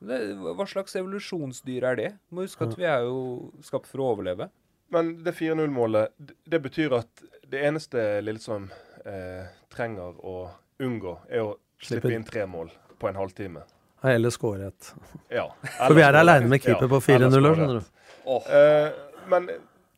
Hva 0.57 0.67
slags 0.69 0.97
evolusjonsdyr 0.99 1.85
er 1.91 1.99
det? 1.99 2.11
Må 2.31 2.47
huske 2.47 2.69
at 2.69 2.77
vi 2.79 2.87
er 2.89 3.05
jo 3.07 3.51
skapt 3.65 3.91
for 3.91 4.03
å 4.03 4.11
overleve. 4.15 4.49
Men 4.95 5.17
det 5.27 5.35
4-0-målet, 5.35 6.15
det 6.47 6.61
betyr 6.63 6.95
at 7.01 7.25
det 7.51 7.63
eneste 7.67 8.03
Lillestrøm 8.23 8.69
eh, 9.05 9.49
trenger 9.73 10.19
å 10.23 10.37
unngå, 10.83 11.17
er 11.29 11.47
å 11.47 11.55
Slippe 11.83 12.09
inn 12.15 12.25
tre 12.25 12.47
mål 12.49 12.71
på 12.99 13.09
en 13.11 13.19
halvtime. 13.19 13.67
Eller 14.01 14.13
heller 14.17 14.31
skåret. 14.31 14.95
Ja. 15.29 15.49
For 15.79 15.97
vi 15.97 16.05
er 16.07 16.17
aleine 16.17 16.49
med 16.49 16.63
keeper 16.63 16.89
på 16.89 17.01
4-0 17.05 17.37
år, 17.37 17.59
skjønner 17.59 17.81
du. 17.81 17.91
Oh. 18.27 18.47
Eh, 18.49 18.89
men 19.31 19.51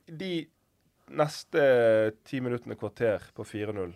de 0.07 0.33
neste 1.19 1.63
ti 2.27 2.41
minuttene, 2.45 2.77
kvarter 2.77 3.23
på 3.37 3.45
4-0 3.49 3.95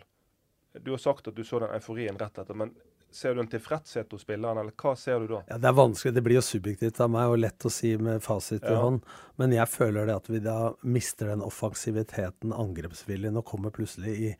Du 0.80 0.90
har 0.94 1.00
sagt 1.00 1.28
at 1.28 1.36
du 1.36 1.42
så 1.44 1.60
den 1.60 1.74
euforien 1.76 2.16
rett 2.20 2.38
etter, 2.40 2.56
men 2.56 2.70
ser 3.14 3.34
du 3.34 3.40
en 3.42 3.48
tilfredshet 3.52 4.10
hos 4.12 4.22
spilleren, 4.24 4.58
eller 4.62 4.72
hva 4.78 4.94
ser 4.98 5.20
du 5.20 5.26
da? 5.34 5.42
Ja, 5.48 5.58
Det 5.58 5.68
er 5.70 5.76
vanskelig, 5.78 6.14
det 6.14 6.22
blir 6.24 6.38
jo 6.38 6.44
subjektivt 6.46 7.00
av 7.04 7.10
meg 7.12 7.28
og 7.30 7.38
lett 7.42 7.66
å 7.68 7.70
si 7.70 7.96
med 7.96 8.22
fasit 8.24 8.62
i 8.64 8.72
Ja. 8.72 8.80
hånd. 8.82 9.02
Men 9.38 9.52
jeg 9.52 9.68
føler 9.68 10.06
det 10.06 10.16
at 10.16 10.26
vi 10.28 10.38
da 10.40 10.72
mister 10.82 11.26
den 11.32 11.40
offensiviteten, 11.42 12.52
angrepsviljen, 12.52 13.36
og 13.36 13.44
kommer 13.44 13.70
plutselig 13.70 14.16
i 14.32 14.36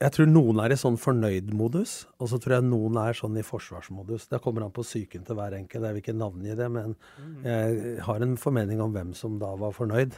Jeg 0.00 0.12
tror 0.12 0.26
noen 0.30 0.60
er 0.62 0.70
i 0.70 0.76
sånn 0.78 0.94
fornøyd-modus, 0.96 2.06
og 2.20 2.28
så 2.30 2.38
tror 2.38 2.60
jeg 2.60 2.66
noen 2.70 2.94
er 3.02 3.16
sånn 3.18 3.36
i 3.36 3.42
forsvarsmodus. 3.42 4.28
Det 4.30 4.40
kommer 4.40 4.62
an 4.62 4.70
på 4.70 4.84
psyken 4.86 5.24
til 5.26 5.34
hver 5.34 5.56
enkelt. 5.58 5.82
Jeg 5.82 5.94
vil 5.96 6.02
ikke 6.02 6.14
navngi 6.14 6.54
det, 6.54 6.68
men 6.70 6.94
jeg 7.42 7.98
har 8.06 8.22
en 8.22 8.36
formening 8.36 8.80
om 8.80 8.92
hvem 8.94 9.12
som 9.12 9.40
da 9.40 9.56
var 9.56 9.72
fornøyd, 9.72 10.14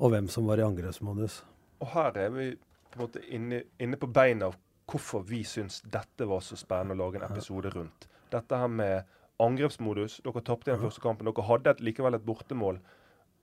og 0.00 0.10
hvem 0.12 0.28
som 0.28 0.44
var 0.44 0.58
i 0.60 0.66
angrepsmodus. 0.66 1.40
Og 1.80 1.88
her 1.94 2.12
er 2.26 2.28
vi 2.28 2.50
på 2.92 3.00
en 3.00 3.06
måte 3.06 3.22
inne, 3.32 3.62
inne 3.80 3.96
på 3.96 4.12
beina 4.12 4.50
av 4.50 4.56
hvorfor 4.92 5.24
vi 5.26 5.42
syns 5.48 5.80
dette 5.88 6.28
var 6.28 6.42
så 6.44 6.58
spennende 6.60 6.98
å 6.98 7.06
lage 7.06 7.20
en 7.20 7.28
episode 7.30 7.72
rundt. 7.72 8.08
Dette 8.32 8.58
her 8.58 8.70
med 8.70 9.08
angrepsmodus. 9.42 10.20
Dere 10.24 10.42
tapte 10.44 10.72
den 10.72 10.82
første 10.82 11.02
kampen. 11.02 11.28
Dere 11.28 11.46
hadde 11.48 11.72
et, 11.72 11.82
likevel 11.84 12.18
et 12.18 12.26
bortemål. 12.26 12.80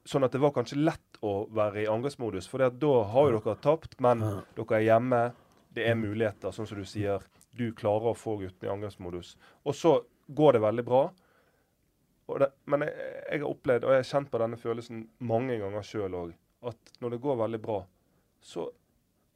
Sånn 0.07 0.25
at 0.25 0.33
det 0.33 0.41
var 0.41 0.53
kanskje 0.55 0.79
lett 0.79 1.19
å 1.25 1.43
være 1.53 1.83
i 1.83 1.89
angrepsmodus. 1.91 2.47
For 2.49 2.63
da 2.63 2.93
har 3.13 3.29
jo 3.29 3.41
dere 3.41 3.57
tapt, 3.63 3.97
men 4.03 4.23
dere 4.57 4.77
er 4.79 4.85
hjemme. 4.85 5.23
Det 5.75 5.85
er 5.85 5.99
muligheter, 5.99 6.53
sånn 6.55 6.69
som 6.69 6.79
du 6.79 6.87
sier. 6.87 7.25
Du 7.57 7.69
klarer 7.77 8.11
å 8.11 8.17
få 8.17 8.37
guttene 8.39 8.69
i 8.69 8.73
angrepsmodus. 8.73 9.35
Og 9.67 9.75
så 9.77 9.97
går 10.33 10.57
det 10.57 10.63
veldig 10.65 10.85
bra. 10.87 11.03
Det, 12.39 12.51
men 12.69 12.85
jeg, 12.85 12.93
jeg 13.25 13.41
har 13.41 13.49
opplevd, 13.49 13.85
og 13.85 13.93
jeg 13.93 14.03
har 14.03 14.09
kjent 14.11 14.29
på 14.29 14.41
denne 14.41 14.57
følelsen 14.61 15.05
mange 15.25 15.55
ganger 15.57 15.85
sjøl 15.85 16.17
òg, 16.17 16.33
at 16.69 16.91
når 17.01 17.15
det 17.15 17.21
går 17.23 17.39
veldig 17.39 17.59
bra, 17.63 17.79
så 18.45 18.67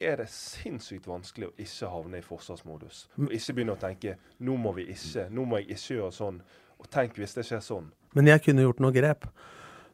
er 0.06 0.20
det 0.22 0.28
sinnssykt 0.32 1.08
vanskelig 1.08 1.48
å 1.50 1.54
ikke 1.60 1.90
havne 1.92 2.20
i 2.20 2.24
forsvarsmodus. 2.24 3.06
Og 3.18 3.32
ikke 3.32 3.56
begynne 3.56 3.76
å 3.76 3.80
tenke 3.80 4.16
'nå 4.40 4.56
må 4.56 4.74
vi 4.74 4.86
ikke', 4.92 5.30
'nå 5.30 5.44
må 5.44 5.58
jeg 5.58 5.76
ikke 5.76 5.98
gjøre 5.98 6.12
sånn'. 6.12 6.40
Og 6.80 6.90
tenk 6.90 7.14
hvis 7.16 7.34
det 7.34 7.44
skjer 7.46 7.60
sånn. 7.60 7.90
Men 8.14 8.26
jeg 8.26 8.42
kunne 8.42 8.62
gjort 8.62 8.80
noe 8.80 8.92
grep. 8.92 9.26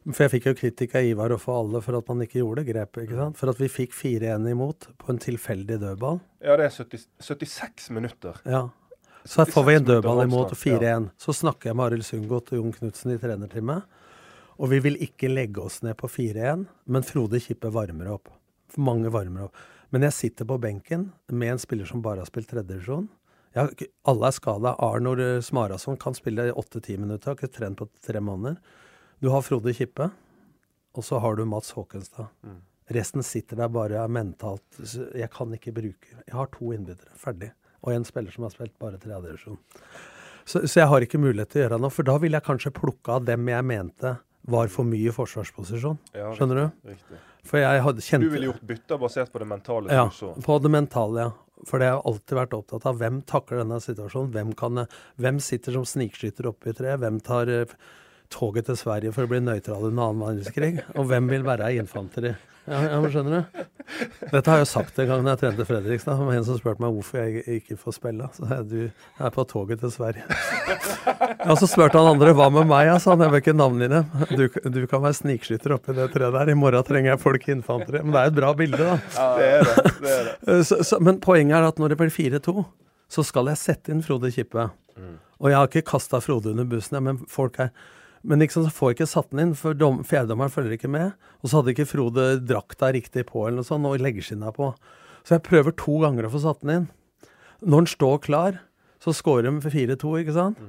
For 0.01 0.25
jeg 0.25 0.31
fikk 0.31 0.45
jo 0.49 0.53
kritikk 0.57 0.95
av 0.97 1.05
Ivar 1.05 1.31
og 1.35 1.41
for 1.43 1.59
alle 1.61 1.81
for 1.85 1.95
at 1.99 2.07
man 2.09 2.23
ikke 2.25 2.39
gjorde 2.41 2.65
grep. 2.65 2.97
ikke 2.97 3.17
sant? 3.19 3.37
For 3.37 3.49
at 3.49 3.59
vi 3.61 3.67
fikk 3.69 3.93
4-1 3.93 4.49
imot 4.49 4.87
på 4.97 5.09
en 5.13 5.19
tilfeldig 5.21 5.77
dødball. 5.79 6.19
Ja, 6.41 6.55
det 6.57 6.65
er 6.65 6.69
70, 6.69 7.05
76 7.21 7.89
minutter. 7.93 8.41
Ja. 8.45 8.69
Så 9.25 9.45
får 9.45 9.63
vi 9.67 9.75
en 9.75 9.85
dødball 9.85 10.23
imot 10.23 10.55
og 10.55 10.57
4-1. 10.57 11.11
Så 11.21 11.35
snakker 11.37 11.69
jeg 11.69 11.77
med 11.77 11.85
Arild 11.85 12.07
Sundgodt 12.07 12.49
og 12.49 12.57
Jon 12.57 12.73
Knutsen 12.73 13.13
i 13.13 13.19
trenerteamet. 13.21 13.83
Og 14.57 14.71
vi 14.73 14.79
vil 14.81 14.97
ikke 15.05 15.29
legge 15.29 15.61
oss 15.61 15.83
ned 15.85 15.93
på 15.97 16.09
4-1, 16.09 16.65
men 16.85 17.05
Frode 17.05 17.39
Kippe 17.41 17.69
varmer 17.73 18.09
opp. 18.15 18.33
Mange 18.81 19.11
varmer 19.13 19.47
opp. 19.47 19.61
Men 19.91 20.07
jeg 20.07 20.15
sitter 20.15 20.47
på 20.47 20.57
benken 20.61 21.09
med 21.27 21.53
en 21.53 21.59
spiller 21.59 21.87
som 21.87 22.03
bare 22.03 22.23
har 22.23 22.29
spilt 22.29 22.49
tredjedivisjon. 22.51 23.09
Alle 24.07 24.27
er 24.29 24.35
skada. 24.35 24.75
Arnor 24.79 25.19
eh, 25.19 25.41
Smarason 25.43 25.99
kan 25.99 26.15
spille 26.15 26.47
i 26.47 26.53
åtte-ti 26.55 26.95
minutter, 26.97 27.31
har 27.33 27.39
ikke 27.39 27.51
trent 27.51 27.79
på 27.81 27.89
tre 28.05 28.21
måneder. 28.23 28.55
Du 29.19 29.29
har 29.33 29.43
Frode 29.43 29.73
Kippe, 29.75 30.07
og 30.95 31.05
så 31.05 31.19
har 31.19 31.35
du 31.35 31.43
Mats 31.45 31.73
Håkenstad. 31.75 32.31
Mm. 32.47 32.61
Resten 32.91 33.23
sitter 33.23 33.55
der 33.55 33.69
bare 33.71 34.01
mentalt 34.11 34.79
Jeg 35.15 35.29
kan 35.31 35.53
ikke 35.55 35.71
bruke 35.71 36.09
Jeg 36.25 36.33
har 36.35 36.49
to 36.51 36.73
innbyttere. 36.75 37.13
Ferdig. 37.15 37.51
Og 37.83 37.93
en 37.93 38.07
spiller 38.07 38.31
som 38.31 38.47
har 38.47 38.55
spilt 38.55 38.77
bare 38.79 38.99
tredjedivisjon. 38.99 39.59
Så, 40.45 40.65
så 40.67 40.81
jeg 40.81 40.89
har 40.89 41.03
ikke 41.05 41.21
mulighet 41.21 41.51
til 41.51 41.61
å 41.61 41.65
gjøre 41.65 41.79
noe, 41.83 41.93
for 41.93 42.07
da 42.07 42.15
ville 42.21 42.39
jeg 42.39 42.47
kanskje 42.47 42.73
plukka 42.75 43.19
av 43.19 43.27
dem 43.27 43.51
jeg 43.51 43.67
mente 43.67 44.15
var 44.41 44.71
for 44.73 44.87
mye 44.87 45.13
forsvarsposisjon. 45.13 45.99
Ja, 46.17 46.31
Skjønner 46.37 46.57
du? 46.57 46.65
Riktig. 46.91 47.19
For 47.47 47.61
jeg 47.61 47.83
hadde 47.85 48.03
kjent... 48.05 48.25
Du 48.25 48.33
ville 48.33 48.49
gjort 48.49 48.65
bytter 48.69 48.99
basert 49.01 49.31
på 49.33 49.41
det 49.41 49.47
mentale 49.49 49.93
ja, 49.93 50.05
på 50.45 50.57
det 50.61 50.71
mentale, 50.73 51.27
ja. 51.27 51.65
For 51.69 51.81
det 51.81 51.91
har 51.91 52.05
alltid 52.09 52.37
vært 52.37 52.53
opptatt 52.57 52.85
av. 52.89 52.97
Hvem 52.97 53.19
takler 53.29 53.61
denne 53.61 53.77
situasjonen? 53.83 54.31
Hvem, 54.33 54.53
kan, 54.57 54.85
hvem 55.21 55.41
sitter 55.43 55.75
som 55.77 55.85
snikskytter 55.85 56.49
oppe 56.49 56.71
i 56.71 56.77
treet? 56.77 57.01
Hvem 57.03 57.19
tar 57.25 57.51
eh, 57.53 57.75
toget 58.33 58.69
til 58.69 58.79
Sverige 58.79 59.11
for 59.15 59.27
å 59.27 59.31
bli 59.31 59.41
nøytral 59.43 59.89
under 59.89 60.09
annen 60.09 60.23
verdenskrig? 60.25 60.77
Og 60.95 61.09
hvem 61.11 61.27
vil 61.31 61.45
være 61.47 61.73
i 61.73 61.81
infanteri? 61.81 62.33
Ja, 62.69 62.77
ja, 62.85 62.97
men 63.01 63.09
skjønner 63.09 63.39
du? 63.39 63.61
Dette 64.29 64.51
har 64.51 64.59
jeg 64.59 64.67
jo 64.67 64.69
sagt 64.69 64.99
en 65.01 65.07
gang 65.09 65.23
da 65.25 65.31
jeg 65.33 65.39
trente 65.41 65.65
Fredrikstad. 65.65 66.19
Det 66.19 66.27
var 66.27 66.35
en 66.37 66.43
som 66.45 66.59
spurte 66.59 66.83
meg 66.83 66.93
hvorfor 66.93 67.17
jeg 67.23 67.41
ikke 67.57 67.77
får 67.81 67.95
spille. 67.95 68.27
Så 68.37 68.45
jeg 68.51 68.67
du 68.69 68.75
jeg 68.83 69.23
er 69.25 69.33
på 69.33 69.45
toget 69.49 69.81
til 69.81 69.91
Sverige. 69.91 70.27
Og 71.49 71.55
så 71.57 71.67
spurte 71.69 71.97
han 71.97 72.11
andre 72.13 72.35
hva 72.37 72.51
med 72.53 72.69
meg, 72.69 72.85
ja, 72.91 72.99
sa 73.01 73.15
han. 73.15 73.23
Jeg 73.25 73.33
vil 73.33 73.41
ikke 73.41 73.55
navnet 73.57 73.95
dem. 73.95 74.27
Du, 74.37 74.43
du 74.77 74.79
kan 74.91 75.01
være 75.03 75.17
snikskytter 75.17 75.73
oppi 75.75 75.95
det 75.97 76.05
treet 76.13 76.37
der. 76.37 76.51
I 76.53 76.57
morgen 76.61 76.85
trenger 76.87 77.15
jeg 77.15 77.23
folk 77.23 77.47
i 77.49 77.55
infanteri. 77.55 78.03
Men 78.05 78.13
det 78.13 78.21
er 78.21 78.29
et 78.29 78.37
bra 78.37 78.51
bilde, 78.61 78.91
da. 78.91 78.99
Det 79.39 79.49
er 79.49 79.65
det. 79.65 79.87
det, 80.05 80.13
er 80.13 80.29
det. 80.29 80.35
Eh, 80.45 80.61
Så, 80.69 80.77
så, 80.85 81.01
men 81.01 81.17
poenget 81.23 81.57
er 81.57 81.65
at 81.71 81.81
når 81.81 81.95
det 81.95 81.99
blir 82.03 82.13
4-2, 82.13 82.61
så 83.11 83.25
skal 83.27 83.49
jeg 83.51 83.59
sette 83.59 83.91
inn 83.91 84.05
Frode 84.05 84.29
Kippe. 84.31 84.69
Mm. 84.95 85.17
Og 85.41 85.49
jeg 85.49 85.57
har 85.57 85.71
ikke 85.73 85.87
kasta 85.95 86.21
Frode 86.21 86.53
under 86.53 86.69
bussen, 86.69 87.01
men 87.03 87.17
folk 87.31 87.57
er 87.65 87.73
men 88.23 88.39
liksom, 88.43 88.65
så 88.67 88.71
får 88.73 88.91
jeg 88.91 88.97
ikke 88.99 89.09
satt 89.13 89.31
den 89.31 89.39
inn, 89.47 89.53
for 89.57 89.73
dom, 89.77 90.01
fjerdedommeren 90.05 90.53
følger 90.53 90.75
ikke 90.77 90.91
med. 90.91 91.13
Og 91.41 91.49
så 91.49 91.57
hadde 91.59 91.73
ikke 91.73 91.87
Frode 91.89 92.25
drakta 92.45 92.91
riktig 92.93 93.25
på, 93.31 93.47
eller 93.47 93.61
noe 93.61 93.67
sånt, 93.67 93.87
og 93.89 93.97
leggeskinna 94.01 94.51
på. 94.53 94.71
Så 95.25 95.35
jeg 95.37 95.45
prøver 95.47 95.73
to 95.77 95.97
ganger 96.03 96.27
å 96.27 96.33
få 96.33 96.41
satt 96.43 96.61
den 96.61 96.75
inn. 96.75 96.85
Når 97.61 97.83
den 97.85 97.89
står 97.93 98.21
klar, 98.25 98.59
så 99.01 99.13
scorer 99.17 99.47
de 99.49 99.55
for 99.63 99.73
4-2, 99.73 100.13
ikke 100.21 100.35
sant? 100.37 100.61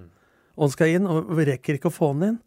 Og 0.56 0.66
den 0.68 0.72
skal 0.74 0.94
inn, 0.96 1.06
og 1.08 1.30
vi 1.36 1.46
rekker 1.48 1.76
ikke 1.76 1.92
å 1.92 1.94
få 1.94 2.10
den 2.16 2.30
inn. 2.30 2.40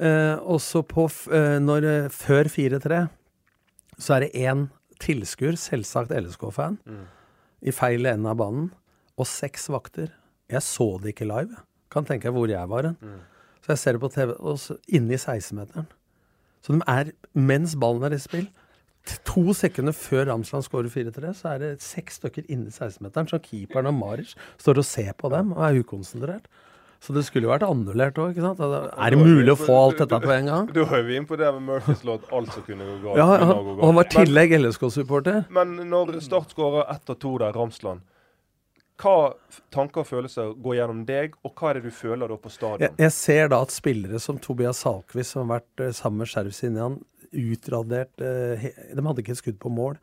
Eh, 0.00 0.36
og 0.42 0.60
så 0.62 0.82
eh, 0.82 1.58
når, 1.62 1.86
eh, 1.86 2.08
før 2.14 2.50
4-3, 2.50 3.00
så 3.98 4.16
er 4.16 4.20
det 4.26 4.34
én 4.38 4.68
tilskuer, 5.02 5.58
selvsagt 5.58 6.10
LSK-fan, 6.14 6.78
Mm. 6.86 7.06
i 7.62 7.70
feil 7.70 8.06
ende 8.06 8.30
av 8.30 8.36
banen, 8.36 8.70
og 9.18 9.26
seks 9.26 9.68
vakter. 9.68 10.10
Jeg 10.48 10.62
så 10.62 10.98
det 11.00 11.14
ikke 11.14 11.26
live. 11.28 11.54
Kan 11.90 12.04
tenke 12.04 12.30
deg 12.30 12.34
hvor 12.34 12.48
jeg 12.48 12.68
var 12.68 12.82
hen. 12.82 12.96
Mm. 13.02 13.20
Så 13.70 13.76
jeg 13.76 13.82
ser 13.84 13.94
det 13.94 14.00
på 14.02 14.08
TV, 14.10 14.30
og 14.42 14.56
så 14.58 14.74
inni 14.90 15.14
16-meteren. 15.14 15.86
Så 16.60 16.74
de 16.74 16.80
er, 16.90 17.12
mens 17.38 17.76
ballen 17.78 18.02
er 18.08 18.16
i 18.16 18.18
spill, 18.18 18.48
to 19.24 19.54
sekunder 19.54 19.94
før 19.94 20.26
Ramsland 20.26 20.66
skårer 20.66 20.90
4-3, 20.90 21.30
så 21.38 21.52
er 21.52 21.62
det 21.62 21.68
seks 21.84 22.18
stykker 22.18 22.48
inni 22.50 22.72
16-meteren. 22.74 23.30
Så 23.30 23.38
keeperen 23.44 23.86
og 23.92 23.94
Maric 23.94 24.34
står 24.58 24.82
og 24.82 24.88
ser 24.88 25.14
på 25.14 25.30
dem 25.30 25.54
og 25.54 25.62
er 25.68 25.78
ukonsentrert. 25.84 26.50
Så 27.00 27.14
det 27.14 27.22
skulle 27.24 27.46
jo 27.46 27.52
vært 27.54 27.62
annullert 27.64 28.18
òg? 28.20 28.36
Altså, 28.42 28.90
Er 28.90 29.14
det 29.14 29.22
mulig 29.22 29.54
å 29.54 29.56
få 29.56 29.76
alt 29.86 30.02
dette 30.02 30.18
på 30.20 30.34
en 30.34 30.50
gang? 30.50 30.66
Da 30.74 30.82
er 30.98 31.06
vi 31.06 31.16
inne 31.16 31.30
på 31.30 31.38
det 31.38 31.48
med 31.54 31.62
Murphys 31.70 32.02
låt, 32.04 32.26
alt 32.34 32.50
som 32.52 32.66
kunne 32.66 32.84
gå 32.90 33.14
galt. 33.14 33.22
Ja, 33.22 33.54
og 33.54 33.84
han 33.86 33.96
var 33.96 34.10
i 34.10 34.12
tillegg 34.18 34.52
LSK-supporter. 34.58 35.46
Men 35.54 35.78
når 35.94 36.18
Start 36.26 36.52
skårer 36.52 36.90
ett 36.90 37.14
av 37.14 37.22
to 37.22 37.38
der, 37.40 37.54
Ramsland, 37.56 38.02
hva 39.00 39.32
tanker 39.72 40.02
og 40.02 40.08
følelser 40.08 40.54
går 40.60 40.76
gjennom 40.80 41.04
deg, 41.08 41.36
og 41.46 41.54
hva 41.56 41.70
er 41.70 41.78
det 41.78 41.88
du 41.88 41.94
føler 41.94 42.30
da 42.30 42.36
på 42.40 42.52
stadion? 42.52 42.98
jeg 43.00 43.14
ser 43.16 43.50
da 43.52 43.62
at 43.64 43.74
spillere 43.74 44.20
som 44.22 44.40
Tobias 44.42 44.82
Salkvist, 44.84 45.34
som 45.34 45.46
har 45.46 45.60
vært 45.60 45.84
eh, 45.86 45.94
sammen 45.96 46.22
med 46.24 46.32
Skjerv 46.32 46.54
Sinjan, 46.56 46.98
utradert 47.30 48.22
eh, 48.24 48.70
De 48.94 49.06
hadde 49.06 49.22
ikke 49.22 49.34
et 49.36 49.40
skudd 49.40 49.60
på 49.62 49.72
mål. 49.72 49.98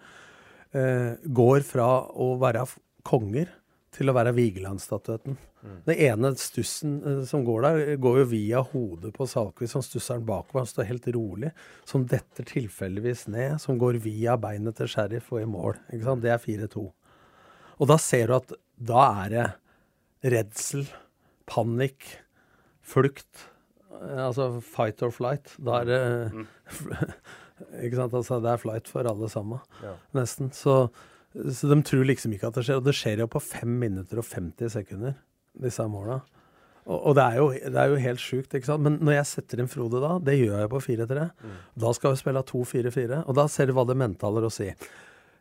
Eh, 0.75 1.13
går 1.23 1.63
fra 1.67 1.89
å 2.11 2.33
være 2.41 2.65
konger 3.07 3.51
til 3.97 4.11
å 4.11 4.15
være 4.15 4.35
Vigeland-statuetten. 4.37 5.37
Mm. 5.63 5.77
Den 5.87 6.01
ene 6.07 6.31
stussen 6.39 6.97
eh, 7.01 7.23
som 7.27 7.45
går 7.47 7.65
der, 7.65 7.95
går 8.01 8.21
jo 8.21 8.27
via 8.31 8.61
hodet 8.73 9.13
på 9.15 9.27
Salkvist, 9.29 9.73
som 9.75 9.85
stusser 9.85 10.19
den 10.19 10.27
bakover. 10.27 10.63
Han 10.63 10.69
står 10.69 10.89
helt 10.91 11.09
rolig. 11.15 11.51
Som 11.87 12.05
detter 12.09 12.47
tilfeldigvis 12.47 13.27
ned, 13.33 13.57
som 13.63 13.79
går 13.81 14.01
via 14.03 14.37
beinet 14.41 14.77
til 14.79 14.91
Sheriff 14.91 15.31
og 15.33 15.43
i 15.43 15.49
mål. 15.49 15.79
Det 15.91 16.33
er 16.33 16.41
4-2. 16.43 16.87
Og 17.79 17.87
da 17.91 17.97
ser 18.01 18.27
du 18.31 18.35
at 18.37 18.53
da 18.77 19.03
er 19.25 19.33
det 19.33 20.31
redsel, 20.33 20.85
panikk, 21.49 22.05
flukt. 22.85 23.47
eh, 24.01 24.23
Altså 24.27 24.61
fight 24.61 25.01
or 25.05 25.11
flight. 25.13 25.53
Da 25.59 25.81
er 25.81 25.85
det 25.91 26.01
Ikke 27.83 27.97
sant? 27.97 28.13
Altså, 28.13 28.37
det 28.43 28.51
er 28.53 28.61
flight 28.61 28.87
for 28.91 29.07
alle 29.09 29.29
sammen, 29.33 29.59
Ja. 29.81 29.95
nesten. 30.13 30.51
Så, 30.53 30.89
så 31.33 31.69
de 31.71 31.81
tror 31.81 32.05
liksom 32.05 32.33
ikke 32.35 32.47
at 32.51 32.57
det 32.59 32.65
skjer. 32.67 32.77
Og 32.81 32.85
det 32.85 32.93
skjer 32.97 33.23
jo 33.23 33.27
på 33.33 33.41
5 33.41 33.77
minutter 33.81 34.21
og 34.21 34.27
50 34.29 34.69
sekunder, 34.75 35.15
disse 35.57 35.85
måla. 35.89 36.19
Og, 36.87 36.99
og 37.09 37.15
det, 37.17 37.23
er 37.25 37.35
jo, 37.41 37.47
det 37.51 37.75
er 37.81 37.89
jo 37.91 37.97
helt 37.99 38.21
sjukt, 38.23 38.53
ikke 38.55 38.69
sant. 38.69 38.83
Men 38.85 38.99
når 39.03 39.17
jeg 39.17 39.25
setter 39.33 39.59
inn 39.63 39.67
Frode 39.71 39.99
da, 39.99 40.13
det 40.23 40.37
gjør 40.39 40.61
jeg 40.61 40.69
på 40.71 40.79
4-3, 40.85 41.25
da 41.83 41.89
skal 41.97 42.13
vi 42.13 42.21
spille 42.21 42.43
2-4-4. 42.53 43.23
Og 43.25 43.35
da 43.41 43.47
ser 43.51 43.67
du 43.67 43.73
hva 43.75 43.83
det 43.89 43.97
mentale 43.99 44.39
har 44.39 44.47
å 44.47 44.53
si. 44.53 44.69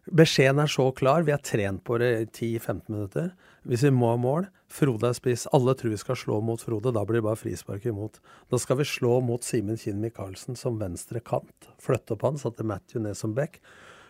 Beskjeden 0.06 0.60
er 0.62 0.70
så 0.70 0.90
klar. 0.94 1.24
Vi 1.26 1.34
har 1.34 1.42
trent 1.42 1.82
på 1.84 1.98
det 1.98 2.10
i 2.14 2.26
10-15 2.58 2.82
minutter. 2.92 3.32
Hvis 3.66 3.82
vi 3.82 3.90
må 3.90 4.12
ha 4.12 4.20
mål 4.20 4.46
Frode 4.70 5.08
er 5.08 5.14
spiss. 5.14 5.46
Alle 5.54 5.74
tror 5.78 5.92
vi 5.94 5.98
skal 5.98 6.18
slå 6.18 6.40
mot 6.44 6.62
Frode. 6.62 6.92
Da 6.94 7.04
blir 7.06 7.20
det 7.20 7.26
bare 7.26 7.38
frispark 7.38 7.86
imot. 7.86 8.18
Da 8.50 8.58
skal 8.58 8.80
vi 8.80 8.86
slå 8.86 9.20
mot 9.24 9.44
Simen 9.46 9.78
Kinn 9.78 10.00
Michaelsen 10.02 10.58
som 10.58 10.80
venstre 10.80 11.22
kant. 11.22 11.68
Flytte 11.82 12.16
opp 12.16 12.26
han, 12.26 12.38
satte 12.38 12.66
Matthew 12.66 13.02
ned 13.04 13.18
som 13.18 13.34
back. 13.34 13.60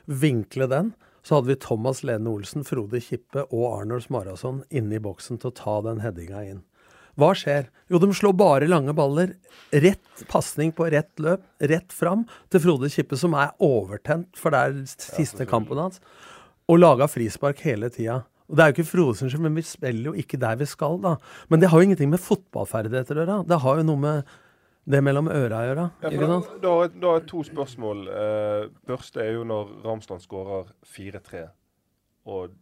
Vinkle 0.04 0.68
den. 0.72 0.94
Så 1.26 1.36
hadde 1.36 1.50
vi 1.50 1.58
Thomas 1.60 2.02
Lene 2.06 2.30
Olsen, 2.30 2.64
Frode 2.64 3.00
Kippe 3.02 3.44
og 3.50 3.66
Arnold 3.80 4.08
Marason 4.14 4.62
inne 4.70 4.96
i 4.96 5.02
boksen 5.02 5.40
til 5.42 5.50
å 5.50 5.58
ta 5.58 5.80
den 5.84 6.00
headinga 6.04 6.44
inn. 6.46 6.64
Hva 7.16 7.32
skjer? 7.36 7.70
Jo, 7.88 8.00
de 8.02 8.10
slår 8.14 8.34
bare 8.36 8.68
lange 8.68 8.92
baller. 8.96 9.34
Rett 9.72 10.24
pasning 10.28 10.72
på 10.76 10.88
rett 10.92 11.12
løp, 11.22 11.44
rett 11.72 11.92
fram 11.94 12.26
til 12.52 12.62
Frode 12.64 12.90
Kippe, 12.92 13.16
som 13.18 13.36
er 13.38 13.54
overtent, 13.62 14.36
for 14.36 14.52
det 14.52 14.62
er 14.62 14.80
siste 14.90 15.46
kampen 15.48 15.80
hans, 15.80 16.02
og 16.68 16.80
laga 16.82 17.08
frispark 17.08 17.62
hele 17.64 17.90
tida. 17.94 18.24
Og 18.46 18.56
Det 18.56 18.62
er 18.62 18.70
jo 18.70 18.76
ikke 18.76 18.90
Frode 18.90 19.18
sin 19.18 19.30
skyld, 19.30 19.42
men 19.42 19.56
vi 19.58 19.64
spiller 19.66 20.10
jo 20.10 20.18
ikke 20.18 20.38
der 20.38 20.58
vi 20.60 20.68
skal, 20.70 21.00
da. 21.02 21.16
Men 21.48 21.62
det 21.62 21.70
har 21.70 21.80
jo 21.80 21.88
ingenting 21.88 22.12
med 22.12 22.22
fotballferdigheter 22.22 23.16
å 23.16 23.24
gjøre. 23.24 23.38
Det 23.48 23.62
har 23.64 23.80
jo 23.80 23.86
noe 23.88 24.02
med 24.02 24.36
det 24.86 25.00
mellom 25.02 25.30
øra 25.32 25.62
å 25.62 25.66
gjøre. 25.66 25.86
Ja, 26.04 26.28
da, 26.62 26.74
da, 26.86 27.08
har 27.16 27.24
to 27.26 27.42
spørsmål. 27.46 28.04
Eh, 28.06 28.68
første 28.86 29.24
er 29.24 29.32
jo 29.34 29.48
når 29.48 29.72
Ramsland 29.86 30.22
skårer 30.22 30.70
4-3, 30.86 31.42
og 32.30 32.54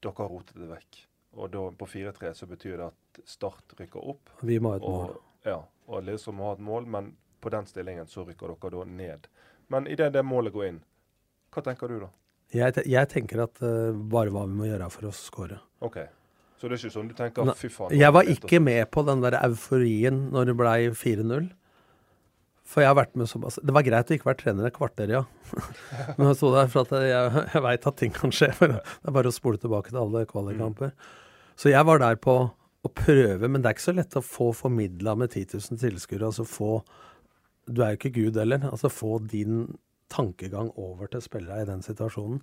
dere 0.00 0.16
har 0.22 0.32
rotet 0.32 0.56
det 0.56 0.70
vekk. 0.70 1.02
Og 1.36 1.50
da 1.52 1.62
på 1.76 1.88
4-3 1.92 2.32
så 2.34 2.48
betyr 2.48 2.78
det 2.80 2.90
at 2.90 3.22
Start 3.28 3.74
rykker 3.78 4.00
opp. 4.12 4.32
Vi 4.40 4.58
må 4.60 4.72
ha 4.72 4.80
et 4.80 4.84
mål. 4.84 5.14
Og, 5.14 5.48
ja, 5.48 5.58
og 5.88 6.04
Lillestrøm 6.04 6.38
må 6.40 6.50
ha 6.50 6.56
et 6.56 6.62
mål, 6.64 6.86
men 6.92 7.10
på 7.44 7.52
den 7.52 7.68
stillingen 7.68 8.08
så 8.10 8.24
rykker 8.26 8.54
dere 8.54 8.72
da 8.72 8.84
ned. 8.88 9.26
Men 9.72 9.88
idet 9.90 10.12
det 10.14 10.22
målet 10.24 10.54
går 10.54 10.70
inn, 10.70 10.78
hva 11.52 11.64
tenker 11.64 11.92
du 11.92 11.98
da? 12.04 12.12
Jeg, 12.54 12.86
jeg 12.86 13.10
tenker 13.10 13.42
at 13.42 13.58
uh, 13.64 13.90
bare 13.92 14.30
hva 14.32 14.44
vi 14.46 14.54
må 14.56 14.68
gjøre 14.68 14.88
for 14.94 15.08
å 15.08 15.12
score. 15.16 15.58
OK. 15.84 15.98
Så 16.56 16.70
det 16.70 16.76
er 16.76 16.82
ikke 16.84 16.94
sånn 16.94 17.10
du 17.10 17.14
tenker 17.18 17.52
fy 17.58 17.68
faen. 17.72 17.92
Jeg 17.96 18.14
var 18.16 18.28
ikke 18.32 18.60
med 18.62 18.86
på 18.94 19.04
den 19.04 19.24
der 19.24 19.36
euforien 19.42 20.26
når 20.32 20.50
det 20.50 20.56
blei 20.56 20.78
4-0. 20.96 21.50
For 22.66 22.82
jeg 22.82 22.90
har 22.90 22.96
vært 22.98 23.12
med 23.14 23.28
såpass 23.30 23.60
Det 23.62 23.70
var 23.76 23.84
greit 23.86 24.08
å 24.10 24.14
ikke 24.16 24.26
være 24.26 24.40
trener 24.40 24.66
et 24.66 24.74
kvarter, 24.74 25.10
ja. 25.12 25.20
Men 26.16 26.32
jeg 26.32 26.38
sto 26.40 26.50
der 26.54 26.72
for 26.72 26.88
at 26.88 27.04
jeg, 27.06 27.44
jeg 27.52 27.62
veit 27.66 27.86
at 27.92 28.00
ting 28.00 28.14
kan 28.14 28.34
skje. 28.34 28.50
For 28.56 28.72
det 28.72 28.80
er 28.82 29.16
bare 29.18 29.30
å 29.30 29.36
spole 29.36 29.60
tilbake 29.62 29.92
til 29.92 30.00
alle 30.02 30.24
kvalikkamper. 30.30 30.96
Så 31.56 31.72
jeg 31.72 31.88
var 31.88 32.02
der 32.02 32.18
på 32.20 32.36
å 32.86 32.92
prøve, 32.94 33.48
men 33.48 33.62
det 33.62 33.70
er 33.70 33.76
ikke 33.76 33.88
så 33.88 33.96
lett 33.96 34.16
å 34.18 34.24
få 34.24 34.52
formidla 34.54 35.16
med 35.18 35.32
10 35.32 35.56
000 35.56 35.80
tilskuere. 35.82 36.28
Altså 36.28 36.46
få 36.46 36.80
Du 37.66 37.82
er 37.82 37.94
jo 37.94 37.98
ikke 37.98 38.14
Gud 38.14 38.36
heller. 38.38 38.68
Altså 38.70 38.92
få 38.92 39.18
din 39.18 39.66
tankegang 40.12 40.70
over 40.78 41.08
til 41.10 41.22
spillerne 41.24 41.64
i 41.64 41.70
den 41.70 41.82
situasjonen. 41.82 42.42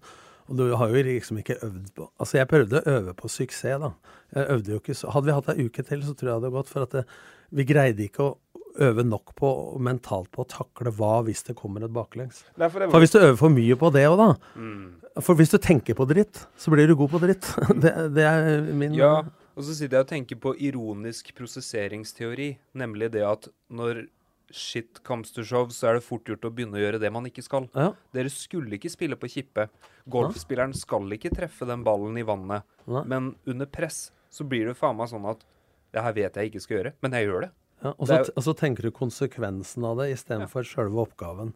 Og 0.51 0.57
du 0.59 0.65
har 0.75 0.91
jo 0.91 1.03
liksom 1.07 1.37
ikke 1.39 1.61
øvd 1.63 1.93
på 1.95 2.09
Altså, 2.19 2.37
jeg 2.37 2.49
prøvde 2.51 2.81
å 2.81 2.95
øve 2.97 3.13
på 3.15 3.29
suksess, 3.31 3.79
da. 3.79 3.93
Jeg 4.35 4.49
øvde 4.57 4.73
jo 4.73 4.81
ikke 4.81 4.95
så 4.97 5.13
Hadde 5.13 5.29
vi 5.29 5.37
hatt 5.37 5.51
ei 5.53 5.67
uke 5.69 5.85
til, 5.87 6.03
så 6.03 6.13
tror 6.13 6.29
jeg 6.29 6.33
det 6.33 6.41
hadde 6.41 6.55
gått. 6.57 6.71
For 6.73 6.87
at 6.87 6.97
det, 6.97 7.05
vi 7.53 7.67
greide 7.69 8.03
ikke 8.03 8.25
å 8.25 8.35
øve 8.81 9.03
nok 9.05 9.35
på 9.37 9.49
mentalt 9.83 10.31
på 10.33 10.43
å 10.43 10.49
takle 10.49 10.91
hva 10.97 11.21
hvis 11.27 11.43
det 11.47 11.55
kommer 11.59 11.85
et 11.85 11.93
baklengs. 11.93 12.43
Nei, 12.57 12.69
for 12.69 12.79
det 12.83 12.89
For 12.93 13.03
hvis 13.03 13.13
du 13.13 13.19
øver 13.19 13.37
for 13.39 13.53
mye 13.53 13.77
på 13.79 13.91
det 13.93 14.07
òg, 14.09 14.17
da 14.17 14.29
Mm. 14.59 14.99
For 15.21 15.37
hvis 15.37 15.51
du 15.53 15.59
tenker 15.61 15.93
på 15.93 16.07
dritt, 16.09 16.47
så 16.57 16.71
blir 16.73 16.87
du 16.89 16.95
god 16.97 17.11
på 17.11 17.19
dritt. 17.21 17.45
Det, 17.83 17.91
det 18.15 18.23
er 18.25 18.61
min 18.73 18.95
Ja, 18.97 19.21
og 19.53 19.61
så 19.61 19.75
sitter 19.77 19.99
jeg 19.99 20.05
og 20.07 20.09
tenker 20.09 20.39
på 20.41 20.55
ironisk 20.57 21.29
prosesseringsteori, 21.37 22.57
nemlig 22.73 23.11
det 23.13 23.21
at 23.21 23.47
når 23.69 24.07
shit 24.53 25.03
comes 25.03 25.31
to 25.33 25.43
show, 25.45 25.67
så 25.69 25.89
er 25.91 25.97
det 25.97 26.05
fort 26.05 26.25
gjort 26.29 26.45
å 26.45 26.51
begynne 26.53 26.77
å 26.77 26.81
gjøre 26.81 26.99
det 27.01 27.11
man 27.13 27.25
ikke 27.29 27.43
skal. 27.45 27.67
Ja. 27.73 27.91
Dere 28.13 28.29
skulle 28.33 28.77
ikke 28.77 28.91
spille 28.93 29.17
på 29.17 29.29
kippe. 29.29 29.67
Golfspilleren 30.09 30.73
skal 30.77 31.09
ikke 31.15 31.33
treffe 31.33 31.65
den 31.69 31.85
ballen 31.85 32.17
i 32.17 32.25
vannet. 32.25 32.65
Nei. 32.89 33.03
Men 33.09 33.33
under 33.49 33.69
press 33.69 34.07
så 34.33 34.45
blir 34.49 34.69
det 34.69 34.77
faen 34.77 34.97
meg 34.97 35.09
sånn 35.09 35.25
at 35.29 35.45
det 35.93 36.01
her 36.01 36.15
vet 36.17 36.37
jeg 36.37 36.49
ikke 36.49 36.61
skal 36.63 36.77
gjøre, 36.79 36.93
men 37.05 37.13
jeg 37.17 37.29
gjør 37.29 37.45
det. 37.45 37.51
Ja, 37.83 37.91
og, 37.97 38.07
så, 38.07 38.21
og 38.31 38.45
så 38.45 38.53
tenker 38.57 38.87
du 38.87 38.95
konsekvensen 38.95 39.85
av 39.87 39.99
det 39.99 40.13
istedenfor 40.13 40.63
ja. 40.63 40.69
sjølve 40.69 41.03
oppgaven. 41.03 41.51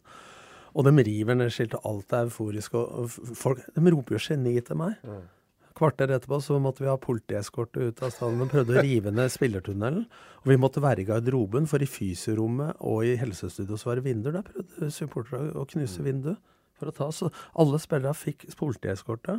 Og 0.76 0.84
de 0.84 0.92
river 1.06 1.38
ned 1.38 1.50
skilt, 1.54 1.74
og 1.78 1.86
alt 1.88 2.14
er 2.14 2.28
euforisk. 2.28 2.76
Og, 2.76 3.10
folk 3.38 3.64
de 3.74 3.92
roper 3.94 4.18
jo 4.18 4.22
geni 4.28 4.54
til 4.64 4.78
meg. 4.78 4.98
Mm. 5.02 5.26
Kvarter 5.78 6.10
etterpå 6.10 6.40
så 6.42 6.58
måtte 6.60 6.82
vi 6.82 6.90
ha 6.90 6.96
politieskorte 6.98 7.88
ut 7.88 8.00
av 8.02 8.10
stallen. 8.10 8.42
De 8.42 8.50
prøvde 8.50 8.74
å 8.74 8.82
rive 8.82 9.12
ned 9.14 9.30
spillertunnelen. 9.30 10.06
Og 10.42 10.50
vi 10.50 10.58
måtte 10.60 10.82
være 10.82 11.04
i 11.04 11.08
garderoben, 11.08 11.68
for 11.70 11.82
i 11.82 11.88
fysiorommet 11.88 12.80
og 12.84 13.06
i 13.06 13.14
helsestudio 13.20 13.78
så 13.78 13.92
var 13.92 14.00
det 14.00 14.08
vinduer. 14.08 14.40
Der 14.40 14.46
prøvde 14.48 14.90
supportere 14.94 15.52
å 15.54 15.66
knuse 15.70 16.04
vinduet 16.04 16.40
for 16.78 16.90
å 16.90 16.96
ta. 16.96 17.08
Så 17.14 17.30
alle 17.58 17.80
spillere 17.82 18.16
fikk 18.16 18.48
politieskorte. 18.58 19.38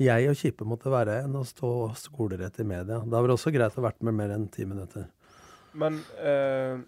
Jeg 0.00 0.30
og 0.30 0.38
Kippe 0.40 0.64
måtte 0.64 0.92
være 0.92 1.18
igjen 1.18 1.34
og 1.36 1.48
stå 1.48 1.72
skolerett 2.00 2.62
i 2.62 2.64
media. 2.64 3.02
Da 3.02 3.18
var 3.18 3.28
det 3.28 3.36
også 3.36 3.52
greit 3.52 3.74
å 3.76 3.82
ha 3.82 3.90
vært 3.90 4.06
med 4.06 4.16
mer 4.16 4.32
enn 4.32 4.46
ti 4.52 4.64
minutter. 4.64 5.10
Men 5.72 6.00
eh, 6.22 6.80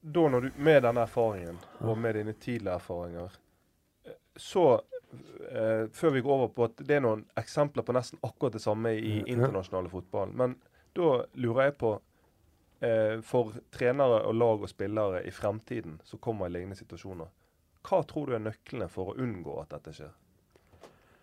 da 0.00 0.28
når 0.28 0.40
du, 0.40 0.50
med 0.56 0.82
denne 0.82 1.02
erfaringen, 1.02 1.58
og 1.80 1.98
med 1.98 2.14
dine 2.14 2.32
tidligere 2.32 2.78
erfaringer, 2.80 3.38
eh, 4.04 4.18
så 4.36 4.80
eh, 5.50 5.86
Før 5.92 6.10
vi 6.10 6.20
går 6.20 6.34
over 6.34 6.48
på 6.48 6.64
at 6.64 6.82
det 6.86 6.98
er 6.98 7.04
noen 7.04 7.24
eksempler 7.38 7.86
på 7.86 7.94
nesten 7.96 8.20
akkurat 8.22 8.56
det 8.56 8.62
samme 8.64 8.92
i 8.96 9.22
internasjonale 9.26 9.90
fotball. 9.92 10.32
Men 10.32 10.56
da 10.96 11.24
lurer 11.34 11.68
jeg 11.68 11.76
på 11.80 11.92
eh, 12.80 13.16
For 13.22 13.56
trenere 13.72 14.22
og 14.28 14.34
lag 14.34 14.62
og 14.62 14.70
spillere 14.70 15.24
i 15.26 15.32
fremtiden 15.34 16.00
som 16.04 16.22
kommer 16.22 16.46
i 16.46 16.56
lignende 16.56 16.78
situasjoner, 16.78 17.32
hva 17.86 18.02
tror 18.02 18.26
du 18.26 18.36
er 18.36 18.46
nøklene 18.46 18.88
for 18.90 19.12
å 19.12 19.18
unngå 19.22 19.60
at 19.62 19.74
dette 19.76 19.94
skjer? 19.94 20.14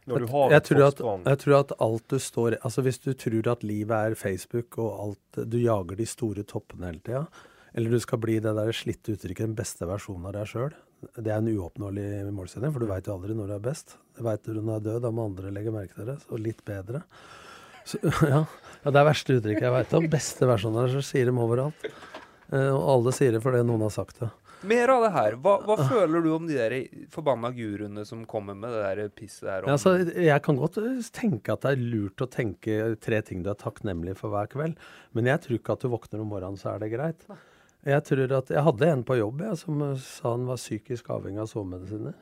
Når 0.10 0.24
du 0.26 0.32
har 0.34 0.52
jeg, 0.52 0.64
tror 0.68 0.84
at, 0.86 1.02
jeg 1.24 1.40
tror 1.44 1.58
at 1.62 1.70
alt 1.86 2.04
du 2.12 2.18
står 2.20 2.58
Altså 2.60 2.84
Hvis 2.84 2.98
du 3.00 3.14
tror 3.16 3.48
at 3.54 3.62
livet 3.64 3.94
er 3.96 4.16
Facebook, 4.20 4.78
og 4.78 4.90
alt 5.06 5.44
du 5.50 5.58
jager 5.62 6.00
de 6.00 6.08
store 6.10 6.44
toppene 6.44 6.90
hele 6.92 7.04
tida, 7.06 7.26
eller 7.74 7.96
du 7.96 8.04
skal 8.04 8.20
bli 8.22 8.36
det 8.44 8.52
der 8.54 8.76
slitte 8.76 9.16
uttrykket 9.16 9.48
'den 9.48 9.56
beste 9.58 9.88
versjonen 9.90 10.28
av 10.30 10.36
deg 10.36 10.50
sjøl', 10.52 10.76
det 11.18 11.32
er 11.32 11.40
en 11.40 11.50
uoppnåelig 11.50 12.32
målsetting, 12.32 12.72
for 12.72 12.84
du 12.84 12.90
veit 12.90 13.08
jo 13.08 13.16
aldri 13.16 13.36
når 13.36 13.50
du 13.50 13.56
er 13.56 13.64
best. 13.64 13.98
Du 14.16 14.22
veit 14.24 14.46
når 14.48 14.60
du 14.60 14.70
er 14.72 14.84
død, 14.86 15.00
da 15.04 15.12
må 15.12 15.26
andre 15.28 15.52
legge 15.52 15.74
merke 15.74 15.98
til 15.98 16.08
det. 16.12 16.20
Og 16.30 16.40
litt 16.40 16.62
bedre. 16.68 17.04
Så, 17.84 18.00
ja, 18.32 18.46
ja, 18.46 18.92
Det 18.92 19.00
er 19.02 19.10
verste 19.10 19.40
uttrykket 19.40 19.68
jeg 19.68 19.76
veit 19.76 19.96
om. 19.98 20.08
Beste 20.12 20.48
versjonen 20.48 20.80
av 20.80 20.88
deg 20.88 20.96
sjøl 20.96 21.08
sier 21.08 21.32
dem 21.32 21.42
overalt. 21.44 21.88
Eh, 22.54 22.70
og 22.70 22.84
alle 22.96 23.16
sier 23.16 23.36
det 23.36 23.42
fordi 23.44 23.64
noen 23.68 23.84
har 23.88 23.94
sagt 23.96 24.22
det. 24.22 24.30
Mer 24.68 24.92
av 24.94 25.04
det 25.04 25.12
her. 25.14 25.36
Hva, 25.44 25.54
hva 25.68 25.76
føler 25.90 26.24
du 26.24 26.30
om 26.34 26.46
de 26.48 26.58
der 26.58 26.76
forbanna 27.12 27.52
guruene 27.56 28.06
som 28.08 28.24
kommer 28.30 28.56
med 28.58 28.72
det 28.72 28.84
der 28.84 29.14
pisset 29.16 29.48
der? 29.48 29.68
Ja, 29.68 29.76
altså, 29.76 29.96
jeg 30.00 30.44
kan 30.46 30.60
godt 30.60 30.80
eh, 30.82 31.00
tenke 31.16 31.56
at 31.56 31.66
det 31.66 31.74
er 31.74 31.82
lurt 31.94 32.24
å 32.24 32.30
tenke 32.32 32.94
tre 33.04 33.20
ting 33.28 33.44
du 33.44 33.52
er 33.52 33.60
takknemlig 33.60 34.16
for 34.20 34.34
hver 34.34 34.52
kveld, 34.52 34.78
men 35.18 35.32
jeg 35.32 35.44
tror 35.44 35.60
ikke 35.60 35.76
at 35.76 35.84
du 35.84 35.92
våkner 35.92 36.24
om 36.24 36.32
morgenen, 36.32 36.60
så 36.60 36.74
er 36.74 36.84
det 36.84 36.94
greit. 36.94 37.26
Jeg 37.84 38.06
tror 38.08 38.38
at, 38.40 38.54
jeg 38.56 38.64
hadde 38.64 38.92
en 38.94 39.04
på 39.04 39.18
jobb 39.20 39.44
jeg, 39.44 39.60
som 39.66 39.82
eh, 39.90 39.98
sa 40.04 40.36
han 40.36 40.48
var 40.48 40.62
psykisk 40.62 41.12
avhengig 41.12 41.44
av 41.44 41.52
sovemedisiner. 41.52 42.16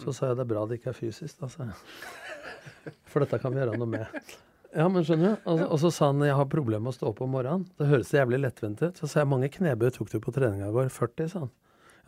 Så 0.00 0.14
sa 0.16 0.30
jeg 0.30 0.38
det 0.38 0.46
er 0.46 0.52
bra 0.54 0.62
det 0.68 0.78
ikke 0.78 0.94
er 0.94 0.96
fysisk, 0.96 1.42
da, 1.42 1.50
sa 1.50 1.66
jeg. 1.66 2.94
For 3.10 3.24
dette 3.24 3.40
kan 3.42 3.52
vi 3.52 3.60
gjøre 3.60 3.76
noe 3.80 3.90
med. 3.90 4.22
Ja, 4.70 4.86
men 4.86 5.02
skjønner 5.02 5.34
du? 5.34 5.48
Og, 5.50 5.64
og 5.66 5.80
så 5.82 5.90
sa 5.92 6.12
han 6.12 6.22
jeg 6.22 6.36
har 6.38 6.46
problemer 6.50 6.84
med 6.84 6.92
å 6.92 6.96
stå 6.96 7.08
opp 7.10 7.24
om 7.24 7.32
morgenen. 7.34 7.66
Det 7.78 7.88
høres 7.90 8.12
jævlig 8.14 8.38
lettvint 8.44 8.84
ut. 8.84 9.00
Så 9.00 9.10
sa 9.10 9.24
jeg 9.24 9.30
mange 9.32 9.50
knebøy 9.52 9.90
tok 9.96 10.12
du 10.12 10.20
på 10.22 10.34
treninga 10.36 10.70
i 10.70 10.76
går? 10.76 10.92
40, 10.94 11.32
sa 11.32 11.42
han. 11.42 11.50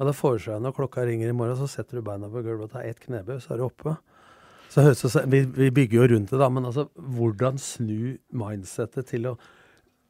Ja, 0.02 0.06
da 0.08 0.12
foreslår 0.18 0.56
jeg 0.56 0.62
når 0.64 0.72
klokka 0.74 1.04
ringer 1.06 1.30
i 1.30 1.34
morgen, 1.38 1.54
så 1.54 1.68
setter 1.70 2.00
du 2.00 2.02
beina 2.02 2.26
på 2.26 2.40
gulvet 2.42 2.66
og 2.66 2.72
tar 2.72 2.88
ett 2.88 2.98
knebøy, 2.98 3.36
så 3.38 3.52
er 3.54 3.60
du 3.60 3.68
oppe. 3.68 3.92
Så 4.72 4.82
høres 4.82 5.04
det, 5.04 5.20
vi, 5.30 5.42
vi 5.60 5.68
bygger 5.76 6.00
jo 6.00 6.06
rundt 6.10 6.32
det, 6.32 6.40
da, 6.40 6.48
men 6.50 6.66
altså, 6.66 6.88
hvordan 6.96 7.60
snu 7.62 8.16
mindsettet 8.34 9.06
til 9.12 9.28
å 9.30 9.36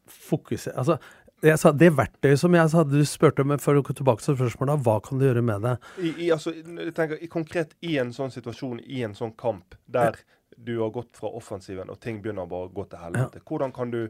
fokusere 0.09 0.81
Altså, 0.81 0.97
jeg 1.45 1.61
sa, 1.61 1.75
det 1.77 1.91
verktøyet 1.99 2.41
som 2.41 2.57
jeg 2.57 2.73
sa, 2.73 2.87
du 2.89 2.97
spurte 3.05 3.45
meg 3.45 3.61
før 3.61 3.77
du 3.77 3.83
kom 3.85 3.99
tilbake 4.01 4.25
til 4.25 4.39
spørsmålet, 4.39 4.81
hva 4.89 4.97
kan 5.05 5.21
du 5.21 5.27
gjøre 5.27 5.45
med 5.45 5.69
det? 5.69 5.77
I, 6.01 6.15
i, 6.15 6.31
altså, 6.39 6.55
jeg 6.57 6.97
tenker, 6.97 7.21
i, 7.21 7.29
konkret 7.37 7.77
i 7.85 7.99
en 8.01 8.17
sånn 8.17 8.33
situasjon, 8.33 8.81
i 8.89 9.05
en 9.05 9.19
sånn 9.19 9.37
kamp, 9.37 9.77
der 9.85 10.23
du 10.57 10.79
har 10.79 10.97
gått 10.97 11.21
fra 11.21 11.37
offensiven 11.37 11.93
og 11.93 12.01
ting 12.01 12.25
begynner 12.25 12.49
bare 12.49 12.73
å 12.73 12.75
gå 12.81 12.89
til 12.89 13.05
helvete, 13.05 13.45
ja. 13.45 13.49
hvordan 13.51 13.77
kan 13.77 13.93
du 13.93 14.07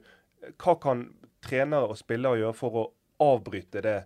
Hva 0.62 0.78
kan 0.83 1.09
trenere 1.43 1.91
og 1.91 1.99
spillere 1.99 2.39
gjøre 2.39 2.59
for 2.59 2.78
å 2.78 2.91
avbryte 3.22 3.83
det 3.83 4.01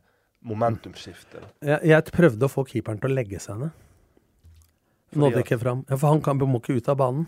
momentumskiftet? 0.46 1.42
Jeg, 1.64 1.80
jeg 1.90 2.14
prøvde 2.14 2.46
å 2.46 2.52
få 2.52 2.64
keeperen 2.68 3.00
til 3.02 3.10
å 3.10 3.16
legge 3.16 3.40
seg 3.42 3.60
ned. 3.64 3.82
Nådde 5.16 5.42
ikke 5.42 5.58
fram. 5.60 5.82
Ja, 5.88 5.96
for 5.96 6.12
han 6.12 6.22
kan, 6.24 6.40
må 6.40 6.60
ikke 6.60 6.78
ut 6.78 6.88
av 6.92 6.98
banen. 7.00 7.26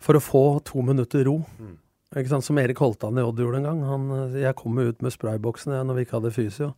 For 0.00 0.16
å 0.16 0.22
få 0.24 0.44
to 0.64 0.82
minutter 0.84 1.26
ro. 1.28 1.40
Mm. 1.60 1.76
Ikke 2.16 2.32
sant? 2.32 2.46
Som 2.46 2.58
Erik 2.58 2.80
Holtan 2.82 3.18
i 3.20 3.24
Odd 3.24 3.40
gjorde 3.42 3.60
en 3.60 3.68
gang. 3.68 3.82
Han, 3.86 4.08
jeg 4.38 4.56
kom 4.58 4.78
ut 4.80 5.04
med 5.04 5.14
sprayboksen 5.14 5.76
når 5.86 5.98
vi 5.98 6.06
ikke 6.06 6.18
hadde 6.18 6.34
fysio. 6.34 6.70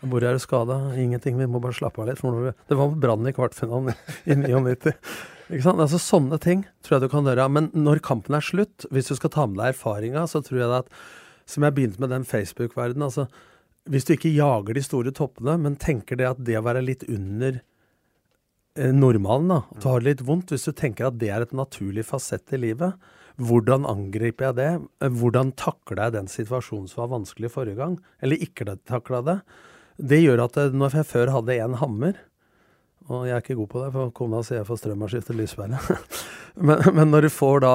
Hvor 0.00 0.24
er 0.24 0.36
du 0.36 0.40
skada? 0.40 0.78
Ingenting, 0.96 1.36
vi 1.36 1.48
må 1.50 1.60
bare 1.60 1.76
slappe 1.76 2.00
av 2.00 2.08
litt. 2.08 2.20
For 2.22 2.54
det 2.56 2.78
var 2.78 2.96
brann 3.02 3.28
i 3.28 3.34
kvartfinalen 3.36 3.92
i 4.30 4.38
99. 4.38 4.94
Ikke 5.50 5.64
sant? 5.66 5.82
Altså 5.82 6.00
Sånne 6.00 6.38
ting 6.40 6.64
tror 6.86 6.96
jeg 6.96 7.04
du 7.04 7.12
kan 7.12 7.28
gjøre. 7.28 7.48
Men 7.52 7.68
når 7.76 8.00
kampen 8.06 8.38
er 8.38 8.44
slutt, 8.44 8.88
hvis 8.94 9.10
du 9.10 9.16
skal 9.18 9.34
ta 9.34 9.46
med 9.50 9.60
deg 9.60 9.74
erfaringa, 9.74 10.24
så 10.30 10.42
tror 10.46 10.62
jeg 10.62 10.76
at 10.84 11.00
Som 11.50 11.64
jeg 11.66 11.74
begynte 11.74 11.98
med 11.98 12.10
den 12.10 12.24
Facebook-verdenen. 12.24 13.02
altså 13.02 13.26
Hvis 13.90 14.06
du 14.06 14.14
ikke 14.14 14.30
jager 14.30 14.76
de 14.76 14.82
store 14.86 15.12
toppene, 15.14 15.56
men 15.58 15.78
tenker 15.80 16.18
det 16.20 16.28
at 16.28 16.42
det 16.46 16.58
å 16.60 16.66
være 16.66 16.84
litt 16.84 17.02
under 17.10 17.58
eh, 18.78 18.92
normalen, 18.94 19.50
da, 19.50 19.62
at 19.66 19.82
du 19.82 19.88
har 19.90 20.02
det 20.02 20.10
litt 20.12 20.26
vondt, 20.28 20.54
hvis 20.54 20.68
du 20.68 20.76
tenker 20.78 21.08
at 21.08 21.18
det 21.18 21.32
er 21.34 21.46
et 21.46 21.56
naturlig 21.56 22.06
fasett 22.06 22.54
i 22.54 22.60
livet, 22.68 22.94
hvordan 23.40 23.86
angriper 23.88 24.50
jeg 24.50 24.58
det? 24.58 24.70
Hvordan 25.16 25.52
takler 25.58 26.04
jeg 26.04 26.16
den 26.18 26.30
situasjonen 26.30 26.90
som 26.90 27.04
var 27.04 27.14
vanskelig 27.14 27.50
forrige 27.54 27.78
gang? 27.78 27.96
Eller 28.20 28.42
ikke 28.42 28.68
takla 28.88 29.22
det? 29.24 29.38
Det 30.00 30.20
gjør 30.20 30.44
at 30.46 30.58
eh, 30.60 30.76
når 30.76 31.00
jeg 31.00 31.08
før 31.08 31.32
hadde 31.34 31.56
én 31.60 31.78
hammer 31.80 32.18
Og 33.10 33.26
jeg 33.26 33.34
er 33.34 33.42
ikke 33.42 33.58
god 33.58 33.70
på 33.72 33.82
det, 33.82 33.88
for 33.96 34.12
kona 34.16 34.42
sier 34.46 34.60
jeg 34.60 34.68
får 34.68 34.80
strøm 34.80 35.02
av 35.02 35.08
å 35.08 35.12
skifte 35.12 35.34
lyspære. 35.34 35.80
men, 36.66 36.84
men, 36.94 37.10
når 37.10 37.26
du 37.26 37.30
får 37.34 37.64
da 37.64 37.74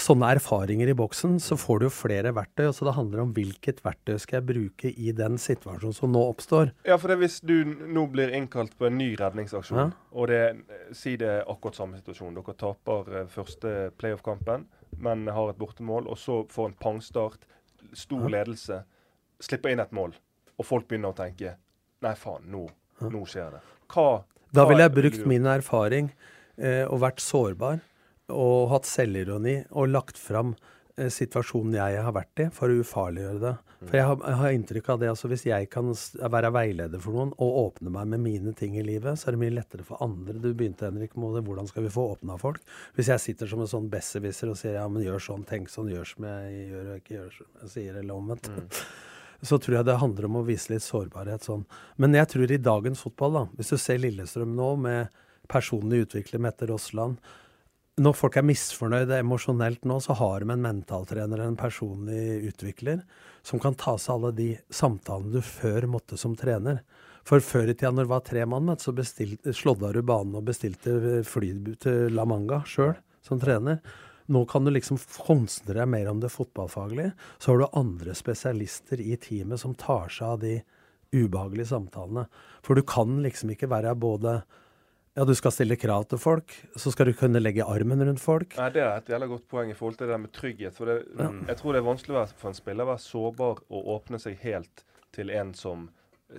sånne 0.00 0.32
erfaringer 0.34 0.90
i 0.90 0.96
boksen, 0.98 1.36
så 1.38 1.54
får 1.58 1.80
du 1.80 1.84
jo 1.86 1.90
flere 1.94 2.32
verktøy. 2.34 2.66
Så 2.74 2.86
det 2.88 2.96
handler 2.96 3.22
om 3.22 3.34
hvilket 3.36 3.82
verktøy 3.84 4.16
skal 4.22 4.40
jeg 4.40 4.48
bruke 4.48 4.90
i 4.90 5.12
den 5.14 5.38
situasjonen 5.38 5.94
som 5.94 6.10
nå 6.14 6.22
oppstår. 6.32 6.72
Ja, 6.88 6.98
for 6.98 7.12
det, 7.12 7.20
hvis 7.22 7.38
du 7.46 7.56
nå 7.64 8.06
blir 8.10 8.34
innkalt 8.34 8.74
på 8.78 8.88
en 8.88 8.98
ny 8.98 9.12
redningsaksjon, 9.20 9.82
ja. 9.84 10.08
og 10.14 10.32
det, 10.32 10.42
si 10.98 11.14
det 11.20 11.30
er 11.30 11.44
akkurat 11.50 11.78
samme 11.78 12.00
situasjon. 12.00 12.34
Dere 12.40 12.56
taper 12.58 13.20
eh, 13.20 13.28
første 13.30 13.76
playoff-kampen 14.00 14.66
men 14.98 15.28
har 15.28 15.50
et 15.50 15.58
bortemål, 15.58 16.08
og 16.08 16.18
så 16.18 16.42
får 16.50 16.70
en 16.70 16.78
pangstart, 16.80 17.46
stor 17.94 18.28
ledelse, 18.30 18.80
slipper 19.42 19.74
inn 19.74 19.82
et 19.82 19.92
mål, 19.94 20.14
og 20.58 20.66
folk 20.66 20.88
begynner 20.88 21.14
å 21.14 21.18
tenke 21.18 21.56
Nei, 22.04 22.12
faen, 22.20 22.42
nå, 22.52 22.66
nå 23.08 23.20
skjer 23.28 23.54
det. 23.54 23.60
Hva, 23.88 24.02
hva 24.20 24.52
Da 24.52 24.64
ville 24.68 24.84
jeg 24.84 24.92
brukt 24.92 25.22
min 25.30 25.46
erfaring 25.48 26.10
eh, 26.58 26.82
og 26.84 26.98
vært 27.00 27.22
sårbar 27.24 27.78
og 28.32 28.70
hatt 28.70 28.88
selvironi 28.88 29.58
og 29.76 29.90
lagt 29.92 30.20
fram 30.20 30.54
Eh, 30.94 31.10
situasjonen 31.10 31.74
jeg 31.74 32.02
har 32.06 32.12
vært 32.14 32.40
i, 32.44 32.44
for 32.54 32.70
å 32.70 32.82
ufarliggjøre 32.84 33.40
det. 33.42 33.52
For 33.84 33.98
jeg 33.98 34.06
har, 34.06 34.18
jeg 34.22 34.38
har, 34.38 34.52
inntrykk 34.56 34.90
av 34.94 35.00
det, 35.00 35.08
altså 35.10 35.28
Hvis 35.28 35.42
jeg 35.44 35.66
kan 35.68 35.88
være 36.32 36.52
veileder 36.54 37.02
for 37.02 37.16
noen 37.18 37.32
og 37.34 37.58
åpne 37.64 37.90
meg 37.92 38.12
med 38.12 38.22
mine 38.22 38.54
ting 38.56 38.78
i 38.78 38.84
livet, 38.86 39.18
så 39.18 39.28
er 39.28 39.34
det 39.34 39.40
mye 39.42 39.56
lettere 39.56 39.84
for 39.84 40.00
andre. 40.04 40.38
Du 40.38 40.52
begynte, 40.54 40.86
Henrik, 40.86 41.16
med 41.18 41.42
hvordan 41.48 41.66
skal 41.68 41.84
vi 41.88 41.92
få 41.92 42.06
åpna 42.14 42.38
folk? 42.40 42.62
Hvis 42.94 43.10
jeg 43.10 43.24
sitter 43.24 43.50
som 43.50 43.64
en 43.64 43.72
sånn 43.74 43.90
besserwisser 43.90 44.54
og 44.54 44.60
sier 44.60 44.78
ja, 44.78 44.86
men 44.88 45.02
gjør 45.04 45.26
sånn, 45.26 45.44
tenk 45.50 45.72
sånn, 45.72 45.90
gjør 45.92 46.08
som 46.14 46.28
jeg 46.30 46.62
gjør 46.70 46.86
og 46.86 47.02
ikke 47.02 47.16
gjør 47.18 47.36
som 47.40 47.50
jeg 47.64 47.74
sier, 47.74 47.98
eller 47.98 48.14
omvendt. 48.14 48.48
Mm. 48.54 48.70
Så 49.50 49.58
tror 49.60 49.80
jeg 49.80 49.90
det 49.90 50.00
handler 50.00 50.30
om 50.30 50.38
å 50.38 50.46
vise 50.46 50.72
litt 50.72 50.86
sårbarhet 50.86 51.44
sånn. 51.44 51.66
Men 52.00 52.14
jeg 52.16 52.30
tror 52.32 52.54
i 52.54 52.62
dagens 52.70 53.02
fotball, 53.04 53.34
da, 53.34 53.42
hvis 53.58 53.74
du 53.74 53.80
ser 53.82 53.98
Lillestrøm 54.00 54.54
nå 54.56 54.70
med 54.80 55.18
personlig 55.50 56.06
utvikler 56.06 56.40
Mette 56.40 56.70
Rossland, 56.70 57.18
når 58.00 58.16
folk 58.18 58.36
er 58.38 58.46
misfornøyde 58.46 59.20
emosjonelt 59.22 59.84
nå, 59.86 60.00
så 60.02 60.16
har 60.18 60.42
de 60.42 60.50
en 60.50 60.64
mentaltrener 60.64 61.38
eller 61.38 61.52
en 61.52 61.58
personlig 61.58 62.50
utvikler 62.50 63.04
som 63.46 63.60
kan 63.62 63.76
ta 63.78 63.94
seg 64.00 64.16
alle 64.16 64.32
de 64.34 64.48
samtalene 64.74 65.36
du 65.36 65.44
før 65.44 65.86
måtte 65.92 66.18
som 66.18 66.34
trener. 66.38 66.80
For 67.24 67.40
før 67.40 67.70
i 67.70 67.74
tida, 67.76 67.92
når 67.94 68.04
det 68.04 68.12
var 68.12 68.24
tre 68.26 68.42
mann, 68.50 68.72
så 68.80 68.92
slådda 68.92 69.92
du 69.94 70.02
banen 70.02 70.34
og 70.36 70.48
bestilte 70.48 71.22
fly 71.28 71.52
til 71.80 72.10
La 72.16 72.26
Manga 72.28 72.60
sjøl 72.68 72.96
som 73.24 73.40
trener. 73.40 73.78
Nå 74.26 74.42
kan 74.48 74.64
du 74.64 74.72
liksom 74.72 74.98
konsentrere 75.24 75.84
deg 75.84 75.92
mer 75.92 76.10
om 76.10 76.20
det 76.20 76.32
fotballfaglige. 76.32 77.12
Så 77.38 77.52
har 77.52 77.62
du 77.62 77.78
andre 77.78 78.16
spesialister 78.16 79.00
i 79.00 79.16
teamet 79.20 79.60
som 79.60 79.76
tar 79.76 80.12
seg 80.12 80.34
av 80.34 80.42
de 80.44 80.58
ubehagelige 81.14 81.70
samtalene. 81.70 82.26
For 82.64 82.76
du 82.76 82.84
kan 82.88 83.20
liksom 83.24 83.54
ikke 83.54 83.70
være 83.70 83.94
både 84.00 84.40
ja, 85.14 85.24
du 85.24 85.34
skal 85.38 85.52
stille 85.54 85.76
krav 85.78 86.08
til 86.10 86.18
folk. 86.18 86.52
Så 86.76 86.90
skal 86.90 87.06
du 87.06 87.14
kunne 87.14 87.38
legge 87.38 87.62
armen 87.62 88.02
rundt 88.02 88.22
folk. 88.22 88.56
Nei, 88.58 88.70
Det 88.74 88.82
er 88.82 88.96
et 88.96 89.10
jævla 89.14 89.28
godt 89.30 89.44
poeng 89.48 89.70
i 89.70 89.76
forhold 89.78 89.98
til 90.00 90.10
det 90.10 90.20
med 90.20 90.32
trygghet. 90.34 90.74
For 90.74 90.90
det, 90.90 90.96
ja. 91.18 91.28
Jeg 91.52 91.60
tror 91.60 91.72
det 91.72 91.82
er 91.82 91.86
vanskelig 91.86 92.24
for 92.34 92.50
en 92.50 92.58
spiller 92.58 92.86
å 92.86 92.90
være 92.90 93.04
sårbar 93.04 93.62
og 93.70 93.92
åpne 93.94 94.18
seg 94.18 94.42
helt 94.42 94.82
til 95.14 95.30
en 95.30 95.54
som 95.54 95.86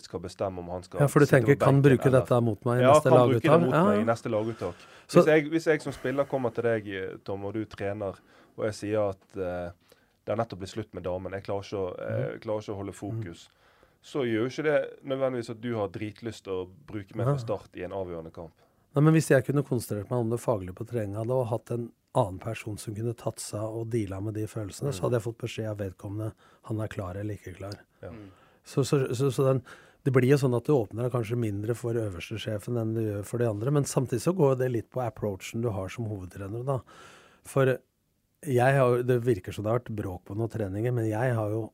skal 0.03 0.19
bestemme 0.19 0.59
om 0.59 0.69
han 0.73 0.83
skal 0.83 0.99
Ja, 0.99 1.07
For 1.07 1.23
du 1.23 1.29
tenker 1.29 1.55
kan 1.55 1.79
bruke 1.81 2.09
eller, 2.09 2.19
dette 2.19 2.39
mot 2.43 2.67
meg 2.67 2.81
i 2.81 2.83
ja, 2.83 2.91
neste 2.97 3.13
laguttak? 3.13 3.45
Ja, 3.45 3.51
kan 3.51 3.61
bruke 3.61 3.63
det 3.63 3.65
mot 3.65 3.77
ja. 3.77 3.83
meg 3.87 4.01
i 4.01 4.07
neste 4.09 4.31
laguttak. 4.33 4.85
Hvis 5.05 5.29
jeg, 5.31 5.47
hvis 5.53 5.67
jeg, 5.71 5.81
som 5.85 5.95
spiller 5.95 6.27
kommer 6.27 6.51
til 6.51 6.67
deg, 6.67 6.89
Tom, 7.23 7.45
og 7.47 7.55
du 7.55 7.63
trener, 7.69 8.19
og 8.57 8.65
jeg 8.67 8.77
sier 8.81 9.13
at 9.13 9.39
uh, 9.39 9.71
det 10.25 10.33
har 10.33 10.41
nettopp 10.41 10.63
blitt 10.63 10.73
slutt 10.73 10.91
med 10.97 11.05
damen, 11.05 11.37
jeg 11.37 11.45
klarer 11.45 11.69
ikke 11.69 11.79
å, 11.79 11.87
mm. 11.93 12.39
klarer 12.43 12.65
ikke 12.65 12.75
å 12.75 12.79
holde 12.81 12.97
fokus, 12.97 13.45
mm. 13.45 13.79
så 14.11 14.25
gjør 14.25 14.47
jo 14.47 14.51
ikke 14.51 14.67
det 14.67 14.77
nødvendigvis 15.13 15.53
at 15.53 15.63
du 15.63 15.71
har 15.77 15.91
dritlyst 15.93 16.47
til 16.49 16.63
å 16.65 16.69
bruke 16.91 17.15
meg 17.15 17.29
fra 17.29 17.39
start 17.45 17.79
i 17.79 17.85
en 17.85 17.95
avgjørende 17.95 18.33
kamp. 18.35 18.64
Nei, 18.95 19.03
men 19.03 19.15
Hvis 19.15 19.29
jeg 19.31 19.43
kunne 19.43 19.65
konsentrert 19.67 20.11
meg 20.11 20.23
om 20.23 20.29
det 20.31 20.39
faglige 20.39 20.77
på 20.77 20.87
treninga 20.87 21.25
og 21.27 21.49
hatt 21.51 21.73
en 21.75 21.89
annen 22.15 22.37
person 22.39 22.77
som 22.79 22.95
kunne 22.95 23.15
tatt 23.19 23.41
seg 23.43 23.63
og 23.63 23.89
deala 23.91 24.21
med 24.23 24.37
de 24.39 24.45
følelsene, 24.47 24.93
mm. 24.93 24.95
så 24.95 25.05
hadde 25.05 25.19
jeg 25.19 25.25
fått 25.25 25.41
beskjed 25.41 25.71
av 25.73 25.81
vedkommende 25.81 26.29
han 26.69 26.79
er 26.79 26.91
klar 26.93 27.19
eller 27.19 27.35
ikke 27.35 27.57
klar. 27.57 27.75
Ja. 28.05 28.13
Mm. 28.15 28.29
Så, 28.65 28.85
så, 28.87 29.01
så, 29.13 29.27
så 29.35 29.49
den, 29.49 29.59
det 30.07 30.13
blir 30.15 30.31
jo 30.31 30.39
sånn 30.39 30.55
at 30.57 30.65
du 30.65 30.73
åpner 30.77 31.05
deg 31.05 31.13
kanskje 31.13 31.37
mindre 31.41 31.75
for 31.77 31.97
øverste 31.99 32.39
sjefen 32.41 32.79
enn 32.81 32.95
du 32.95 33.01
gjør 33.03 33.27
for 33.27 33.43
de 33.43 33.49
andre. 33.49 33.73
Men 33.75 33.89
samtidig 33.89 34.23
så 34.23 34.33
går 34.37 34.55
det 34.63 34.71
litt 34.71 34.89
på 34.93 35.03
approachen 35.03 35.65
du 35.65 35.69
har 35.75 35.91
som 35.91 36.07
hovedtrener. 36.09 36.63
da. 36.65 36.79
For 37.45 37.75
jeg 38.45 38.77
har, 38.79 39.03
det 39.03 39.19
virker 39.25 39.53
som 39.53 39.65
det 39.65 39.73
har 39.73 39.81
vært 39.81 39.95
bråk 39.97 40.23
på 40.29 40.37
noen 40.39 40.51
treninger, 40.53 40.93
men 40.95 41.09
jeg 41.09 41.35
har 41.35 41.51
jo 41.51 41.65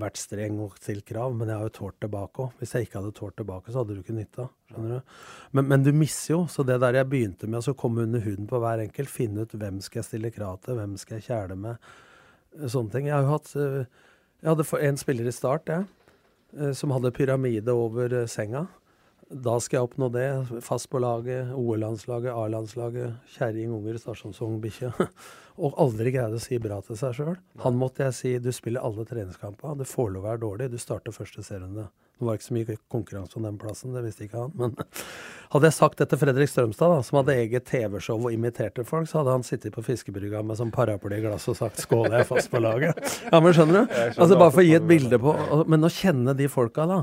vært 0.00 0.18
streng 0.20 0.58
og 0.64 0.76
stilt 0.80 1.04
krav, 1.08 1.34
men 1.36 1.50
jeg 1.50 1.60
har 1.60 1.68
jo 1.68 1.74
tålt 1.78 1.98
tilbake 2.02 2.44
òg. 2.44 2.54
Hvis 2.60 2.74
jeg 2.74 2.86
ikke 2.86 3.00
hadde 3.00 3.14
tålt 3.16 3.36
tilbake, 3.40 3.72
så 3.72 3.82
hadde 3.82 3.96
du 3.96 4.02
ikke 4.02 4.16
nytta. 4.16 4.48
Skjønner 4.70 4.94
du? 4.94 5.12
Men, 5.56 5.68
men, 5.72 5.84
du 5.86 5.90
misser 5.96 6.34
jo. 6.34 6.40
Så 6.50 6.64
det 6.66 6.78
der 6.82 6.98
jeg 7.00 7.10
begynte 7.10 7.50
med, 7.50 7.62
å 7.62 7.76
komme 7.78 8.06
under 8.06 8.24
huden 8.24 8.48
på 8.50 8.60
hver 8.62 8.82
enkelt, 8.84 9.12
finne 9.12 9.44
ut 9.44 9.56
hvem 9.58 9.82
skal 9.84 10.02
jeg 10.02 10.08
stille 10.10 10.32
krav 10.34 10.60
til, 10.64 10.78
hvem 10.80 10.96
skal 11.00 11.18
jeg 11.18 11.28
kjæle 11.28 11.58
med, 11.60 11.88
sånne 12.64 12.94
ting. 12.94 13.08
Jeg 13.10 13.16
har 13.16 13.26
jo 13.26 13.36
hatt 13.36 13.54
eh, 13.58 14.04
Jeg 14.42 14.52
hadde 14.52 14.82
en 14.88 15.00
spiller 15.00 15.28
i 15.28 15.34
start, 15.34 15.72
jeg, 15.72 15.86
eh, 16.58 16.74
som 16.78 16.94
hadde 16.94 17.14
pyramide 17.16 17.74
over 17.74 18.22
eh, 18.22 18.28
senga. 18.30 18.66
Da 19.28 19.58
skal 19.60 19.76
jeg 19.76 19.86
oppnå 19.90 20.08
det. 20.12 20.28
Fast 20.64 20.88
på 20.88 21.00
laget, 21.04 21.50
OL-landslaget, 21.52 22.32
A-landslaget, 22.32 23.18
kjerring, 23.34 23.74
unger, 23.76 23.98
stasjonsvogn, 24.00 24.56
bikkje. 24.62 24.88
og 25.64 25.76
aldri 25.84 26.14
greide 26.14 26.38
å 26.38 26.42
si 26.42 26.56
bra 26.62 26.80
til 26.86 26.96
seg 26.96 27.16
sjøl. 27.18 27.34
Han 27.64 27.76
måtte 27.76 28.06
jeg 28.06 28.16
si 28.16 28.32
du 28.40 28.48
spiller 28.56 28.84
alle 28.88 29.04
treningskamper, 29.08 29.76
du 29.76 29.84
får 29.88 30.14
lov 30.14 30.24
å 30.24 30.28
være 30.30 30.42
dårlig, 30.46 30.70
du 30.72 30.80
starter 30.80 31.12
første 31.12 31.44
serierunde. 31.44 31.90
Det 32.18 32.26
var 32.26 32.38
ikke 32.38 32.48
så 32.48 32.54
mye 32.56 32.76
konkurranse 32.90 33.38
om 33.38 33.44
den 33.46 33.58
plassen, 33.60 33.92
det 33.94 34.02
visste 34.02 34.26
ikke 34.26 34.40
han. 34.42 34.54
Men 34.58 34.74
hadde 35.54 35.70
jeg 35.70 35.76
sagt 35.76 36.00
det 36.02 36.08
til 36.10 36.20
Fredrik 36.20 36.50
Strømstad, 36.50 36.90
da, 36.90 37.04
som 37.06 37.20
hadde 37.20 37.36
eget 37.38 37.66
TV-show 37.70 38.18
og 38.18 38.34
imiterte 38.34 38.84
folk, 38.88 39.06
så 39.10 39.20
hadde 39.20 39.36
han 39.36 39.46
sittet 39.46 39.74
på 39.76 39.84
fiskebrygga 39.86 40.42
med 40.46 40.58
sånn 40.58 40.74
paraplyglass 40.74 41.46
og 41.52 41.58
sagt 41.60 41.82
'skål, 41.84 42.10
jeg 42.10 42.26
er 42.26 42.28
fast 42.28 42.50
på 42.50 42.62
laget'. 42.62 42.98
Ja, 43.32 43.40
men 43.44 43.54
skjønner 43.54 43.86
du? 43.86 43.98
Altså 44.18 44.38
Bare 44.38 44.54
for 44.54 44.64
å 44.64 44.66
gi 44.66 44.74
et 44.78 44.86
bilde 44.88 45.18
på 45.20 45.32
Men 45.68 45.86
å 45.86 45.90
kjenne 45.92 46.34
de 46.34 46.48
folka, 46.50 46.86
da. 46.88 47.02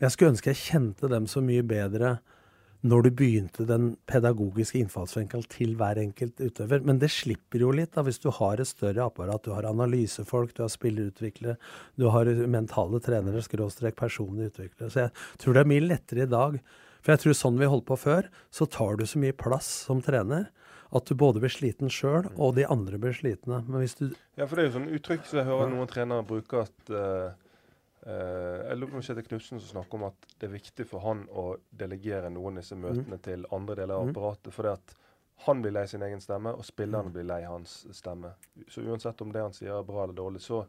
Jeg 0.00 0.14
skulle 0.14 0.34
ønske 0.34 0.52
jeg 0.52 0.62
kjente 0.62 1.10
dem 1.10 1.26
så 1.30 1.42
mye 1.44 1.62
bedre 1.66 2.18
når 2.84 3.06
du 3.06 3.10
begynte 3.16 3.64
den 3.68 3.94
pedagogiske 4.10 4.76
innfallsvinkelen 4.82 5.46
til 5.52 5.72
hver 5.80 5.98
enkelt 6.02 6.40
utøver. 6.42 6.82
Men 6.84 7.00
det 7.00 7.08
slipper 7.14 7.62
jo 7.64 7.70
litt 7.72 7.94
da, 7.96 8.04
hvis 8.04 8.20
du 8.20 8.28
har 8.36 8.60
et 8.60 8.68
større 8.68 9.06
apparat. 9.06 9.44
Du 9.46 9.54
har 9.56 9.68
analysefolk, 9.68 10.52
du 10.56 10.64
har 10.66 10.72
spillerutviklere, 10.72 11.56
du 11.96 12.10
har 12.12 12.28
mentale 12.50 13.00
trenere, 13.04 13.40
skråstrek 13.44 13.96
personlige 13.96 14.52
utviklere. 14.52 14.90
Så 14.92 15.06
jeg 15.06 15.14
tror 15.40 15.56
det 15.56 15.62
er 15.64 15.70
mye 15.72 15.86
lettere 15.86 16.26
i 16.26 16.32
dag. 16.34 16.58
For 17.04 17.14
jeg 17.14 17.22
tror 17.22 17.38
sånn 17.38 17.60
vi 17.60 17.70
holdt 17.72 17.88
på 17.88 17.98
før, 18.00 18.28
så 18.52 18.68
tar 18.68 19.00
du 19.00 19.06
så 19.08 19.20
mye 19.22 19.36
plass 19.36 19.70
som 19.88 20.04
trener 20.04 20.50
at 20.94 21.08
du 21.08 21.16
både 21.18 21.40
blir 21.42 21.50
sliten 21.50 21.90
sjøl, 21.90 22.28
og 22.36 22.52
de 22.58 22.68
andre 22.70 23.00
blir 23.00 23.16
slitne. 23.16 23.62
Men 23.64 23.80
hvis 23.80 23.96
du 23.98 24.10
Ja, 24.36 24.44
for 24.44 24.56
det 24.56 24.66
er 24.66 24.68
jo 24.68 24.76
sånn 24.76 24.92
uttrykk 24.92 25.24
som 25.26 25.40
jeg 25.40 25.48
hører 25.48 25.72
noen 25.72 25.90
trenere 25.90 26.26
bruke 26.28 26.66
at 26.68 26.92
uh 26.92 27.32
Jeg 28.04 28.88
på 28.90 28.98
om 28.98 29.04
Kjetil 29.04 29.24
Knutsen 29.24 29.60
som 29.62 29.70
snakker 29.78 29.96
om 29.96 30.02
at 30.10 30.26
det 30.36 30.48
er 30.48 30.52
viktig 30.52 30.84
for 30.90 31.00
han 31.06 31.22
å 31.32 31.54
delegere 31.72 32.28
noen 32.32 32.58
av 32.58 32.64
disse 32.64 32.76
møtene 32.76 33.16
mm. 33.16 33.22
til 33.24 33.46
andre 33.48 33.78
deler 33.78 33.96
av 33.96 34.10
apparatet. 34.10 34.50
apparatet. 34.50 34.54
fordi 34.58 34.72
at 34.74 34.96
han 35.46 35.62
blir 35.64 35.74
lei 35.74 35.86
sin 35.88 36.02
egen 36.04 36.20
stemme, 36.20 36.52
og 36.54 36.64
spillerne 36.64 37.10
mm. 37.10 37.14
blir 37.16 37.26
lei 37.28 37.42
hans 37.48 37.86
stemme. 37.96 38.34
Så 38.68 38.84
uansett 38.84 39.20
om 39.24 39.32
det 39.32 39.42
han 39.42 39.56
sier 39.56 39.72
er 39.78 39.86
bra 39.88 40.04
eller 40.04 40.16
dårlig, 40.16 40.42
så 40.44 40.64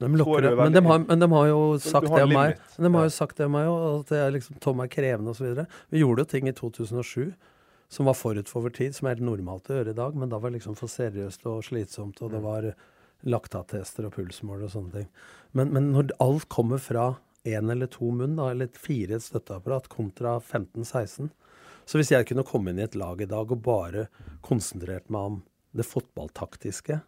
de 0.00 0.08
tror 0.16 0.40
det 0.40 0.54
men, 0.56 0.72
de 0.72 0.80
har, 0.86 0.98
men 1.04 1.20
de 1.20 1.26
har 1.32 1.46
jo 1.50 1.64
sagt 1.78 2.06
det 2.08 2.22
om 2.24 2.30
meg. 2.32 2.60
Men 2.78 2.86
de 2.86 2.96
har 2.96 3.02
jo 3.04 3.12
sagt 3.12 3.36
det 3.36 3.48
om 3.50 3.52
meg 3.52 3.66
at 3.68 4.12
det 4.14 4.20
er 4.22 4.30
liksom, 4.32 4.56
Tom 4.64 4.80
er 4.80 4.88
krevende 4.88 5.34
osv. 5.34 5.58
Vi 5.92 6.00
gjorde 6.00 6.24
jo 6.24 6.30
ting 6.30 6.48
i 6.48 6.54
2007 6.56 7.34
som 7.90 8.06
var 8.06 8.16
forut 8.16 8.48
for 8.48 8.64
vår 8.64 8.72
tid, 8.78 8.94
som 8.96 9.08
er 9.08 9.18
helt 9.18 9.26
normalt 9.26 9.68
å 9.68 9.76
gjøre 9.76 9.92
i 9.92 9.98
dag, 9.98 10.16
men 10.16 10.30
da 10.30 10.38
var 10.38 10.52
det 10.52 10.60
liksom 10.60 10.76
for 10.78 10.88
seriøst 10.88 11.44
og 11.50 11.64
slitsomt, 11.66 12.22
og 12.22 12.30
det 12.32 12.40
mm. 12.40 12.46
var 12.46 12.68
laktattester 13.22 14.06
og 14.08 14.14
pulsmål 14.16 14.64
og 14.66 14.72
sånne 14.72 14.94
ting. 14.94 15.10
Men, 15.56 15.74
men 15.74 15.90
når 15.94 16.14
alt 16.22 16.48
kommer 16.52 16.80
fra 16.82 17.14
én 17.48 17.72
eller 17.72 17.90
to 17.90 18.10
munn, 18.14 18.36
da, 18.38 18.50
eller 18.52 18.70
fire 18.76 19.16
et 19.16 19.24
støtteapparat, 19.24 19.88
kontra 19.92 20.38
15-16 20.38 21.30
Så 21.88 21.98
hvis 21.98 22.12
jeg 22.12 22.26
kunne 22.28 22.46
komme 22.46 22.70
inn 22.70 22.78
i 22.78 22.84
et 22.84 22.98
lag 22.98 23.20
i 23.20 23.28
dag 23.28 23.50
og 23.50 23.62
bare 23.64 24.06
konsentrert 24.46 25.08
meg 25.10 25.32
om 25.32 25.38
det 25.76 25.86
fotballtaktiske, 25.86 27.00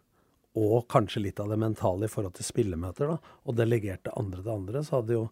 og 0.59 0.85
kanskje 0.91 1.23
litt 1.23 1.39
av 1.41 1.49
det 1.49 1.57
mentale 1.61 2.05
i 2.05 2.11
forhold 2.11 2.35
til 2.37 2.45
spillemøter, 2.45 3.09
da, 3.09 3.33
og 3.45 3.57
delegerte 3.57 4.13
andre 4.19 4.43
til 4.43 4.53
andre, 4.53 4.83
så 4.85 4.99
hadde 4.99 5.17
jo 5.17 5.23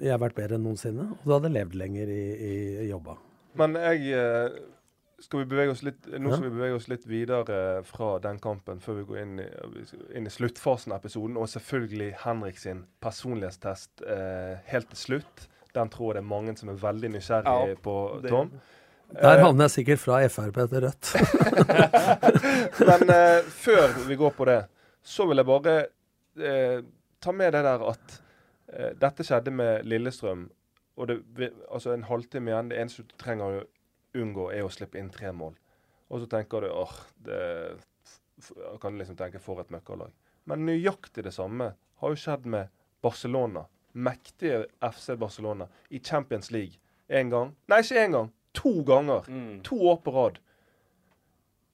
jeg 0.00 0.18
vært 0.18 0.36
bedre 0.38 0.58
enn 0.58 0.64
noensinne. 0.66 1.08
Og 1.20 1.26
du 1.26 1.34
hadde 1.36 1.52
levd 1.54 1.76
lenger 1.78 2.10
i, 2.10 2.22
i 2.34 2.54
jobba. 2.88 3.16
Men 3.60 3.76
jeg 3.78 4.16
eh, 4.18 4.56
skal 5.24 5.40
vi 5.40 5.48
bevege 5.48 5.72
oss 5.72 5.82
litt, 5.86 6.06
nå 6.06 6.32
skal 6.32 6.46
vi 6.46 6.52
bevege 6.52 6.76
oss 6.76 6.86
litt 6.92 7.06
videre 7.08 7.80
fra 7.88 8.18
den 8.24 8.38
kampen 8.42 8.80
før 8.84 9.00
vi 9.00 9.06
går 9.08 9.20
inn 9.22 9.40
i, 9.40 9.48
inn 10.18 10.28
i 10.28 10.32
sluttfasen 10.32 10.92
av 10.92 11.00
episoden. 11.00 11.38
Og 11.40 11.48
selvfølgelig 11.50 12.10
Henrik 12.24 12.60
sin 12.60 12.84
personlighetstest 13.04 14.04
eh, 14.04 14.62
helt 14.70 14.90
til 14.92 15.00
slutt. 15.00 15.46
Den 15.74 15.90
tror 15.90 16.12
jeg 16.12 16.20
det 16.20 16.24
er 16.24 16.30
mange 16.30 16.56
som 16.60 16.70
er 16.70 16.80
veldig 16.82 17.14
nysgjerrige 17.16 17.74
ja, 17.74 17.78
på, 17.82 17.96
Tom. 18.28 18.52
Der 19.14 19.38
eh, 19.38 19.44
havner 19.44 19.68
jeg 19.68 19.74
sikkert 19.78 20.02
fra 20.02 20.20
Frp 20.30 20.60
til 20.60 20.84
Rødt. 20.84 21.14
Men 22.90 23.14
eh, 23.16 23.48
før 23.64 23.96
vi 24.08 24.18
går 24.20 24.34
på 24.36 24.48
det, 24.50 24.60
så 25.02 25.26
vil 25.28 25.40
jeg 25.40 25.48
bare 25.48 25.76
eh, 26.40 26.78
ta 27.22 27.32
med 27.32 27.52
det 27.56 27.64
der 27.66 27.86
at 27.90 28.18
eh, 28.72 28.92
dette 29.00 29.26
skjedde 29.26 29.54
med 29.54 29.88
Lillestrøm. 29.88 30.48
Og 30.96 31.08
det, 31.10 31.50
altså 31.72 31.94
en 31.94 32.06
halvtime 32.06 32.52
igjen. 32.52 32.70
Det 32.70 32.80
eneste 32.80 33.02
du 33.08 33.16
trenger 33.18 33.62
å 33.62 33.64
unngå, 34.14 34.50
er 34.52 34.64
å 34.64 34.72
slippe 34.72 34.98
inn 35.00 35.10
tre 35.12 35.32
mål. 35.32 35.56
Og 36.08 36.22
så 36.22 36.28
tenker 36.30 36.64
du 36.64 36.70
åh, 36.70 36.94
det 37.26 37.40
kan 38.80 38.98
liksom 38.98 39.16
tenke 39.16 39.40
for 39.42 39.60
et 39.62 39.72
møkkalag. 39.72 40.12
Men 40.44 40.66
nøyaktig 40.68 41.24
det 41.24 41.32
samme 41.34 41.72
har 42.00 42.12
jo 42.12 42.20
skjedd 42.20 42.46
med 42.50 42.72
Barcelona. 43.04 43.64
Mektige 43.94 44.64
FC 44.82 45.14
Barcelona 45.18 45.68
i 45.88 46.00
Champions 46.00 46.50
League. 46.50 46.80
Én 47.08 47.30
gang. 47.30 47.54
Nei, 47.70 47.80
ikke 47.84 48.02
én 48.02 48.16
gang. 48.16 48.32
To 48.54 48.82
ganger. 48.86 49.28
Mm. 49.28 49.62
To 49.66 49.78
år 49.90 50.00
på 50.04 50.14
rad. 50.14 50.40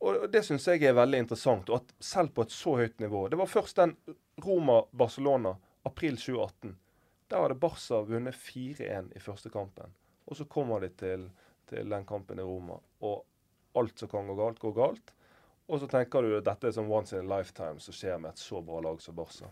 Og 0.01 0.31
Det 0.33 0.43
syns 0.45 0.67
jeg 0.69 0.85
er 0.85 0.97
veldig 0.97 1.19
interessant. 1.25 1.71
og 1.71 1.83
at 1.83 1.95
Selv 2.01 2.35
på 2.35 2.43
et 2.43 2.55
så 2.55 2.77
høyt 2.77 3.01
nivå. 3.01 3.29
Det 3.29 3.39
var 3.39 3.47
først 3.47 3.77
den 3.77 3.97
Roma-Barcelona 4.41 5.57
april 5.85 6.17
2018. 6.17 6.77
Der 7.31 7.43
hadde 7.43 7.55
Barca 7.55 8.01
vunnet 8.03 8.35
4-1 8.35 9.13
i 9.17 9.21
første 9.21 9.51
kampen. 9.51 9.93
Og 10.27 10.37
så 10.37 10.45
kommer 10.45 10.81
de 10.81 10.89
til 10.89 11.31
til 11.71 11.91
den 11.91 12.07
kampen 12.07 12.39
i 12.39 12.47
Roma. 12.47 12.79
Og 13.07 13.25
alt 13.79 13.99
som 13.99 14.11
kan 14.11 14.29
gå 14.29 14.37
galt, 14.39 14.59
går 14.59 14.77
galt. 14.77 15.15
Og 15.71 15.81
så 15.81 15.87
tenker 15.87 16.23
du 16.27 16.35
at 16.35 16.47
dette 16.47 16.67
er 16.67 16.75
som 16.75 16.91
once 16.91 17.15
in 17.15 17.31
a 17.31 17.39
lifetime 17.39 17.79
som 17.83 17.95
skjer 17.95 18.19
med 18.19 18.33
et 18.33 18.43
så 18.43 18.59
bra 18.67 18.81
lag 18.83 18.99
som 19.03 19.15
Barca. 19.15 19.51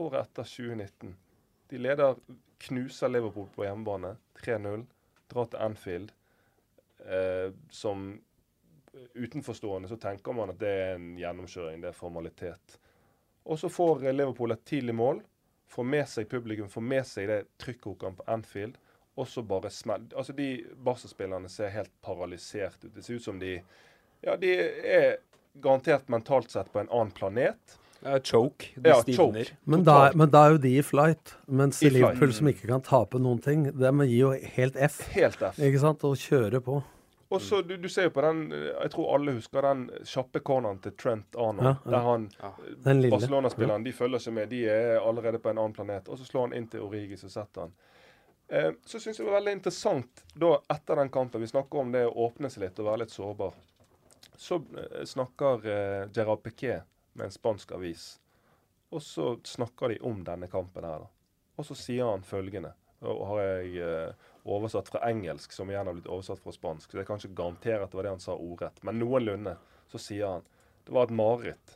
Året 0.00 0.22
etter 0.22 0.48
2019. 0.48 1.16
De 1.70 1.80
leder, 1.80 2.16
knuser 2.64 3.12
Liverpool 3.12 3.50
på 3.52 3.66
hjemmebane. 3.66 4.14
3-0. 4.40 4.86
Drar 5.28 5.50
til 5.52 5.60
Anfield. 5.60 6.14
Eh, 7.04 7.52
som 7.70 8.06
utenforstående 9.14 9.90
så 9.90 9.98
tenker 10.00 10.32
man 10.32 10.54
at 10.54 10.60
det 10.60 10.70
er 10.70 10.96
en 10.96 11.12
gjennomkjøring, 11.18 11.82
det 11.82 11.90
er 11.90 11.98
formalitet. 11.98 12.78
Og 13.44 13.58
så 13.60 13.68
får 13.68 14.06
Liverpool 14.14 14.54
et 14.54 14.64
tidlig 14.64 14.94
mål. 14.96 15.20
Får 15.68 15.84
med 15.84 16.08
seg 16.08 16.28
publikum, 16.30 16.70
får 16.70 16.84
med 16.88 17.06
seg 17.08 17.28
det 17.28 17.38
trykkokeren 17.60 18.16
på 18.16 18.26
Anfield 18.32 18.80
og 19.14 19.28
så 19.28 19.42
bare 19.46 19.70
smell... 19.70 20.08
Altså, 20.16 20.32
de 20.32 20.64
Barca-spillerne 20.84 21.48
ser 21.48 21.70
helt 21.74 21.92
paralysert 22.02 22.82
ut. 22.84 22.90
Det 22.94 23.04
ser 23.04 23.20
ut 23.20 23.24
som 23.24 23.38
de 23.38 23.60
Ja, 24.24 24.36
de 24.40 24.54
er 24.56 25.16
garantert 25.62 26.08
mentalt 26.08 26.50
sett 26.50 26.72
på 26.72 26.80
en 26.80 26.88
annen 26.90 27.12
planet. 27.14 27.76
Uh, 28.04 28.18
choke. 28.20 28.72
De 28.74 28.90
ja, 28.90 28.96
stivner. 29.02 29.52
Men 29.64 29.84
da, 29.84 30.10
men 30.14 30.32
da, 30.32 30.46
er 30.46 30.56
jo 30.56 30.58
de 30.64 30.72
i 30.78 30.82
flight. 30.82 31.36
Mens 31.46 31.82
I 31.82 31.92
Liverpool, 31.92 32.28
flight. 32.28 32.38
som 32.40 32.50
ikke 32.50 32.72
kan 32.72 32.82
tape 32.84 33.20
noen 33.22 33.38
ting, 33.44 33.68
de 33.70 33.92
gir 34.08 34.18
jo 34.18 34.32
helt 34.56 34.76
F. 34.76 34.98
Helt 35.14 35.40
F. 35.40 35.62
Ikke 35.62 35.80
sant? 35.80 36.04
Og 36.04 36.18
kjører 36.20 36.64
på. 36.64 36.82
Og 37.34 37.40
så 37.42 37.62
du, 37.66 37.76
du, 37.80 37.88
ser 37.88 38.06
jo 38.06 38.10
på 38.14 38.22
den 38.22 38.42
Jeg 38.52 38.90
tror 38.92 39.14
alle 39.16 39.32
husker 39.34 39.64
den 39.64 39.86
kjappe 40.06 40.42
corneren 40.44 40.78
til 40.84 40.92
Trent 41.00 41.34
Arnold. 41.34 41.66
Ja, 41.66 41.74
ja. 41.80 41.94
Der 41.94 42.04
han 42.10 43.10
Barcelona-spilleren, 43.10 43.86
de 43.86 43.94
følger 43.96 44.22
seg 44.22 44.36
med. 44.36 44.52
De 44.52 44.60
er 44.70 45.00
allerede 45.00 45.40
på 45.42 45.50
en 45.50 45.58
annen 45.58 45.74
planet. 45.74 46.08
Og 46.08 46.20
så 46.20 46.28
slår 46.28 46.48
han 46.48 46.56
inn 46.60 46.68
til 46.70 46.84
Origi, 46.84 47.18
så 47.18 47.32
setter 47.32 47.66
han. 47.66 47.74
Eh, 48.54 48.72
så 48.84 49.00
syns 49.00 49.18
jeg 49.18 49.24
det 49.24 49.30
var 49.32 49.40
veldig 49.40 49.52
interessant 49.56 50.20
da 50.38 50.50
etter 50.70 51.00
den 51.00 51.08
kampen 51.10 51.42
Vi 51.42 51.48
snakker 51.50 51.80
om 51.80 51.88
det 51.94 52.04
å 52.06 52.12
åpne 52.28 52.50
seg 52.52 52.62
litt 52.62 52.78
og 52.78 52.86
være 52.86 53.02
litt 53.02 53.14
sårbar. 53.14 53.56
Så 54.38 54.60
eh, 54.78 55.00
snakker 55.10 55.66
eh, 55.72 56.04
Gerard 56.14 56.44
Piquet 56.44 56.86
med 57.18 57.26
en 57.26 57.34
spansk 57.34 57.74
avis. 57.74 58.06
Og 58.94 59.02
så 59.02 59.32
snakker 59.42 59.90
de 59.90 59.98
om 60.06 60.22
denne 60.26 60.46
kampen 60.52 60.86
her. 60.86 61.02
da. 61.02 61.42
Og 61.58 61.66
så 61.66 61.74
sier 61.78 62.06
han 62.06 62.26
følgende. 62.26 62.74
Og 63.04 63.24
har 63.32 63.40
jeg 63.42 64.14
oversatt 64.48 64.88
fra 64.88 65.02
engelsk, 65.10 65.52
som 65.52 65.68
igjen 65.68 65.90
har 65.90 65.96
blitt 65.96 66.08
oversatt 66.08 66.40
fra 66.40 66.54
spansk. 66.54 66.88
Så 66.90 67.00
jeg 67.00 67.08
kan 67.08 67.18
ikke 67.20 67.36
garantere 67.42 67.84
at 67.84 67.92
det 67.92 67.98
var 67.98 68.06
det 68.06 68.14
han 68.14 68.22
sa 68.22 68.36
ordrett. 68.38 68.78
Men 68.86 69.00
noenlunde 69.02 69.56
så 69.92 70.00
sier 70.00 70.30
han 70.30 70.46
det 70.86 70.94
var 70.94 71.08
et 71.08 71.16
mareritt. 71.18 71.74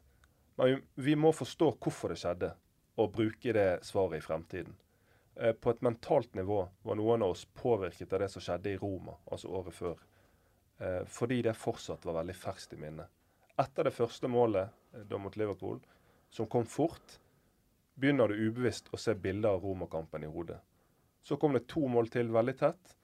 Men 0.57 0.71
vi, 0.71 0.79
vi 1.11 1.19
må 1.19 1.35
forstå 1.35 1.73
hvorfor 1.75 2.15
det 2.15 2.21
skjedde, 2.23 2.53
og 2.99 3.13
bruke 3.15 3.55
det 3.55 3.69
svaret 3.87 4.23
i 4.23 4.25
fremtiden. 4.25 4.79
Eh, 5.41 5.53
på 5.53 5.71
et 5.71 5.81
mentalt 5.81 6.35
nivå 6.35 6.69
var 6.83 6.97
noen 6.99 7.23
av 7.23 7.31
oss 7.31 7.45
påvirket 7.45 8.13
av 8.13 8.25
det 8.25 8.29
som 8.33 8.43
skjedde 8.43 8.73
i 8.73 8.77
Roma, 8.77 9.15
altså 9.31 9.53
året 9.55 9.75
før. 9.75 10.01
Eh, 10.79 11.05
fordi 11.07 11.43
det 11.47 11.55
fortsatt 11.55 12.07
var 12.09 12.19
veldig 12.19 12.35
ferskt 12.35 12.75
i 12.75 12.81
minnet. 12.81 13.07
Etter 13.59 13.87
det 13.87 13.95
første 13.95 14.31
målet 14.31 14.75
eh, 14.95 15.05
da 15.07 15.21
mot 15.23 15.37
Liverpool, 15.39 15.79
som 16.31 16.51
kom 16.51 16.67
fort, 16.67 17.21
begynner 17.95 18.29
du 18.29 18.49
ubevisst 18.49 18.91
å 18.91 18.99
se 18.99 19.15
bilder 19.15 19.55
av 19.55 19.63
Roma-kampen 19.63 20.27
i 20.27 20.33
hodet. 20.33 20.59
Så 21.23 21.39
kom 21.39 21.55
det 21.55 21.69
to 21.71 21.87
mål 21.87 22.11
til 22.11 22.35
veldig 22.35 22.59
tett, 22.59 22.95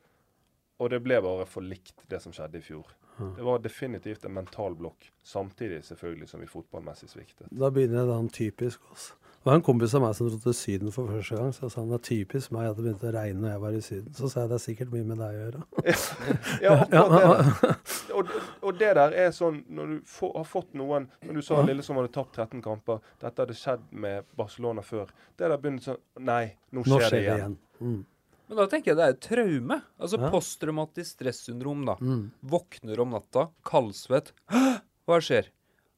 og 0.82 0.90
det 0.90 1.04
ble 1.04 1.20
bare 1.22 1.46
for 1.46 1.62
likt 1.62 2.02
det 2.10 2.18
som 2.22 2.34
skjedde 2.34 2.58
i 2.58 2.66
fjor. 2.66 2.90
Det 3.14 3.42
var 3.46 3.60
definitivt 3.62 4.24
en 4.26 4.34
mental 4.34 4.74
blokk, 4.74 5.06
samtidig 5.22 5.84
selvfølgelig 5.86 6.28
som 6.28 6.42
vi 6.42 6.50
fotballmessig 6.50 7.12
sviktet. 7.12 7.46
Da 7.50 7.70
begynner 7.70 8.02
det 8.02 8.10
da 8.10 8.22
typisk 8.34 8.90
også. 8.90 9.20
Det 9.44 9.50
var 9.50 9.58
en 9.58 9.62
kompis 9.62 9.92
av 9.92 10.00
meg 10.00 10.14
som 10.16 10.28
dro 10.30 10.38
til 10.40 10.54
Syden 10.56 10.92
for 10.92 11.10
første 11.12 11.36
gang. 11.36 11.50
Så 11.52 11.68
sa 11.68 11.82
han 11.82 11.90
det 11.92 11.98
er 11.98 12.04
typisk 12.06 12.52
meg 12.56 12.70
at 12.70 12.78
det 12.78 12.84
begynte 12.86 13.10
å 13.10 13.12
regne 13.12 13.42
når 13.42 13.50
jeg 13.50 13.60
var 13.60 13.74
i 13.76 13.80
Syden. 13.84 14.14
Så 14.16 14.28
sa 14.32 14.38
jeg 14.40 14.48
det 14.48 14.56
er 14.56 14.62
sikkert 14.62 14.94
mye 14.94 15.08
med 15.10 15.18
deg 15.20 15.34
å 15.34 15.42
gjøre. 15.42 15.64
ja, 16.64 16.76
ja 16.94 17.02
og, 18.16 18.30
og, 18.62 18.70
det 18.80 18.94
der 18.96 19.16
er 19.26 19.34
sånn 19.36 19.58
når 19.68 19.90
du 19.90 19.98
får, 20.08 20.30
har 20.38 20.46
fått 20.48 20.72
noen 20.80 21.10
Når 21.26 21.36
du 21.36 21.44
sa 21.44 21.58
ja. 21.60 21.76
som 21.84 22.00
hadde 22.00 22.12
tapt 22.14 22.40
13 22.40 22.62
kamper, 22.64 23.04
dette 23.20 23.44
hadde 23.44 23.56
skjedd 23.58 23.84
med 23.92 24.24
Barcelona 24.40 24.86
før. 24.86 25.12
Det 25.36 25.44
der 25.44 25.60
begynner 25.60 25.90
sånn 25.90 26.00
Nei, 26.24 26.46
nå 26.72 26.86
skjer, 26.86 26.94
nå 26.94 27.02
skjer 27.02 27.12
det 27.12 27.20
igjen. 27.20 27.36
Det 27.36 27.42
igjen. 27.42 27.58
Mm. 27.84 28.00
Men 28.48 28.60
da 28.62 28.66
tenker 28.72 28.92
jeg 28.94 29.00
det 29.02 29.04
er 29.10 29.18
et 29.18 29.22
traume. 29.28 29.78
Altså 30.00 30.22
ja. 30.24 30.32
posttraumatisk 30.32 31.18
stressyndrom, 31.18 31.84
da. 31.90 31.98
Mm. 32.00 32.24
Våkner 32.48 33.04
om 33.04 33.12
natta, 33.12 33.50
kaldsvett. 33.68 34.32
Hva 35.04 35.20
skjer? 35.20 35.52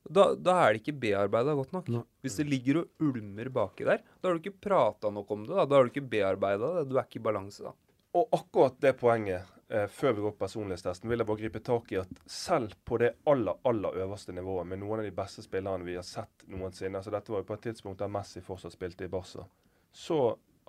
Da, 0.08 0.28
da 0.38 0.54
er 0.62 0.74
det 0.74 0.82
ikke 0.82 0.98
bearbeida 1.02 1.54
godt 1.58 1.74
nok. 1.74 1.90
Nei. 1.92 2.04
Hvis 2.24 2.38
det 2.40 2.46
ligger 2.50 2.82
og 2.82 3.08
ulmer 3.08 3.50
baki 3.52 3.86
der, 3.88 4.04
da 4.20 4.28
har 4.28 4.36
du 4.36 4.44
ikke 4.44 4.68
prata 4.68 5.10
nok 5.10 5.30
om 5.34 5.44
det. 5.46 5.54
Da, 5.54 5.66
da 5.66 5.78
har 5.78 5.86
du 5.86 5.92
ikke 5.92 6.08
bearbeida 6.14 6.72
det. 6.78 6.86
Du 6.90 6.96
er 6.96 7.04
ikke 7.04 7.20
i 7.20 7.26
balanse 7.26 7.66
da. 7.66 7.74
Og 8.16 8.32
akkurat 8.32 8.78
det 8.80 8.94
poenget, 8.96 9.50
eh, 9.68 9.86
før 9.92 10.14
vi 10.16 10.24
går 10.24 10.36
på 10.36 10.44
personlighetstesten, 10.44 11.10
vil 11.10 11.20
jeg 11.20 11.28
bare 11.28 11.42
gripe 11.42 11.62
tak 11.64 11.92
i 11.92 11.98
at 12.00 12.22
selv 12.30 12.72
på 12.84 13.00
det 13.02 13.12
aller, 13.28 13.58
aller 13.68 13.98
øverste 14.04 14.32
nivået, 14.32 14.66
med 14.66 14.80
noen 14.80 15.02
av 15.02 15.08
de 15.08 15.12
beste 15.16 15.44
spillerne 15.44 15.84
vi 15.84 15.98
har 15.98 16.06
sett 16.06 16.46
noensinne, 16.48 16.96
altså 16.96 17.12
dette 17.12 17.34
var 17.34 17.42
jo 17.42 17.48
på 17.50 17.58
et 17.58 17.66
tidspunkt 17.68 18.00
da 18.00 18.08
Messi 18.08 18.40
fortsatt 18.44 18.72
spilte 18.72 19.04
i 19.04 19.12
Barca, 19.12 19.44
så 19.92 20.20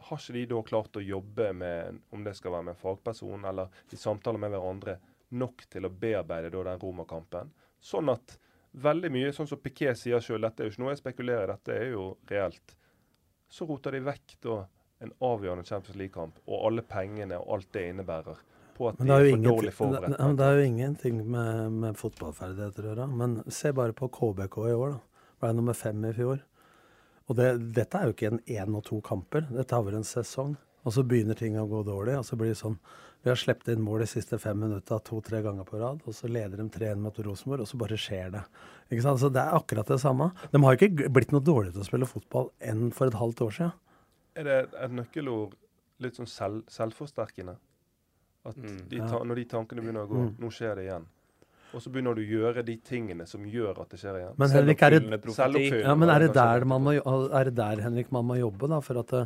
har 0.07 0.19
ikke 0.19 0.35
de 0.35 0.43
da 0.51 0.59
klart 0.67 0.99
å 0.99 1.03
jobbe 1.03 1.53
med, 1.55 2.01
om 2.13 2.25
det 2.25 2.35
skal 2.37 2.53
være 2.53 2.67
med 2.67 2.75
en 2.75 2.81
fagperson 2.81 3.47
eller 3.49 3.79
i 3.91 3.99
samtaler 3.99 4.41
med 4.43 4.51
hverandre, 4.53 4.97
nok 5.39 5.65
til 5.71 5.87
å 5.87 5.93
bearbeide 6.03 6.51
da 6.51 6.65
den 6.69 6.83
romerkampen. 6.83 7.49
Sånn 7.79 8.11
at 8.11 8.37
veldig 8.81 9.11
mye, 9.13 9.31
sånn 9.35 9.49
som 9.49 9.61
Piquet 9.61 9.97
sier 9.99 10.23
sjøl, 10.23 10.43
dette 10.45 10.63
er 10.63 10.67
jo 10.67 10.75
ikke 10.75 10.83
noe 10.83 10.93
jeg 10.93 11.01
spekulerer, 11.01 11.53
dette 11.53 11.75
er 11.75 11.93
jo 11.93 12.09
reelt. 12.31 12.75
Så 13.49 13.67
roter 13.69 13.95
de 13.95 14.03
vekk 14.05 14.35
da 14.43 14.59
en 15.05 15.13
avgjørende 15.23 15.65
Champions 15.67 15.97
League-kamp 15.99 16.39
og 16.45 16.67
alle 16.67 16.83
pengene 16.85 17.37
og 17.39 17.57
alt 17.57 17.71
det 17.75 17.85
innebærer, 17.91 18.39
på 18.77 18.89
at 18.89 18.99
de 18.99 19.09
er 19.09 19.25
er 19.25 19.29
for 19.31 19.45
dårlig 19.45 19.73
forberedt. 19.73 20.17
det, 20.17 20.29
det 20.37 20.47
er 20.47 20.59
jo 20.59 20.67
ingenting 20.71 21.23
med, 21.25 21.79
med 21.83 21.97
fotballferdigheter 21.97 22.85
å 22.85 22.91
gjøre. 22.91 23.07
Men 23.21 23.39
se 23.53 23.73
bare 23.77 23.95
på 23.97 24.09
KBK 24.13 24.59
i 24.67 24.75
år, 24.77 24.97
da. 24.97 25.25
Ble 25.37 25.51
nummer 25.53 25.77
fem 25.77 26.05
i 26.09 26.13
fjor. 26.17 26.39
Og 27.27 27.37
det, 27.37 27.49
dette 27.75 27.99
er 27.99 28.09
jo 28.09 28.15
ikke 28.15 28.31
en 28.31 28.39
én 28.45 28.77
og 28.77 28.85
to 28.87 28.99
kamper. 29.05 29.45
Dette 29.53 29.75
har 29.75 29.85
vært 29.85 29.99
en 29.99 30.07
sesong. 30.07 30.55
Og 30.87 30.93
så 30.95 31.03
begynner 31.03 31.35
ting 31.35 31.57
å 31.59 31.65
gå 31.67 31.81
dårlig. 31.83 32.15
og 32.17 32.23
så 32.25 32.37
blir 32.39 32.53
det 32.53 32.59
sånn 32.61 32.77
Vi 33.25 33.31
har 33.31 33.35
sluppet 33.35 33.73
inn 33.73 33.81
mål 33.83 33.99
de 34.05 34.05
siste 34.07 34.37
fem 34.39 34.55
minutta 34.61 34.99
to-tre 35.03 35.41
ganger 35.43 35.65
på 35.67 35.79
rad, 35.81 35.99
og 36.05 36.13
så 36.15 36.29
leder 36.29 36.55
de 36.61 36.67
3-1 36.69 36.99
mot 37.01 37.17
Rosenborg, 37.25 37.61
og 37.65 37.67
så 37.67 37.77
bare 37.81 37.97
skjer 37.97 38.29
det. 38.31 38.43
Ikke 38.93 39.01
sant? 39.03 39.19
Så 39.19 39.31
det 39.33 39.41
er 39.41 39.57
akkurat 39.57 39.89
det 39.89 39.97
samme. 39.99 40.29
De 40.53 40.61
har 40.63 40.75
jo 40.77 40.87
ikke 40.87 41.09
blitt 41.11 41.31
noe 41.33 41.41
dårligere 41.43 41.73
til 41.73 41.81
å 41.83 41.87
spille 41.89 42.07
fotball 42.07 42.51
enn 42.61 42.91
for 42.93 43.07
et 43.09 43.17
halvt 43.17 43.41
år 43.47 43.51
siden. 43.57 43.73
Er 44.37 44.43
det 44.47 44.57
et 44.79 44.91
nøkkelord 44.91 45.57
litt 45.99 46.15
sånn 46.15 46.29
selv, 46.29 46.61
selvforsterkende? 46.71 47.57
At 48.45 48.55
Mm. 48.55 48.87
de 48.87 48.97
ta, 48.99 49.19
når 49.25 49.35
de 49.35 49.45
tankene 49.45 49.81
begynner 49.81 50.05
å 50.05 50.09
gå, 50.13 50.21
Mm. 50.29 50.35
nå 50.39 50.47
skjer 50.53 50.75
det 50.75 50.85
igjen. 50.85 51.05
Og 51.73 51.81
så 51.81 51.91
begynner 51.91 52.15
du 52.15 52.21
å 52.21 52.31
gjøre 52.31 52.63
de 52.63 52.77
tingene 52.77 53.27
som 53.27 53.43
gjør 53.43 53.81
at 53.81 53.89
det 53.89 53.99
skjer 53.99 54.15
igjen. 54.21 54.37
Men 54.37 54.49
Henrik, 54.51 54.81
er 54.83 54.89
det. 54.91 55.83
Ja, 55.83 55.95
men 55.95 56.09
er 56.09 56.19
det, 56.19 56.33
der 56.33 56.63
man 56.63 56.81
må, 56.83 56.93
er 57.33 57.43
det 57.45 57.55
der 57.55 57.81
Henrik, 57.81 58.09
man 58.11 58.25
må 58.25 58.37
jobbe? 58.39 58.69
da? 58.69 58.79
For 58.79 58.99
at 58.99 59.11
eh, 59.13 59.25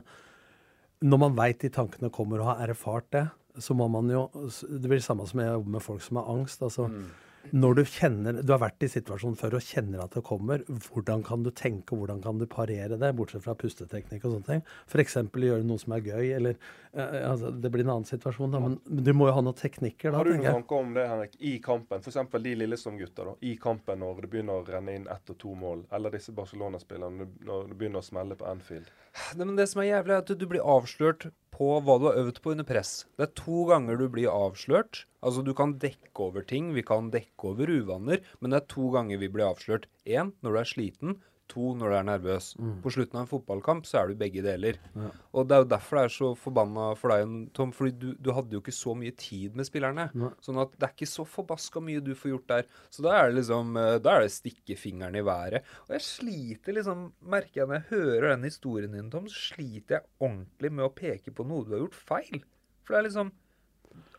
når 1.01 1.21
man 1.25 1.37
veit 1.37 1.61
de 1.63 1.71
tankene 1.73 2.11
kommer 2.13 2.41
og 2.41 2.51
har 2.51 2.69
erfart 2.69 3.07
det, 3.13 3.25
så 3.59 3.75
må 3.75 3.87
man 3.91 4.07
jo 4.09 4.29
Det 4.61 4.87
blir 4.87 4.99
det 5.01 5.03
samme 5.03 5.25
som 5.27 5.41
jeg 5.41 5.51
jobber 5.51 5.71
med 5.75 5.83
folk 5.83 6.01
som 6.01 6.21
har 6.21 6.29
angst. 6.31 6.61
altså 6.61 6.87
Mm. 6.87 7.05
Når 7.51 7.75
du 7.75 7.81
kjenner 7.89 8.39
Du 8.45 8.53
har 8.53 8.61
vært 8.61 8.83
i 8.85 8.89
situasjonen 8.91 9.37
før 9.39 9.57
og 9.57 9.65
kjenner 9.65 10.03
at 10.03 10.15
det 10.15 10.23
kommer. 10.27 10.63
Hvordan 10.67 11.23
kan 11.25 11.43
du 11.45 11.51
tenke, 11.51 11.95
og 11.95 12.03
hvordan 12.03 12.21
kan 12.23 12.39
du 12.39 12.45
parere 12.49 12.99
det, 12.99 13.11
bortsett 13.17 13.43
fra 13.45 13.55
pusteteknikk 13.57 14.25
og 14.27 14.37
sånne 14.37 14.47
ting? 14.47 14.63
F.eks. 14.87 15.17
gjøre 15.17 15.65
noe 15.67 15.81
som 15.81 15.95
er 15.97 16.05
gøy, 16.05 16.31
eller 16.37 16.55
eh, 16.93 17.17
altså, 17.27 17.51
Det 17.51 17.71
blir 17.73 17.85
en 17.85 17.93
annen 17.97 18.09
situasjon, 18.09 18.53
da. 18.53 18.61
Men, 18.63 18.77
du 18.85 19.11
må 19.17 19.29
jo 19.29 19.35
ha 19.37 19.43
noen 19.45 19.57
teknikker, 19.57 20.11
da. 20.11 20.21
Har 20.21 20.29
du 20.29 20.35
noen 20.35 20.45
tenker 20.45 20.59
tanker 20.61 20.85
om 20.85 20.95
det, 20.95 21.07
Henrik, 21.11 21.37
i 21.39 21.57
kampen? 21.63 22.05
F.eks. 22.05 22.21
de 22.47 22.55
Lillestrøm-gutta. 22.61 23.27
da, 23.31 23.35
I 23.41 23.55
kampen 23.61 24.03
når 24.05 24.25
det 24.25 24.31
begynner 24.35 24.61
å 24.61 24.65
renne 24.67 24.95
inn 24.99 25.09
ett 25.11 25.33
og 25.33 25.39
to 25.41 25.55
mål. 25.57 25.85
Eller 25.91 26.13
disse 26.15 26.35
Barcelona-spillerne 26.37 27.29
når 27.47 27.71
det 27.73 27.79
begynner 27.79 28.03
å 28.03 28.05
smelle 28.05 28.37
på 28.39 28.47
Anfield. 28.47 28.89
Det, 29.35 29.43
men 29.43 29.57
det 29.57 29.67
som 29.71 29.81
er 29.83 29.91
jævlig, 29.91 30.15
er 30.15 30.23
at 30.23 30.35
du 30.39 30.47
blir 30.47 30.63
avslørt 30.77 31.31
på 31.51 31.71
hva 31.83 31.97
du 31.99 32.07
har 32.09 32.19
øvd 32.21 32.41
på 32.41 32.53
under 32.53 32.67
press. 32.67 32.91
Det 33.17 33.27
er 33.27 33.33
to 33.37 33.65
ganger 33.69 33.99
du 33.99 34.07
blir 34.11 34.31
avslørt. 34.31 35.05
Altså, 35.21 35.43
du 35.45 35.53
kan 35.57 35.75
dekke 35.81 36.25
over 36.27 36.45
ting, 36.47 36.71
vi 36.73 36.83
kan 36.85 37.11
dekke 37.13 37.51
over 37.51 37.69
uvaner, 37.69 38.23
men 38.39 38.53
det 38.53 38.61
er 38.61 38.71
to 38.71 38.89
ganger 38.95 39.21
vi 39.21 39.29
blir 39.33 39.49
avslørt. 39.51 39.89
Én 40.07 40.33
når 40.41 40.55
du 40.55 40.61
er 40.61 40.71
sliten, 40.71 41.19
to 41.51 41.73
når 41.77 41.91
du 41.91 41.95
er 41.97 42.07
nervøs. 42.07 42.51
På 42.83 42.93
slutten 42.93 43.19
av 43.19 43.25
en 43.25 43.31
fotballkamp 43.31 43.87
så 43.87 44.01
er 44.01 44.11
du 44.11 44.19
begge 44.19 44.43
deler. 44.45 44.79
Ja. 44.95 45.09
Og 45.35 45.47
det 45.47 45.57
er 45.57 45.63
jo 45.65 45.69
derfor 45.73 45.99
det 45.99 46.03
er 46.07 46.15
så 46.15 46.31
forbanna 46.39 46.87
for 46.99 47.13
deg, 47.13 47.35
Tom, 47.57 47.73
fordi 47.75 47.93
du, 47.99 48.07
du 48.15 48.31
hadde 48.35 48.55
jo 48.55 48.63
ikke 48.63 48.75
så 48.75 48.95
mye 48.97 49.15
tid 49.19 49.57
med 49.59 49.67
spillerne. 49.67 50.07
Ja. 50.15 50.31
Sånn 50.43 50.61
at 50.63 50.73
det 50.77 50.87
er 50.87 50.95
ikke 50.95 51.11
så 51.11 51.27
forbaska 51.27 51.83
mye 51.83 52.03
du 52.03 52.13
får 52.17 52.33
gjort 52.33 52.49
der. 52.53 52.71
Så 52.93 53.05
da 53.05 53.17
er 53.17 53.29
det 53.29 53.41
liksom 53.41 53.75
eh, 53.79 53.97
Da 54.03 54.15
er 54.15 54.25
det 54.25 54.33
stikke 54.35 54.79
fingeren 54.79 55.19
i 55.19 55.25
været. 55.25 55.67
Og 55.87 55.95
jeg 55.97 56.07
sliter 56.07 56.77
liksom 56.77 57.09
Merker 57.31 57.63
jeg 57.63 57.69
når 57.69 57.79
jeg 57.79 57.89
hører 57.91 58.27
den 58.31 58.47
historien 58.47 58.95
din, 58.95 59.11
Tom, 59.13 59.27
så 59.29 59.51
sliter 59.51 59.99
jeg 59.99 60.09
ordentlig 60.23 60.71
med 60.73 60.87
å 60.87 60.93
peke 60.95 61.33
på 61.35 61.45
noe 61.47 61.67
du 61.67 61.75
har 61.75 61.83
gjort 61.85 61.99
feil. 61.99 62.43
For 62.85 62.95
det 62.95 63.01
er 63.01 63.09
liksom 63.09 63.31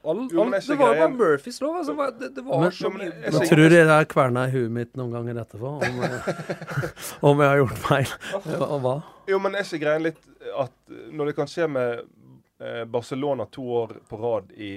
all, 0.05 0.28
Jo, 0.32 0.42
all, 0.42 0.50
men 0.50 0.61
Det 0.66 0.76
var 0.78 0.94
jo 0.94 1.00
bare 1.03 1.12
Murphys 1.16 1.61
lov. 1.61 1.76
Altså, 1.80 2.11
det, 2.20 2.28
det 2.34 2.44
var 2.46 2.61
Men- 2.61 2.72
så 2.72 2.90
mye 2.90 3.09
jeg 3.09 3.32
Jeg 3.32 3.50
tror 3.50 3.76
jeg 3.76 3.86
har 3.88 4.05
kverna 4.11 4.46
i 4.48 4.50
huet 4.55 4.70
mitt 4.70 4.96
noen 4.96 5.12
ganger 5.14 5.42
etterpå 5.44 5.74
om, 5.78 6.03
eh, 6.07 7.20
om 7.20 7.40
jeg 7.44 7.48
har 7.53 7.61
gjort 7.62 7.78
feil. 7.86 8.14
Og 8.66 8.80
hva? 8.86 8.96
Jo, 9.30 9.38
men 9.42 9.55
er 9.55 9.66
ikke 9.68 9.82
greien 9.84 10.03
litt 10.09 10.22
at 10.59 10.72
når 11.12 11.30
det 11.30 11.36
kan 11.38 11.46
skje 11.50 11.68
med 11.70 12.03
eh, 12.62 12.82
Barcelona 12.84 13.46
to 13.50 13.62
år 13.82 13.94
på 14.09 14.18
rad 14.22 14.50
i 14.59 14.72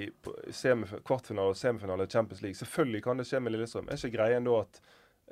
kvartfinale 1.03 1.49
og 1.53 1.57
semifinale 1.57 2.05
i 2.05 2.11
Champions 2.11 2.41
League 2.45 2.55
Selvfølgelig 2.61 3.03
kan 3.03 3.17
det 3.17 3.25
skje 3.29 3.41
med 3.41 3.55
Lillestrøm. 3.55 3.89
Er 3.89 3.97
ikke 4.01 4.17
greien 4.17 4.45
da 4.47 4.61
at 4.65 4.81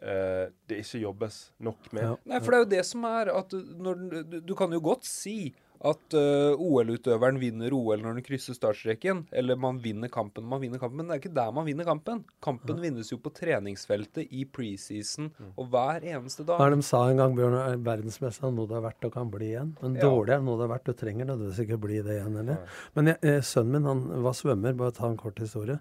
Uh, 0.04 0.50
det 0.68 0.80
ikke 0.82 1.00
jobbes 1.04 1.36
nok 1.64 1.86
med? 1.94 2.02
Ja. 2.04 2.16
Nei, 2.26 2.40
for 2.42 2.52
det 2.52 2.58
er 2.58 2.64
jo 2.64 2.70
det 2.72 2.86
som 2.90 3.04
er 3.08 3.30
at 3.32 3.54
når, 3.54 4.00
du, 4.26 4.40
du 4.50 4.54
kan 4.58 4.74
jo 4.74 4.80
godt 4.84 5.06
si 5.08 5.54
at 5.84 6.16
uh, 6.16 6.54
OL-utøveren 6.64 7.40
vinner 7.42 7.74
OL 7.76 8.00
når 8.04 8.20
den 8.20 8.26
krysser 8.26 8.56
startstreken, 8.56 9.26
eller 9.36 9.58
man 9.60 9.82
vinner 9.84 10.12
kampen 10.12 10.46
man 10.48 10.62
vinner 10.64 10.80
kampen, 10.80 11.02
men 11.02 11.10
det 11.10 11.18
er 11.18 11.22
ikke 11.24 11.34
der 11.36 11.52
man 11.56 11.68
vinner 11.68 11.88
kampen. 11.88 12.24
Kampen 12.44 12.80
vinnes 12.84 13.12
jo 13.12 13.18
på 13.20 13.32
treningsfeltet 13.36 14.32
i 14.32 14.46
preseason 14.46 15.32
og 15.58 15.68
hver 15.74 16.06
eneste 16.14 16.46
dag. 16.48 16.62
Hva 16.62 16.70
de 16.72 16.86
sa 16.86 17.04
en 17.10 17.20
gang, 17.20 17.36
Bjørn, 17.36 17.58
er 17.60 17.84
verdensmester 17.84 18.48
er 18.48 18.56
noe 18.56 18.70
det 18.70 18.80
er 18.80 18.88
verdt 18.88 19.10
og 19.10 19.14
kan 19.18 19.32
bli 19.34 19.52
igjen. 19.52 19.76
Men 19.82 19.96
Ja. 20.00 20.08
dårlig 20.08 20.38
er 20.38 20.42
noe 20.46 20.58
det 20.58 20.66
er 20.70 20.74
verdt. 20.76 20.88
Du 20.88 20.94
trenger 20.94 21.26
nødvendigvis 21.26 21.64
ikke 21.66 21.82
bli 21.84 22.02
det 22.02 22.18
igjen 22.20 22.40
heller. 22.40 22.58
Men 22.96 23.12
jeg, 23.12 23.18
eh, 23.24 23.42
sønnen 23.42 23.72
min 23.72 23.84
han 23.92 24.24
var 24.24 24.34
svømmer, 24.34 24.78
bare 24.78 24.92
ta 24.92 25.08
en 25.10 25.18
kort 25.18 25.40
historie. 25.40 25.80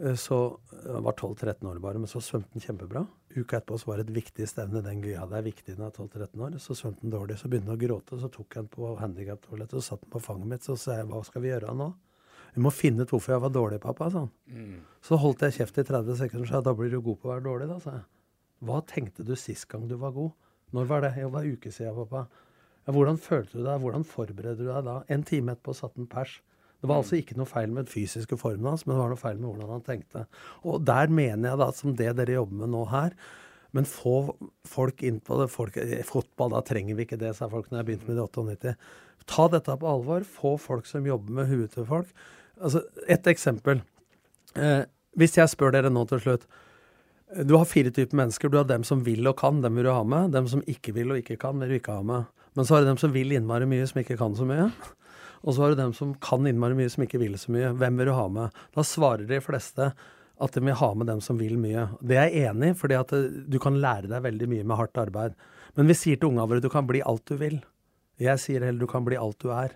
Eh, 0.00 0.14
Så 0.16 0.58
Han 0.86 1.04
var 1.04 1.12
12-13 1.12 1.66
år 1.68 1.78
bare, 1.78 1.98
men 1.98 2.08
så 2.08 2.20
svømte 2.24 2.48
han 2.54 2.62
kjempebra. 2.64 3.06
Uka 3.36 3.58
etterpå 3.58 3.78
så 3.78 3.86
var 3.90 3.98
det 4.00 4.08
et 4.08 4.16
viktig 4.16 4.46
stevne. 4.48 4.82
Den 4.82 5.02
ja, 5.04 5.26
det 5.26 5.36
er 5.38 5.42
viktig 5.44 5.76
når 5.76 5.90
jeg 5.90 5.92
er 5.92 6.26
12-13 6.26 6.44
år. 6.46 6.58
Så 6.58 6.74
svømte 6.78 7.04
han 7.04 7.12
dårlig. 7.12 7.36
Så 7.38 7.50
begynte 7.52 7.68
han 7.68 7.76
å 7.76 7.82
gråte, 7.82 8.18
så 8.20 8.30
tok 8.32 8.54
han 8.56 8.68
på 8.72 8.94
handikaptoalettet 8.98 9.76
og 9.76 9.84
satte 9.84 10.08
han 10.08 10.14
på 10.14 10.22
fanget 10.24 10.48
mitt. 10.48 10.64
Så 10.64 10.76
sa 10.80 10.96
jeg 10.96 11.10
hva 11.10 11.20
skal 11.26 11.44
vi 11.44 11.52
gjøre 11.52 11.74
nå? 11.76 11.90
Vi 12.54 12.62
må 12.64 12.72
finne 12.74 13.04
ut 13.04 13.12
hvorfor 13.12 13.36
jeg 13.36 13.42
var 13.44 13.52
dårlig, 13.54 13.80
pappa, 13.82 14.08
sa 14.10 14.24
han. 14.24 14.30
Mm. 14.48 14.80
Så 15.06 15.18
holdt 15.20 15.44
jeg 15.46 15.58
kjeft 15.60 15.78
i 15.78 15.84
30 15.86 16.16
sekunder 16.18 16.48
og 16.48 16.50
sa 16.50 16.60
da 16.66 16.74
blir 16.74 16.90
du 16.90 17.00
god 17.00 17.20
på 17.20 17.28
å 17.28 17.34
være 17.34 17.44
dårlig, 17.46 17.68
da, 17.70 17.78
sa 17.84 17.92
jeg. 18.00 18.06
Hva 18.66 18.80
tenkte 18.90 19.24
du 19.24 19.34
sist 19.38 19.68
gang 19.70 19.86
du 19.88 19.94
var 20.00 20.16
god? 20.16 20.32
Når 20.74 20.88
var 20.90 21.04
det? 21.04 21.12
Jo, 21.20 21.28
det 21.28 21.34
var 21.36 21.46
uke 21.46 21.70
siden, 21.74 21.94
pappa. 22.00 22.24
Ja, 22.86 22.94
hvordan 22.96 23.20
følte 23.20 23.58
du 23.58 23.64
deg? 23.68 23.80
Hvordan 23.84 24.04
forberedte 24.08 24.64
du 24.64 24.70
deg 24.72 24.84
da? 24.88 24.96
En 25.12 25.22
time 25.28 25.54
etterpå 25.54 25.76
satt 25.76 25.94
han 26.00 26.08
pers. 26.10 26.40
Det 26.80 26.88
var 26.88 27.02
altså 27.02 27.18
ikke 27.18 27.36
noe 27.36 27.48
feil 27.48 27.68
med 27.68 27.84
den 27.84 27.92
fysiske 27.92 28.38
formen 28.40 28.70
hans, 28.70 28.86
men 28.86 28.94
det 28.94 29.02
var 29.02 29.12
noe 29.12 29.20
feil 29.20 29.36
med 29.36 29.50
hvordan 29.50 29.74
han 29.76 29.84
tenkte. 29.84 30.24
Og 30.64 30.80
der 30.88 31.12
mener 31.12 31.52
jeg 31.52 31.60
da, 31.60 31.68
som 31.76 31.94
det 31.96 32.14
dere 32.16 32.38
jobber 32.38 32.62
med 32.62 32.72
nå 32.72 32.86
her, 32.92 33.16
men 33.76 33.86
få 33.86 34.32
folk 34.66 35.02
inn 35.06 35.20
på 35.22 35.36
det. 35.38 35.50
Folk, 35.52 35.76
fotball, 36.08 36.56
da 36.56 36.62
trenger 36.66 36.96
vi 36.98 37.06
ikke 37.06 37.20
det, 37.20 37.34
sa 37.36 37.46
folk 37.52 37.68
når 37.70 37.82
jeg 37.82 37.88
begynte 37.90 38.08
med 38.08 38.18
det 38.18 38.24
i 38.24 38.32
98. 38.32 38.74
Ta 39.30 39.46
dette 39.52 39.76
på 39.78 39.90
alvor. 39.90 40.24
Få 40.26 40.56
folk 40.58 40.88
som 40.90 41.06
jobber 41.06 41.36
med 41.36 41.50
huet 41.52 41.76
til 41.76 41.86
folk. 41.86 42.10
Altså, 42.60 42.82
Et 43.06 43.30
eksempel. 43.30 43.84
Eh, 44.56 44.82
hvis 45.18 45.36
jeg 45.38 45.52
spør 45.52 45.76
dere 45.76 45.92
nå 45.92 46.02
til 46.10 46.18
slutt 46.18 46.46
eh, 47.36 47.44
Du 47.46 47.54
har 47.56 47.68
fire 47.68 47.92
typer 47.94 48.16
mennesker. 48.18 48.50
Du 48.50 48.58
har 48.58 48.66
dem 48.66 48.82
som 48.84 49.04
vil 49.06 49.26
og 49.30 49.38
kan, 49.38 49.60
dem 49.62 49.78
vil 49.78 49.86
du 49.86 49.92
ha 49.94 50.02
med. 50.02 50.32
Dem 50.34 50.48
som 50.50 50.64
ikke 50.66 50.96
vil 50.96 51.12
og 51.12 51.22
ikke 51.22 51.38
kan, 51.38 51.60
vil 51.60 51.70
du 51.70 51.78
ikke 51.78 52.00
ha 52.00 52.02
med. 52.02 52.26
Men 52.58 52.66
så 52.66 52.74
har 52.74 52.82
du 52.82 52.90
dem 52.90 52.98
som 52.98 53.14
vil 53.14 53.30
innmari 53.36 53.68
mye, 53.70 53.86
som 53.86 54.02
ikke 54.02 54.18
kan 54.18 54.34
så 54.34 54.48
mye. 54.48 54.70
Og 55.40 55.54
så 55.54 55.62
har 55.62 55.72
du 55.72 55.80
dem 55.80 55.92
som 55.96 56.12
kan 56.20 56.46
innmari 56.46 56.76
mye, 56.76 56.90
som 56.92 57.04
ikke 57.04 57.20
vil 57.22 57.36
så 57.40 57.52
mye. 57.54 57.72
Hvem 57.80 58.00
vil 58.00 58.10
du 58.10 58.16
ha 58.16 58.26
med? 58.32 58.56
Da 58.76 58.84
svarer 58.84 59.24
de 59.28 59.40
fleste 59.44 59.90
at 60.40 60.56
de 60.56 60.62
vil 60.64 60.76
ha 60.76 60.90
med 60.96 61.08
dem 61.08 61.20
som 61.24 61.38
vil 61.40 61.56
mye. 61.60 61.86
Det 62.00 62.16
er 62.16 62.28
jeg 62.28 62.50
enig 62.50 62.72
i, 62.72 62.76
fordi 62.76 62.96
at 62.96 63.12
eh, 63.16 63.28
du 63.48 63.58
kan 63.62 63.78
lære 63.80 64.08
deg 64.10 64.24
veldig 64.24 64.48
mye 64.52 64.66
med 64.68 64.80
hardt 64.80 65.00
arbeid. 65.00 65.36
Men 65.76 65.88
vi 65.90 65.96
sier 65.96 66.20
til 66.20 66.32
unga 66.32 66.46
våre 66.48 66.64
du 66.64 66.70
kan 66.72 66.88
bli 66.88 67.02
alt 67.06 67.24
du 67.28 67.36
vil. 67.40 67.60
Jeg 68.20 68.40
sier 68.42 68.64
heller 68.64 68.80
du 68.80 68.90
kan 68.90 69.04
bli 69.06 69.18
alt 69.20 69.40
du 69.40 69.52
er. 69.54 69.74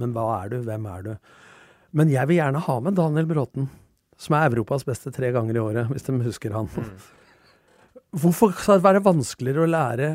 Men 0.00 0.14
hva 0.14 0.26
er 0.40 0.52
du? 0.52 0.60
Hvem 0.66 0.88
er 0.90 1.06
du? 1.06 1.12
Men 1.96 2.10
jeg 2.12 2.30
vil 2.30 2.38
gjerne 2.38 2.62
ha 2.66 2.76
med 2.82 2.98
Daniel 2.98 3.26
Bråten, 3.30 3.66
som 4.20 4.36
er 4.38 4.46
Europas 4.46 4.86
beste 4.86 5.10
tre 5.14 5.32
ganger 5.34 5.58
i 5.58 5.62
året, 5.62 5.90
hvis 5.90 6.06
de 6.06 6.14
husker 6.22 6.54
han. 6.54 6.70
Hvorfor 8.14 8.54
skal 8.54 8.78
det 8.78 8.86
være 8.86 9.02
vanskeligere 9.06 9.66
å 9.66 9.70
lære 9.70 10.10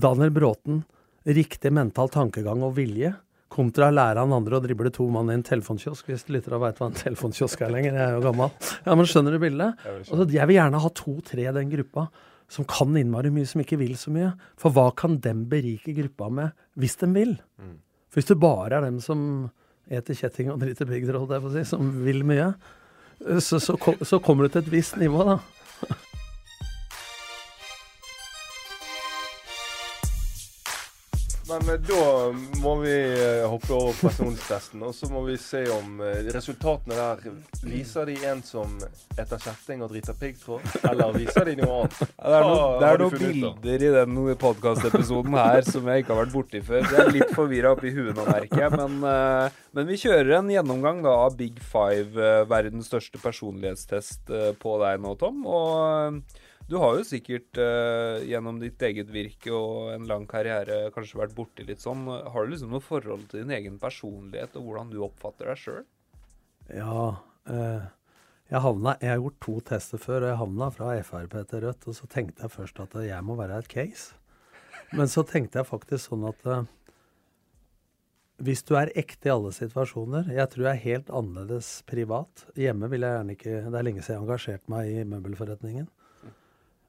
Daniel 0.00 0.32
Bråten 0.34 0.82
riktig 1.24 1.72
mental 1.72 2.08
tankegang 2.12 2.62
og 2.64 2.76
vilje, 2.78 3.14
kontra 3.50 3.90
å 3.90 3.94
lære 3.94 4.22
han 4.22 4.32
andre 4.34 4.58
å 4.58 4.62
drible 4.64 4.92
to 4.94 5.06
mann 5.10 5.30
i 5.32 5.36
en 5.36 5.44
telefonkiosk, 5.46 6.08
hvis 6.10 6.28
lyttere 6.30 6.60
veit 6.62 6.80
hva 6.80 6.90
en 6.90 6.98
telefonkiosk 6.98 7.64
er 7.66 7.72
lenger. 7.74 7.96
Jeg 7.98 8.06
er 8.06 8.16
jo 8.16 8.24
gammel. 8.24 8.52
Ja, 8.86 8.96
men 8.96 9.08
skjønner 9.10 9.34
du 9.34 9.40
bildet? 9.42 9.86
Altså, 9.86 10.26
jeg 10.30 10.50
vil 10.50 10.58
gjerne 10.60 10.82
ha 10.84 10.92
to-tre 11.02 11.46
i 11.46 11.54
den 11.56 11.72
gruppa 11.72 12.08
som 12.50 12.66
kan 12.66 12.96
innmari 12.98 13.30
mye, 13.34 13.46
som 13.46 13.62
ikke 13.62 13.78
vil 13.78 13.94
så 13.98 14.10
mye. 14.14 14.32
For 14.58 14.74
hva 14.74 14.88
kan 14.98 15.20
dem 15.22 15.44
berike 15.50 15.94
gruppa 15.94 16.30
med, 16.34 16.54
hvis 16.78 16.98
de 17.02 17.10
vil? 17.14 17.36
Mm. 17.62 17.78
For 18.10 18.20
hvis 18.20 18.30
det 18.32 18.40
bare 18.42 18.80
er 18.80 18.86
dem 18.88 18.98
som 19.02 19.22
eter 19.90 20.18
kjetting 20.18 20.50
og 20.50 20.60
driter 20.62 20.90
å 21.18 21.52
si, 21.54 21.64
som 21.66 21.90
vil 22.04 22.24
mye, 22.26 22.52
så, 23.42 23.60
så, 23.62 23.76
så 23.76 24.18
kommer 24.24 24.46
du 24.46 24.54
til 24.54 24.64
et 24.64 24.72
visst 24.72 24.98
nivå, 24.98 25.22
da. 25.26 25.38
Men 31.50 31.82
da 31.82 32.32
må 32.62 32.76
vi 32.78 32.92
eh, 32.94 33.44
hoppe 33.50 33.72
over 33.74 33.96
personstesten, 33.98 34.82
og 34.86 34.94
så 34.94 35.08
må 35.10 35.24
vi 35.26 35.34
se 35.40 35.64
om 35.74 35.98
eh, 36.04 36.28
resultatene 36.30 36.94
der 36.94 37.24
Viser 37.66 38.06
de 38.06 38.14
en 38.30 38.42
som 38.46 38.76
eter 39.18 39.40
kjetting 39.42 39.82
og 39.82 39.90
driter 39.90 40.14
piggtråd, 40.20 40.68
eller 40.86 41.16
viser 41.16 41.48
de 41.48 41.56
noe 41.58 41.80
annet? 41.80 41.96
Ja, 42.06 42.28
det 42.30 42.36
er, 42.36 42.46
noe, 42.46 42.68
det 42.78 42.90
er 42.90 43.02
noen 43.02 43.16
bilder 43.24 43.86
i 43.86 43.90
den 43.96 44.20
podkastepisoden 44.40 45.34
her 45.40 45.66
som 45.66 45.90
jeg 45.90 46.04
ikke 46.04 46.14
har 46.14 46.22
vært 46.22 46.36
borti 46.36 46.62
før. 46.68 46.86
Jeg 46.86 47.02
er 47.02 47.12
litt 47.18 47.34
forvirra 47.34 47.74
oppi 47.74 47.92
huet 47.96 48.14
nå, 48.14 48.28
merker 48.28 48.64
jeg. 48.66 48.76
Men, 48.76 49.00
eh, 49.10 49.58
men 49.74 49.90
vi 49.90 49.98
kjører 50.04 50.36
en 50.38 50.52
gjennomgang 50.54 51.02
da 51.06 51.16
av 51.24 51.34
Big 51.40 51.58
Five, 51.72 52.30
verdens 52.50 52.92
største 52.92 53.18
personlighetstest, 53.22 54.30
på 54.62 54.78
deg 54.84 55.02
nå, 55.02 55.16
Tom. 55.18 55.42
Og 55.50 56.22
du 56.70 56.76
har 56.78 57.00
jo 57.00 57.06
sikkert 57.06 57.58
eh, 57.58 58.22
gjennom 58.30 58.60
ditt 58.62 58.82
eget 58.86 59.08
virke 59.10 59.50
og 59.50 59.90
en 59.90 60.04
lang 60.06 60.26
karriere 60.30 60.92
kanskje 60.94 61.18
vært 61.18 61.34
borti 61.34 61.66
litt 61.66 61.82
sånn. 61.82 62.04
Har 62.06 62.46
du 62.46 62.52
liksom 62.52 62.70
noe 62.70 62.84
forhold 62.84 63.26
til 63.32 63.42
din 63.42 63.56
egen 63.56 63.80
personlighet 63.82 64.54
og 64.60 64.68
hvordan 64.68 64.92
du 64.92 65.00
oppfatter 65.02 65.50
deg 65.50 65.58
sjøl? 65.58 65.82
Ja, 66.70 67.08
eh, 67.50 67.90
jeg, 68.52 68.62
havna, 68.62 68.94
jeg 69.02 69.10
har 69.10 69.18
gjort 69.18 69.40
to 69.42 69.56
tester 69.72 70.02
før, 70.02 70.22
og 70.22 70.30
jeg 70.30 70.40
havna 70.44 70.70
fra 70.76 70.94
Frp 71.10 71.36
til 71.50 71.64
Rødt. 71.66 71.90
Og 71.90 71.98
så 71.98 72.10
tenkte 72.10 72.46
jeg 72.46 72.54
først 72.54 72.82
at 72.86 72.98
jeg 73.02 73.26
må 73.26 73.38
være 73.40 73.58
et 73.64 73.70
case. 73.70 74.14
Men 74.94 75.10
så 75.10 75.26
tenkte 75.26 75.58
jeg 75.58 75.70
faktisk 75.70 76.06
sånn 76.06 76.26
at 76.30 76.50
eh, 76.50 76.66
hvis 78.46 78.62
du 78.64 78.76
er 78.78 78.94
ekte 78.96 79.28
i 79.28 79.32
alle 79.34 79.50
situasjoner 79.52 80.30
Jeg 80.32 80.48
tror 80.48 80.64
jeg 80.64 80.72
er 80.72 80.86
helt 80.86 81.10
annerledes 81.12 81.80
privat. 81.90 82.46
Hjemme 82.56 82.88
vil 82.88 83.04
jeg 83.04 83.18
gjerne 83.18 83.34
ikke 83.36 83.56
Det 83.66 83.78
er 83.80 83.84
lenge 83.90 84.04
siden 84.04 84.14
jeg 84.14 84.20
har 84.20 84.28
engasjert 84.28 84.70
meg 84.72 84.92
i 84.94 85.02
møbelforretningen. 85.10 85.90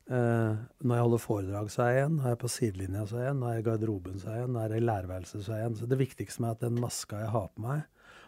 Eh, 0.09 0.61
når 0.81 0.97
jeg 0.97 1.05
holder 1.05 1.21
foredrag, 1.21 1.71
så 1.71 1.83
er 1.85 1.91
jeg 1.95 2.05
en. 2.07 2.15
Når 2.17 2.29
jeg 2.29 2.37
er 2.37 2.41
på 2.41 2.51
sidelinja, 2.51 3.05
så 3.07 3.19
er 3.19 3.25
jeg 3.27 3.35
en. 3.35 3.41
Når 3.43 3.51
jeg 3.51 3.59
er 3.59 3.63
i 3.63 3.67
garderoben, 3.69 4.19
så 4.19 4.29
er 4.29 4.39
jeg 4.39 4.47
en. 4.47 4.53
Når 4.55 4.65
jeg 4.65 4.71
er 4.71 4.81
i 4.81 4.87
lærerværelset, 4.87 5.45
så 5.45 5.53
er 5.53 5.61
jeg 5.61 5.71
en. 5.71 5.77
Så 5.79 5.89
det 5.91 5.99
viktigste 6.01 6.43
med 6.43 6.55
at 6.55 6.63
den 6.65 6.79
maska 6.81 7.21
jeg 7.21 7.33
har 7.35 7.51
på 7.51 7.65
meg, 7.67 7.83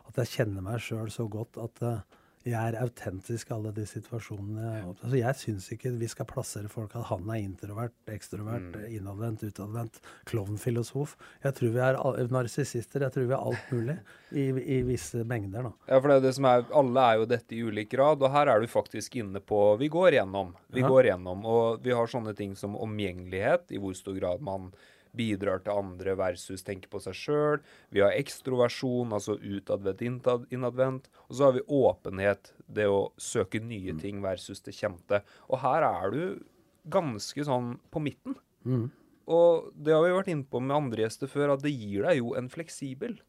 at 0.08 0.20
jeg 0.22 0.34
kjenner 0.36 0.66
meg 0.66 0.84
sjøl 0.84 1.10
så 1.12 1.26
godt 1.32 1.60
at 1.64 1.84
eh, 1.88 2.20
jeg 2.46 2.74
er 2.74 2.76
autentisk 2.82 3.50
i 3.52 3.54
alle 3.56 3.72
de 3.72 3.86
situasjonene. 3.88 4.84
opp- 4.90 5.04
Altså, 5.04 5.18
jeg 5.18 5.36
syns 5.36 5.68
ikke 5.72 5.98
vi 5.98 6.08
skal 6.08 6.26
plassere 6.26 6.68
folk 6.70 6.96
at 6.96 7.06
han 7.06 7.30
er 7.30 7.40
introvert, 7.44 7.94
ekstrovert, 8.08 8.72
Mm. 8.74 8.98
innadvendt, 9.00 9.44
utadvendt, 9.48 10.00
klovnfilosof. 10.26 11.16
Jeg 11.44 11.54
tror 11.56 11.72
vi 11.74 11.80
er 11.80 12.28
narsissister. 12.34 13.02
Jeg 13.02 13.12
tror 13.14 13.28
vi 13.28 13.34
er 13.34 13.46
alt 13.48 13.72
mulig 13.72 13.98
i, 14.34 14.78
i 14.78 14.82
visse 14.84 15.24
mengder. 15.26 15.64
da. 15.64 15.72
Ja, 15.88 16.00
for 16.00 16.10
det 16.10 16.18
er 16.18 16.26
det 16.28 16.36
som 16.36 16.46
er, 16.46 16.66
alle 16.74 17.00
er 17.00 17.20
jo 17.22 17.26
dette 17.26 17.56
i 17.56 17.62
ulik 17.64 17.90
grad, 17.96 18.22
og 18.22 18.32
her 18.32 18.48
er 18.50 18.60
du 18.60 18.68
faktisk 18.68 19.16
inne 19.22 19.40
på 19.40 19.78
Vi 19.80 19.90
går 19.90 20.12
gjennom. 20.20 20.54
Vi 20.72 20.82
Ja. 20.82 20.88
går 20.90 21.04
gjennom, 21.12 21.46
og 21.46 21.82
vi 21.84 21.92
har 21.92 22.06
sånne 22.08 22.36
ting 22.36 22.56
som 22.56 22.76
omgjengelighet, 22.76 23.72
i 23.72 23.78
hvor 23.80 23.94
stor 23.96 24.20
grad 24.20 24.42
man 24.42 24.72
bidrar 25.18 25.62
til 25.64 25.78
andre 25.78 26.16
versus 26.18 26.66
tenker 26.66 26.92
på 26.92 27.02
seg 27.04 27.18
sjøl. 27.18 27.62
Vi 27.94 28.02
har 28.04 28.16
ekstroversjon, 28.18 29.14
altså 29.14 29.38
utadvendt, 29.38 30.50
innadvendt. 30.54 31.10
Og 31.30 31.38
så 31.38 31.48
har 31.48 31.58
vi 31.58 31.66
åpenhet, 31.68 32.54
det 32.68 32.88
å 32.90 33.12
søke 33.22 33.62
nye 33.62 33.96
ting 34.02 34.24
versus 34.24 34.64
det 34.66 34.76
kjente. 34.78 35.22
Og 35.50 35.62
her 35.64 35.86
er 35.88 36.14
du 36.14 36.24
ganske 36.94 37.46
sånn 37.48 37.78
på 37.94 38.02
midten. 38.04 38.38
Mm. 38.66 38.88
Og 39.32 39.70
det 39.80 39.94
har 39.96 40.04
vi 40.04 40.16
vært 40.16 40.32
inne 40.34 40.50
på 40.50 40.60
med 40.64 40.76
andre 40.76 41.06
gjester 41.06 41.32
før, 41.32 41.56
at 41.56 41.64
det 41.64 41.72
gir 41.72 42.04
deg 42.08 42.20
jo 42.20 42.34
en 42.40 42.50
fleksibel 42.52 43.20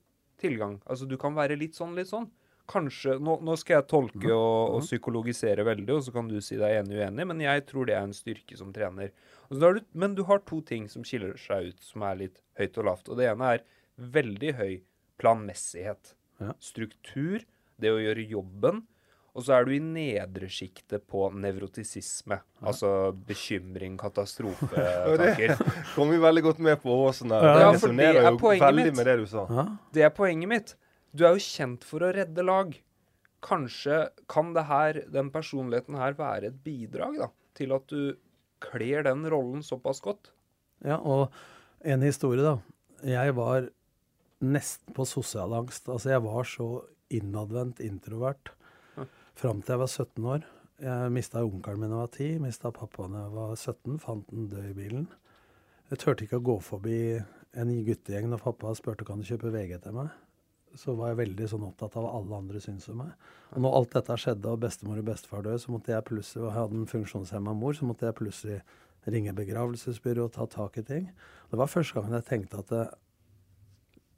tilgang. 0.42 0.80
Altså 0.90 1.06
du 1.08 1.16
kan 1.20 1.36
være 1.36 1.58
litt 1.60 1.76
sånn, 1.78 1.94
litt 1.98 2.10
sånn. 2.10 2.26
Kanskje 2.70 3.18
Nå, 3.20 3.36
nå 3.44 3.54
skal 3.60 3.78
jeg 3.78 3.86
tolke 3.90 4.30
og, 4.32 4.78
og 4.78 4.84
psykologisere 4.86 5.66
veldig, 5.66 5.90
og 5.98 6.04
så 6.06 6.14
kan 6.14 6.30
du 6.30 6.38
si 6.44 6.56
deg 6.60 6.78
enig 6.78 6.96
uenig, 7.02 7.26
men 7.28 7.42
jeg 7.44 7.66
tror 7.68 7.88
det 7.88 7.96
er 7.98 8.06
en 8.06 8.16
styrke 8.16 8.56
som 8.56 8.72
trener. 8.72 9.12
Og 9.50 9.58
så 9.58 9.66
har 9.66 9.76
du, 9.76 9.84
men 9.92 10.16
du 10.16 10.24
har 10.30 10.40
to 10.48 10.62
ting 10.64 10.88
som 10.88 11.04
skiller 11.04 11.36
seg 11.40 11.74
ut, 11.74 11.84
som 11.84 12.06
er 12.08 12.22
litt 12.22 12.40
høyt 12.60 12.80
og 12.80 12.88
lavt. 12.88 13.10
Og 13.12 13.20
det 13.20 13.28
ene 13.28 13.52
er 13.58 13.66
veldig 14.16 14.54
høy 14.60 14.72
planmessighet. 15.20 16.14
Ja. 16.40 16.56
Struktur, 16.64 17.44
det 17.80 17.92
å 17.92 18.00
gjøre 18.00 18.24
jobben. 18.32 18.82
Og 19.34 19.42
så 19.42 19.56
er 19.56 19.66
du 19.66 19.72
i 19.74 19.80
nedre 19.82 20.46
sjiktet 20.52 21.08
på 21.10 21.26
nevrotisisme. 21.34 22.38
Altså 22.62 23.10
bekymring, 23.26 23.96
katastrofetanker. 23.98 25.56
Kom 25.96 26.12
vi 26.14 26.20
veldig 26.22 26.44
godt 26.46 26.62
med 26.62 26.78
på 26.82 26.94
Åsen. 27.02 27.34
Ja, 27.34 27.56
det 27.58 27.64
resonnerer 27.74 28.20
er 28.22 28.28
jo 28.30 28.38
veldig 28.38 28.84
mitt. 28.92 28.96
med 28.96 29.10
det 29.10 29.16
du 29.24 29.26
sa. 29.30 29.46
Ja. 29.50 29.66
Det 29.96 30.06
er 30.06 30.14
poenget 30.14 30.52
mitt. 30.52 30.76
Du 31.14 31.24
er 31.26 31.36
jo 31.36 31.42
kjent 31.44 31.84
for 31.86 32.02
å 32.02 32.12
redde 32.14 32.42
lag. 32.44 32.72
Kanskje 33.44 33.98
kan 34.30 34.54
det 34.56 34.64
her, 34.70 35.02
den 35.12 35.28
personligheten 35.34 35.98
her 36.00 36.16
være 36.18 36.48
et 36.50 36.62
bidrag 36.64 37.18
da, 37.20 37.28
til 37.54 37.74
at 37.76 37.86
du 37.92 38.16
kler 38.64 39.04
den 39.06 39.26
rollen 39.30 39.62
såpass 39.62 40.00
godt? 40.04 40.32
Ja, 40.84 40.96
og 40.98 41.30
en 41.84 42.02
historie, 42.02 42.42
da. 42.42 42.56
Jeg 43.04 43.34
var 43.36 43.68
nesten 44.44 44.96
på 44.96 45.04
sosial 45.08 45.52
angst. 45.56 45.86
Altså, 45.92 46.14
jeg 46.14 46.24
var 46.24 46.48
så 46.48 46.68
innadvendt, 47.14 47.80
introvert, 47.84 48.50
Ja. 48.96 49.04
fram 49.36 49.60
til 49.62 49.74
jeg 49.74 49.78
var 49.84 49.92
17 49.92 50.24
år. 50.24 50.44
Jeg 50.80 51.12
mista 51.12 51.44
onkelen 51.44 51.80
min 51.80 51.90
da 51.90 52.00
jeg 52.00 52.08
var 52.08 52.16
10, 52.16 52.38
mista 52.42 52.70
pappaen 52.72 53.12
da 53.12 53.22
jeg 53.26 53.34
var 53.36 53.54
17, 53.56 53.98
fant 54.00 54.26
den 54.30 54.48
død 54.48 54.70
i 54.70 54.74
bilen. 54.74 55.06
Jeg 55.90 55.98
turte 55.98 56.24
ikke 56.24 56.40
å 56.40 56.48
gå 56.48 56.56
forbi 56.62 56.98
en 57.54 57.84
guttegjeng 57.84 58.30
når 58.32 58.40
pappa 58.42 58.72
spurte 58.74 59.04
kan 59.06 59.20
du 59.20 59.28
kjøpe 59.28 59.52
VG 59.52 59.78
til 59.84 59.92
meg. 59.92 60.08
Så 60.74 60.94
var 60.98 61.12
jeg 61.12 61.20
veldig 61.22 61.48
sånn 61.50 61.66
opptatt 61.68 61.94
av 61.98 62.06
hva 62.06 62.14
alle 62.18 62.38
andre 62.40 62.62
syntes 62.62 62.88
om 62.90 63.02
meg. 63.04 63.12
Og 63.54 63.62
når 63.62 63.76
alt 63.78 63.94
dette 63.94 64.16
skjedde, 64.24 64.50
og 64.50 64.62
bestemor 64.64 64.98
og 65.00 65.06
bestefar 65.06 65.44
døde, 65.46 65.60
så 65.62 65.74
måtte 65.74 65.94
jeg 65.94 66.06
plutselig, 66.08 66.42
og 66.42 66.48
jeg 66.48 66.56
hadde 66.58 66.80
en 66.80 66.90
funksjonshemma 66.90 67.54
mor, 67.60 67.76
så 67.78 67.86
måtte 67.86 68.08
jeg 68.08 68.18
plutselig 68.18 68.58
ringe 69.14 69.34
begravelsesbyrå 69.36 70.26
og 70.26 70.34
ta 70.34 70.48
tak 70.50 70.80
i 70.80 70.86
ting. 70.88 71.06
Det 71.50 71.60
var 71.60 71.70
første 71.70 71.98
gangen 71.98 72.16
jeg 72.18 72.28
tenkte 72.30 72.62
at 72.64 72.72
det, 72.72 72.84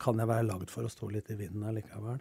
kan 0.02 0.18
jeg 0.20 0.28
være 0.28 0.46
lagd 0.46 0.72
for 0.72 0.86
å 0.86 0.92
stå 0.92 1.08
litt 1.12 1.30
i 1.32 1.38
vinden 1.38 1.64
allikevel? 1.64 2.20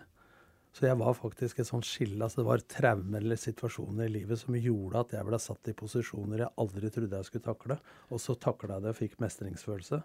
Så 0.76 0.90
jeg 0.90 1.00
var 1.00 1.16
faktisk 1.16 1.60
et 1.60 1.70
sånt 1.70 1.88
skille. 1.88 2.20
altså 2.20 2.42
Det 2.42 2.48
var 2.50 2.64
traumer 2.72 3.24
eller 3.24 3.40
situasjoner 3.40 4.10
i 4.10 4.14
livet 4.18 4.42
som 4.42 4.58
gjorde 4.60 5.04
at 5.06 5.14
jeg 5.16 5.28
ble 5.28 5.40
satt 5.40 5.70
i 5.72 5.76
posisjoner 5.78 6.44
jeg 6.44 6.52
aldri 6.60 6.92
trodde 6.92 7.22
jeg 7.22 7.30
skulle 7.30 7.48
takle. 7.48 7.78
Og 8.12 8.20
så 8.20 8.36
takla 8.36 8.76
jeg 8.76 8.84
det 8.84 8.92
og 8.92 8.98
fikk 9.00 9.16
mestringsfølelse. 9.24 10.02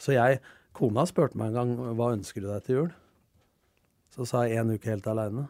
Så 0.00 0.16
jeg, 0.16 0.42
kona 0.76 1.06
spurte 1.08 1.40
meg 1.40 1.52
en 1.52 1.56
gang 1.56 1.96
hva 1.96 2.10
ønsker 2.16 2.44
du 2.44 2.50
deg 2.50 2.66
til 2.66 2.78
jul. 2.78 2.92
Så 4.12 4.26
sa 4.28 4.44
jeg 4.46 4.60
én 4.60 4.70
uke 4.74 4.90
helt 4.92 5.06
aleine. 5.08 5.46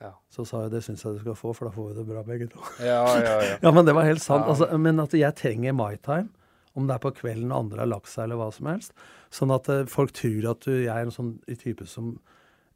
Ja. 0.00 0.14
Så 0.32 0.46
sa 0.48 0.62
jeg 0.64 0.72
det 0.72 0.80
syns 0.86 1.02
jeg 1.04 1.18
du 1.18 1.20
skal 1.26 1.36
få, 1.36 1.52
for 1.56 1.68
da 1.68 1.72
får 1.74 1.90
vi 1.90 1.96
det 1.98 2.06
bra 2.08 2.22
begge 2.24 2.46
to. 2.48 2.60
Ja, 2.80 3.02
ja, 3.20 3.34
ja. 3.44 3.56
Ja, 3.66 3.72
men 3.76 3.84
det 3.84 3.92
var 3.96 4.08
helt 4.08 4.22
sant. 4.24 4.46
Altså, 4.48 4.70
men 4.80 5.00
at 5.02 5.12
jeg 5.16 5.36
trenger 5.36 5.76
my 5.76 5.92
time, 6.00 6.30
om 6.78 6.86
det 6.88 6.94
er 6.96 7.02
på 7.02 7.12
kvelden 7.18 7.50
og 7.52 7.66
andre 7.66 7.82
har 7.82 7.90
lagt 7.90 8.08
seg 8.08 8.24
eller 8.24 8.38
hva 8.40 8.48
som 8.54 8.70
helst. 8.70 8.94
Sånn 9.34 9.52
at 9.52 9.68
eh, 9.68 9.84
folk 9.90 10.14
tror 10.16 10.46
at 10.54 10.64
du, 10.64 10.72
jeg 10.86 10.92
er 10.94 11.04
en 11.08 11.12
sånn 11.14 11.32
type 11.60 11.84
som 11.90 12.14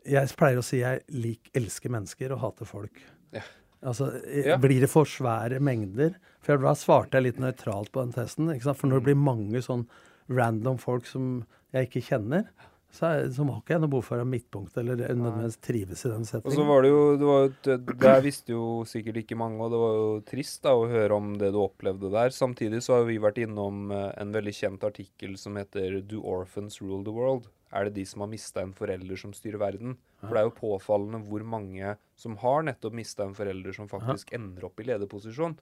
Jeg 0.04 0.28
pleier 0.36 0.58
å 0.60 0.64
si 0.66 0.82
jeg 0.82 1.00
lik, 1.16 1.48
elsker 1.56 1.88
mennesker 1.94 2.34
og 2.34 2.42
hater 2.42 2.68
folk. 2.68 2.98
Ja. 3.32 3.40
Altså, 3.80 4.10
Ja. 4.44 4.58
Blir 4.60 4.82
det 4.84 4.90
for 4.92 5.08
svære 5.08 5.62
mengder? 5.64 6.18
For 6.44 6.60
da 6.60 6.74
svarte 6.76 7.16
jeg 7.16 7.30
litt 7.30 7.40
nøytralt 7.40 7.88
på 7.94 8.02
den 8.04 8.12
testen. 8.12 8.50
Ikke 8.52 8.66
sant? 8.68 8.82
For 8.82 8.90
når 8.90 9.00
det 9.00 9.08
blir 9.08 9.20
mange 9.22 9.62
sånn 9.64 9.86
random 10.28 10.76
folk 10.82 11.08
som 11.08 11.46
jeg 11.72 11.88
ikke 11.88 12.04
kjenner, 12.10 12.50
så, 12.94 13.08
er, 13.08 13.24
så 13.34 13.44
må 13.46 13.56
ikke 13.58 13.74
jeg 13.74 13.82
noe 13.82 13.90
behov 13.90 14.06
for 14.06 14.20
å 14.20 14.22
ha 14.22 14.28
midtpunkt 14.28 14.76
eller 14.78 15.00
nødvendigvis 15.02 15.58
trives 15.64 16.04
i 16.06 16.12
den 16.12 16.26
Og 16.40 16.52
så 16.54 16.66
var 16.68 16.84
det 16.84 16.92
jo, 16.92 17.00
det 17.18 17.26
var 17.28 17.42
jo 17.42 17.76
Der 18.04 18.22
visste 18.22 18.54
jo 18.54 18.66
sikkert 18.86 19.18
ikke 19.24 19.38
mange, 19.40 19.58
og 19.64 19.74
det 19.74 19.80
var 19.82 19.98
jo 19.98 20.06
trist 20.28 20.62
da 20.66 20.76
å 20.78 20.86
høre 20.90 21.18
om 21.18 21.32
det 21.40 21.50
du 21.54 21.58
opplevde 21.64 22.12
der. 22.14 22.30
Samtidig 22.34 22.84
så 22.86 23.00
har 23.00 23.08
vi 23.08 23.18
vært 23.22 23.42
innom 23.42 23.90
eh, 23.94 24.12
en 24.22 24.34
veldig 24.34 24.54
kjent 24.54 24.86
artikkel 24.86 25.34
som 25.40 25.58
heter 25.58 26.00
'Do 26.04 26.22
orphans 26.22 26.78
rule 26.82 27.02
the 27.02 27.14
world'? 27.14 27.50
Er 27.74 27.88
det 27.88 27.96
de 27.96 28.04
som 28.06 28.22
har 28.22 28.30
mista 28.30 28.62
en 28.62 28.72
forelder 28.76 29.18
som 29.18 29.32
styrer 29.34 29.58
verden? 29.58 29.96
For 30.22 30.36
det 30.36 30.40
er 30.44 30.46
jo 30.46 30.58
påfallende 30.60 31.20
hvor 31.26 31.42
mange 31.42 31.96
som 32.16 32.36
har 32.38 32.62
nettopp 32.68 32.94
mista 32.94 33.26
en 33.26 33.34
forelder 33.34 33.74
som 33.74 33.90
faktisk 33.90 34.30
ender 34.36 34.68
opp 34.68 34.78
i 34.78 34.86
lederposisjon. 34.86 35.56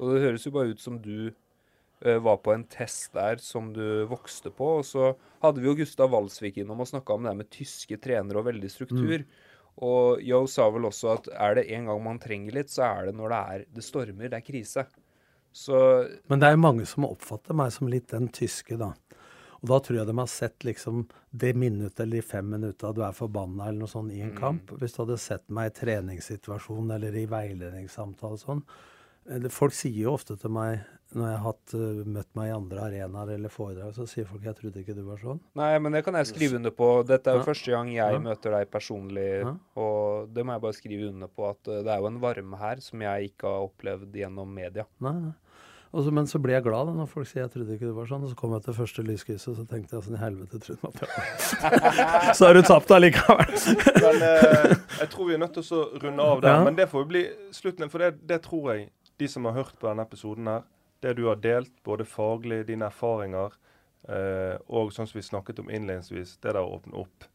Og 0.00 0.14
det 0.14 0.22
høres 0.24 0.46
jo 0.46 0.54
bare 0.54 0.72
ut 0.72 0.80
som 0.80 0.96
du 1.04 1.34
var 2.02 2.40
på 2.42 2.54
en 2.54 2.64
test 2.66 3.12
der 3.14 3.38
som 3.42 3.70
du 3.76 4.04
vokste 4.10 4.50
på. 4.50 4.78
Og 4.80 4.86
så 4.88 5.12
hadde 5.44 5.62
vi 5.62 5.68
jo 5.70 5.76
Gustav 5.78 6.10
Walsvik 6.12 6.58
innom 6.62 6.82
og 6.82 6.90
snakka 6.90 7.14
om 7.14 7.22
det 7.22 7.32
her 7.32 7.40
med 7.40 7.50
tyske 7.54 7.98
trenere 8.02 8.42
og 8.42 8.48
veldig 8.48 8.70
struktur. 8.72 9.22
Og 9.86 10.20
Yo 10.20 10.42
sa 10.50 10.66
vel 10.72 10.88
også 10.88 11.14
at 11.14 11.30
er 11.32 11.56
det 11.56 11.68
en 11.72 11.88
gang 11.88 12.02
man 12.04 12.20
trenger 12.20 12.58
litt, 12.58 12.72
så 12.72 12.84
er 12.90 13.08
det 13.08 13.16
når 13.16 13.32
det 13.32 13.40
er 13.54 13.64
det 13.78 13.86
stormer, 13.86 14.28
det 14.28 14.40
er 14.40 14.44
krise. 14.44 14.84
Så 15.52 15.78
Men 16.28 16.40
det 16.40 16.48
er 16.48 16.56
jo 16.56 16.64
mange 16.64 16.86
som 16.88 17.08
oppfatter 17.08 17.56
meg 17.56 17.72
som 17.72 17.88
litt 17.92 18.10
den 18.12 18.28
tyske, 18.32 18.76
da. 18.80 18.92
Og 19.62 19.68
da 19.70 19.78
tror 19.78 20.00
jeg 20.00 20.08
de 20.08 20.14
har 20.18 20.30
sett 20.30 20.64
liksom 20.66 21.04
det 21.30 21.52
minuttet 21.54 22.00
eller 22.02 22.18
de 22.18 22.26
fem 22.26 22.48
minutta 22.50 22.90
du 22.92 23.04
er 23.06 23.14
forbanna 23.14 23.68
eller 23.68 23.84
noe 23.84 23.90
sånt 23.90 24.10
i 24.12 24.22
en 24.24 24.34
kamp. 24.34 24.72
Hvis 24.80 24.96
du 24.96 25.04
hadde 25.04 25.20
sett 25.22 25.44
meg 25.54 25.70
i 25.70 25.76
treningssituasjon 25.76 26.90
eller 26.96 27.14
i 27.14 27.28
veiledningssamtale 27.30 28.40
og 28.40 28.42
sånn. 28.42 28.64
Folk 29.54 29.76
sier 29.78 30.08
jo 30.08 30.16
ofte 30.16 30.34
til 30.40 30.50
meg 30.50 30.82
når 31.14 31.28
jeg 31.28 31.38
har 31.38 31.44
hatt, 31.44 31.74
uh, 31.74 32.02
møtt 32.08 32.28
meg 32.38 32.48
i 32.50 32.54
andre 32.56 32.78
arenaer 32.86 33.34
eller 33.34 33.48
foredrag, 33.52 33.92
så 33.94 34.06
sier 34.08 34.24
folk 34.28 34.42
'jeg 34.42 34.56
trodde 34.56 34.80
ikke 34.82 34.94
du 34.96 35.02
var 35.04 35.16
sånn'. 35.18 35.40
Nei, 35.54 35.78
men 35.78 35.92
det 35.92 36.04
kan 36.04 36.14
jeg 36.14 36.26
skrive 36.26 36.56
under 36.56 36.70
på. 36.70 37.04
Dette 37.06 37.26
er 37.30 37.34
jo 37.34 37.44
Ja. 37.44 37.44
første 37.52 37.70
gang 37.70 37.88
jeg 37.92 38.12
Ja. 38.12 38.18
møter 38.18 38.50
deg 38.50 38.70
personlig, 38.70 39.42
Ja. 39.44 39.54
og 39.76 40.32
det 40.32 40.44
må 40.46 40.52
jeg 40.52 40.60
bare 40.62 40.72
skrive 40.72 41.08
under 41.08 41.26
på 41.28 41.50
at 41.50 41.68
eh, 41.68 41.82
det 41.82 41.88
er 41.88 41.98
jo 42.00 42.06
en 42.06 42.20
varme 42.20 42.56
her 42.58 42.76
som 42.80 43.00
jeg 43.00 43.30
ikke 43.32 43.42
har 43.48 43.68
opplevd 43.68 44.12
gjennom 44.12 44.48
media. 44.52 44.84
Nei, 45.00 45.12
nei. 45.12 45.32
Så, 45.94 46.10
men 46.10 46.24
så 46.24 46.40
blir 46.40 46.54
jeg 46.54 46.62
glad 46.64 46.86
da 46.86 46.92
når 46.94 47.06
folk 47.06 47.26
sier 47.26 47.42
jeg 47.42 47.50
trodde 47.52 47.74
ikke 47.76 47.80
det 47.84 47.94
var 47.94 48.06
sånn. 48.06 48.22
Og 48.24 48.30
så 48.30 48.34
kom 48.34 48.52
jeg 48.54 48.62
til 48.64 48.72
første 48.72 49.02
lyskrysset, 49.04 49.48
og 49.48 49.56
så 49.58 49.68
tenkte 49.68 49.92
jeg 49.92 50.02
sånn 50.04 50.14
i 50.16 50.22
helvete 50.24 50.58
trodde 50.58 50.82
man 50.82 50.92
det 50.96 51.08
Så 52.38 52.46
har 52.46 52.54
du 52.54 52.62
tapt 52.62 52.88
allikevel. 52.88 53.52
men 54.00 54.22
eh, 54.22 54.76
jeg 55.02 55.10
tror 55.10 55.26
vi 55.28 55.34
er 55.34 55.38
nødt 55.44 55.52
til 55.52 55.62
å 55.76 56.00
runde 56.00 56.20
av 56.20 56.40
der. 56.40 56.48
Ja. 56.56 56.64
Men 56.64 56.76
det 56.76 56.88
får 56.88 57.02
jo 57.04 57.08
bli 57.12 57.24
slutten. 57.52 57.90
For 57.90 57.98
det, 57.98 58.26
det 58.26 58.40
tror 58.42 58.72
jeg, 58.74 58.88
de 59.18 59.28
som 59.28 59.44
har 59.44 59.52
hørt 59.52 59.76
på 59.78 59.86
denne 59.86 60.00
episoden 60.06 60.46
her, 60.48 60.62
det 61.02 61.16
du 61.18 61.26
har 61.26 61.36
delt, 61.42 61.74
både 61.84 62.06
faglig, 62.06 62.62
dine 62.68 62.86
erfaringer, 62.86 63.54
eh, 64.08 64.56
og 64.70 64.92
sånn 64.94 65.08
som 65.10 65.18
vi 65.18 65.26
snakket 65.26 65.62
om 65.62 65.70
innledningsvis, 65.70 66.38
det 66.38 66.54
der 66.54 66.62
å 66.62 66.78
åpne 66.78 67.02
opp. 67.02 67.28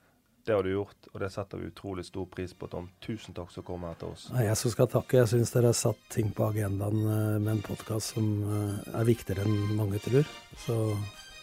Det 0.47 0.55
har 0.55 0.63
du 0.63 0.71
gjort, 0.71 1.09
og 1.11 1.19
det 1.19 1.27
setter 1.33 1.59
vi 1.59 1.67
utrolig 1.67 2.05
stor 2.07 2.25
pris 2.31 2.53
på, 2.55 2.69
Tom. 2.71 2.87
Tusen 3.03 3.35
takk 3.35 3.51
som 3.51 3.65
kom 3.67 3.83
her 3.83 3.97
til 3.99 4.13
oss. 4.15 4.29
Jeg 4.31 4.55
som 4.55 4.71
skal 4.71 4.87
takke. 4.93 5.19
Jeg 5.19 5.33
syns 5.33 5.51
dere 5.51 5.73
har 5.73 5.79
satt 5.79 6.09
ting 6.13 6.31
på 6.31 6.47
agendaen 6.47 7.01
eh, 7.03 7.39
med 7.43 7.57
en 7.57 7.65
podkast 7.67 8.15
som 8.15 8.29
eh, 8.47 8.91
er 8.95 9.09
viktigere 9.11 9.43
enn 9.43 9.75
mange 9.75 9.99
tror. 10.07 10.23
Så 10.63 10.77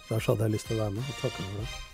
der 0.09 0.25
hadde 0.25 0.49
jeg 0.49 0.57
lyst 0.57 0.73
til 0.73 0.81
å 0.81 0.87
være 0.87 0.97
med, 0.97 1.05
og 1.05 1.21
takke 1.21 1.43
for 1.43 1.61
det. 1.61 1.94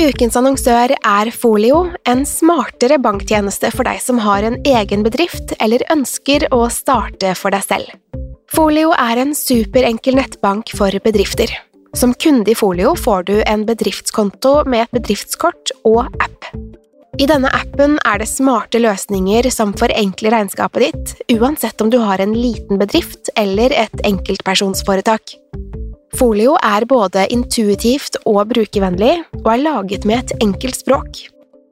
Ukens 0.00 0.32
annonsør 0.38 0.94
er 0.96 1.28
Folio, 1.36 1.82
en 2.08 2.22
smartere 2.24 2.96
banktjeneste 3.04 3.68
for 3.74 3.84
deg 3.84 3.98
som 4.00 4.16
har 4.24 4.46
en 4.48 4.54
egen 4.64 5.02
bedrift 5.04 5.52
eller 5.60 5.84
ønsker 5.92 6.46
å 6.56 6.62
starte 6.72 7.34
for 7.36 7.52
deg 7.52 7.66
selv. 7.66 7.90
Folio 8.48 8.94
er 8.96 9.20
en 9.20 9.34
superenkel 9.36 10.16
nettbank 10.16 10.72
for 10.78 10.96
bedrifter. 11.04 11.52
Som 11.92 12.14
kunde 12.16 12.54
i 12.54 12.56
Folio 12.56 12.94
får 12.96 13.28
du 13.28 13.34
en 13.42 13.66
bedriftskonto 13.68 14.62
med 14.64 14.86
et 14.86 14.96
bedriftskort 14.96 15.74
og 15.84 16.06
app. 16.24 16.48
I 17.20 17.28
denne 17.28 17.52
appen 17.52 17.98
er 18.08 18.22
det 18.22 18.30
smarte 18.30 18.80
løsninger 18.80 19.50
som 19.52 19.76
forenkler 19.76 20.32
regnskapet 20.32 20.86
ditt, 20.86 21.16
uansett 21.36 21.84
om 21.84 21.92
du 21.92 22.00
har 22.00 22.24
en 22.24 22.32
liten 22.32 22.80
bedrift 22.80 23.28
eller 23.36 23.76
et 23.76 24.06
enkeltpersonsforetak. 24.08 25.36
Folio 26.18 26.56
er 26.58 26.84
både 26.90 27.26
intuitivt 27.30 28.16
og 28.26 28.48
brukervennlig, 28.50 29.20
og 29.44 29.50
er 29.52 29.62
laget 29.62 30.06
med 30.08 30.24
et 30.24 30.32
enkelt 30.42 30.78
språk. 30.80 31.20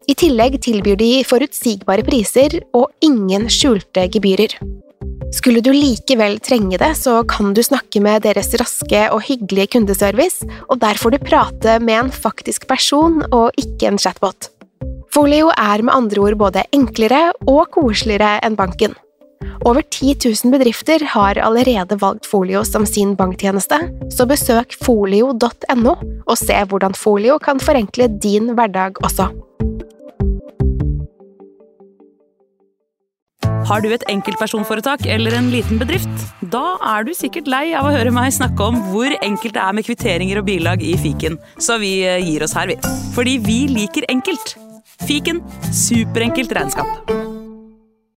I 0.08 0.14
tillegg 0.16 0.60
tilbyr 0.64 0.96
de 0.96 1.08
forutsigbare 1.26 2.04
priser 2.06 2.60
og 2.76 2.86
ingen 3.04 3.48
skjulte 3.52 4.06
gebyrer. 4.08 4.54
Skulle 5.34 5.60
du 5.60 5.68
likevel 5.74 6.38
trenge 6.40 6.78
det, 6.80 6.94
så 6.96 7.18
kan 7.28 7.50
du 7.52 7.60
snakke 7.66 8.00
med 8.00 8.22
deres 8.24 8.54
raske 8.56 9.02
og 9.12 9.26
hyggelige 9.26 9.74
kundeservice, 9.74 10.46
og 10.70 10.80
der 10.80 10.96
får 10.96 11.16
du 11.16 11.18
prate 11.26 11.76
med 11.84 11.98
en 11.98 12.14
faktisk 12.14 12.64
person 12.70 13.20
og 13.28 13.50
ikke 13.60 13.90
en 13.90 14.00
chatbot. 14.00 14.48
Folio 15.12 15.50
er 15.50 15.82
med 15.82 15.92
andre 15.92 16.24
ord 16.24 16.38
både 16.40 16.64
enklere 16.72 17.32
og 17.44 17.68
koseligere 17.74 18.38
enn 18.46 18.56
banken. 18.56 18.96
Over 19.66 19.82
10 19.82 20.14
000 20.44 20.52
bedrifter 20.54 21.02
har 21.14 21.38
allerede 21.42 21.98
valgt 22.00 22.26
Folio 22.30 22.62
som 22.64 22.86
sin 22.86 23.16
banktjeneste, 23.18 23.80
så 24.14 24.26
besøk 24.28 24.76
folio.no 24.84 25.96
og 26.28 26.38
se 26.38 26.62
hvordan 26.70 26.94
Folio 26.94 27.38
kan 27.42 27.60
forenkle 27.60 28.10
din 28.22 28.54
hverdag 28.54 29.02
også. 29.02 29.28
Har 33.68 33.82
du 33.84 33.90
et 33.92 34.04
enkeltpersonforetak 34.08 35.04
eller 35.12 35.34
en 35.36 35.50
liten 35.52 35.80
bedrift? 35.80 36.22
Da 36.54 36.78
er 36.94 37.04
du 37.04 37.12
sikkert 37.16 37.50
lei 37.52 37.66
av 37.76 37.88
å 37.88 37.92
høre 37.92 38.14
meg 38.14 38.32
snakke 38.32 38.64
om 38.64 38.78
hvor 38.94 39.12
enkelt 39.18 39.58
det 39.58 39.64
er 39.64 39.76
med 39.76 39.84
kvitteringer 39.84 40.40
og 40.40 40.48
bilag 40.48 40.84
i 40.86 40.94
fiken, 40.96 41.36
så 41.60 41.76
vi 41.82 41.98
eh, 42.06 42.22
gir 42.24 42.46
oss 42.46 42.56
her, 42.56 42.70
vi. 42.70 42.78
Fordi 43.18 43.36
vi 43.44 43.60
liker 43.74 44.08
enkelt. 44.08 44.56
Fiken 45.04 45.42
superenkelt 45.74 46.54
regnskap. 46.56 47.36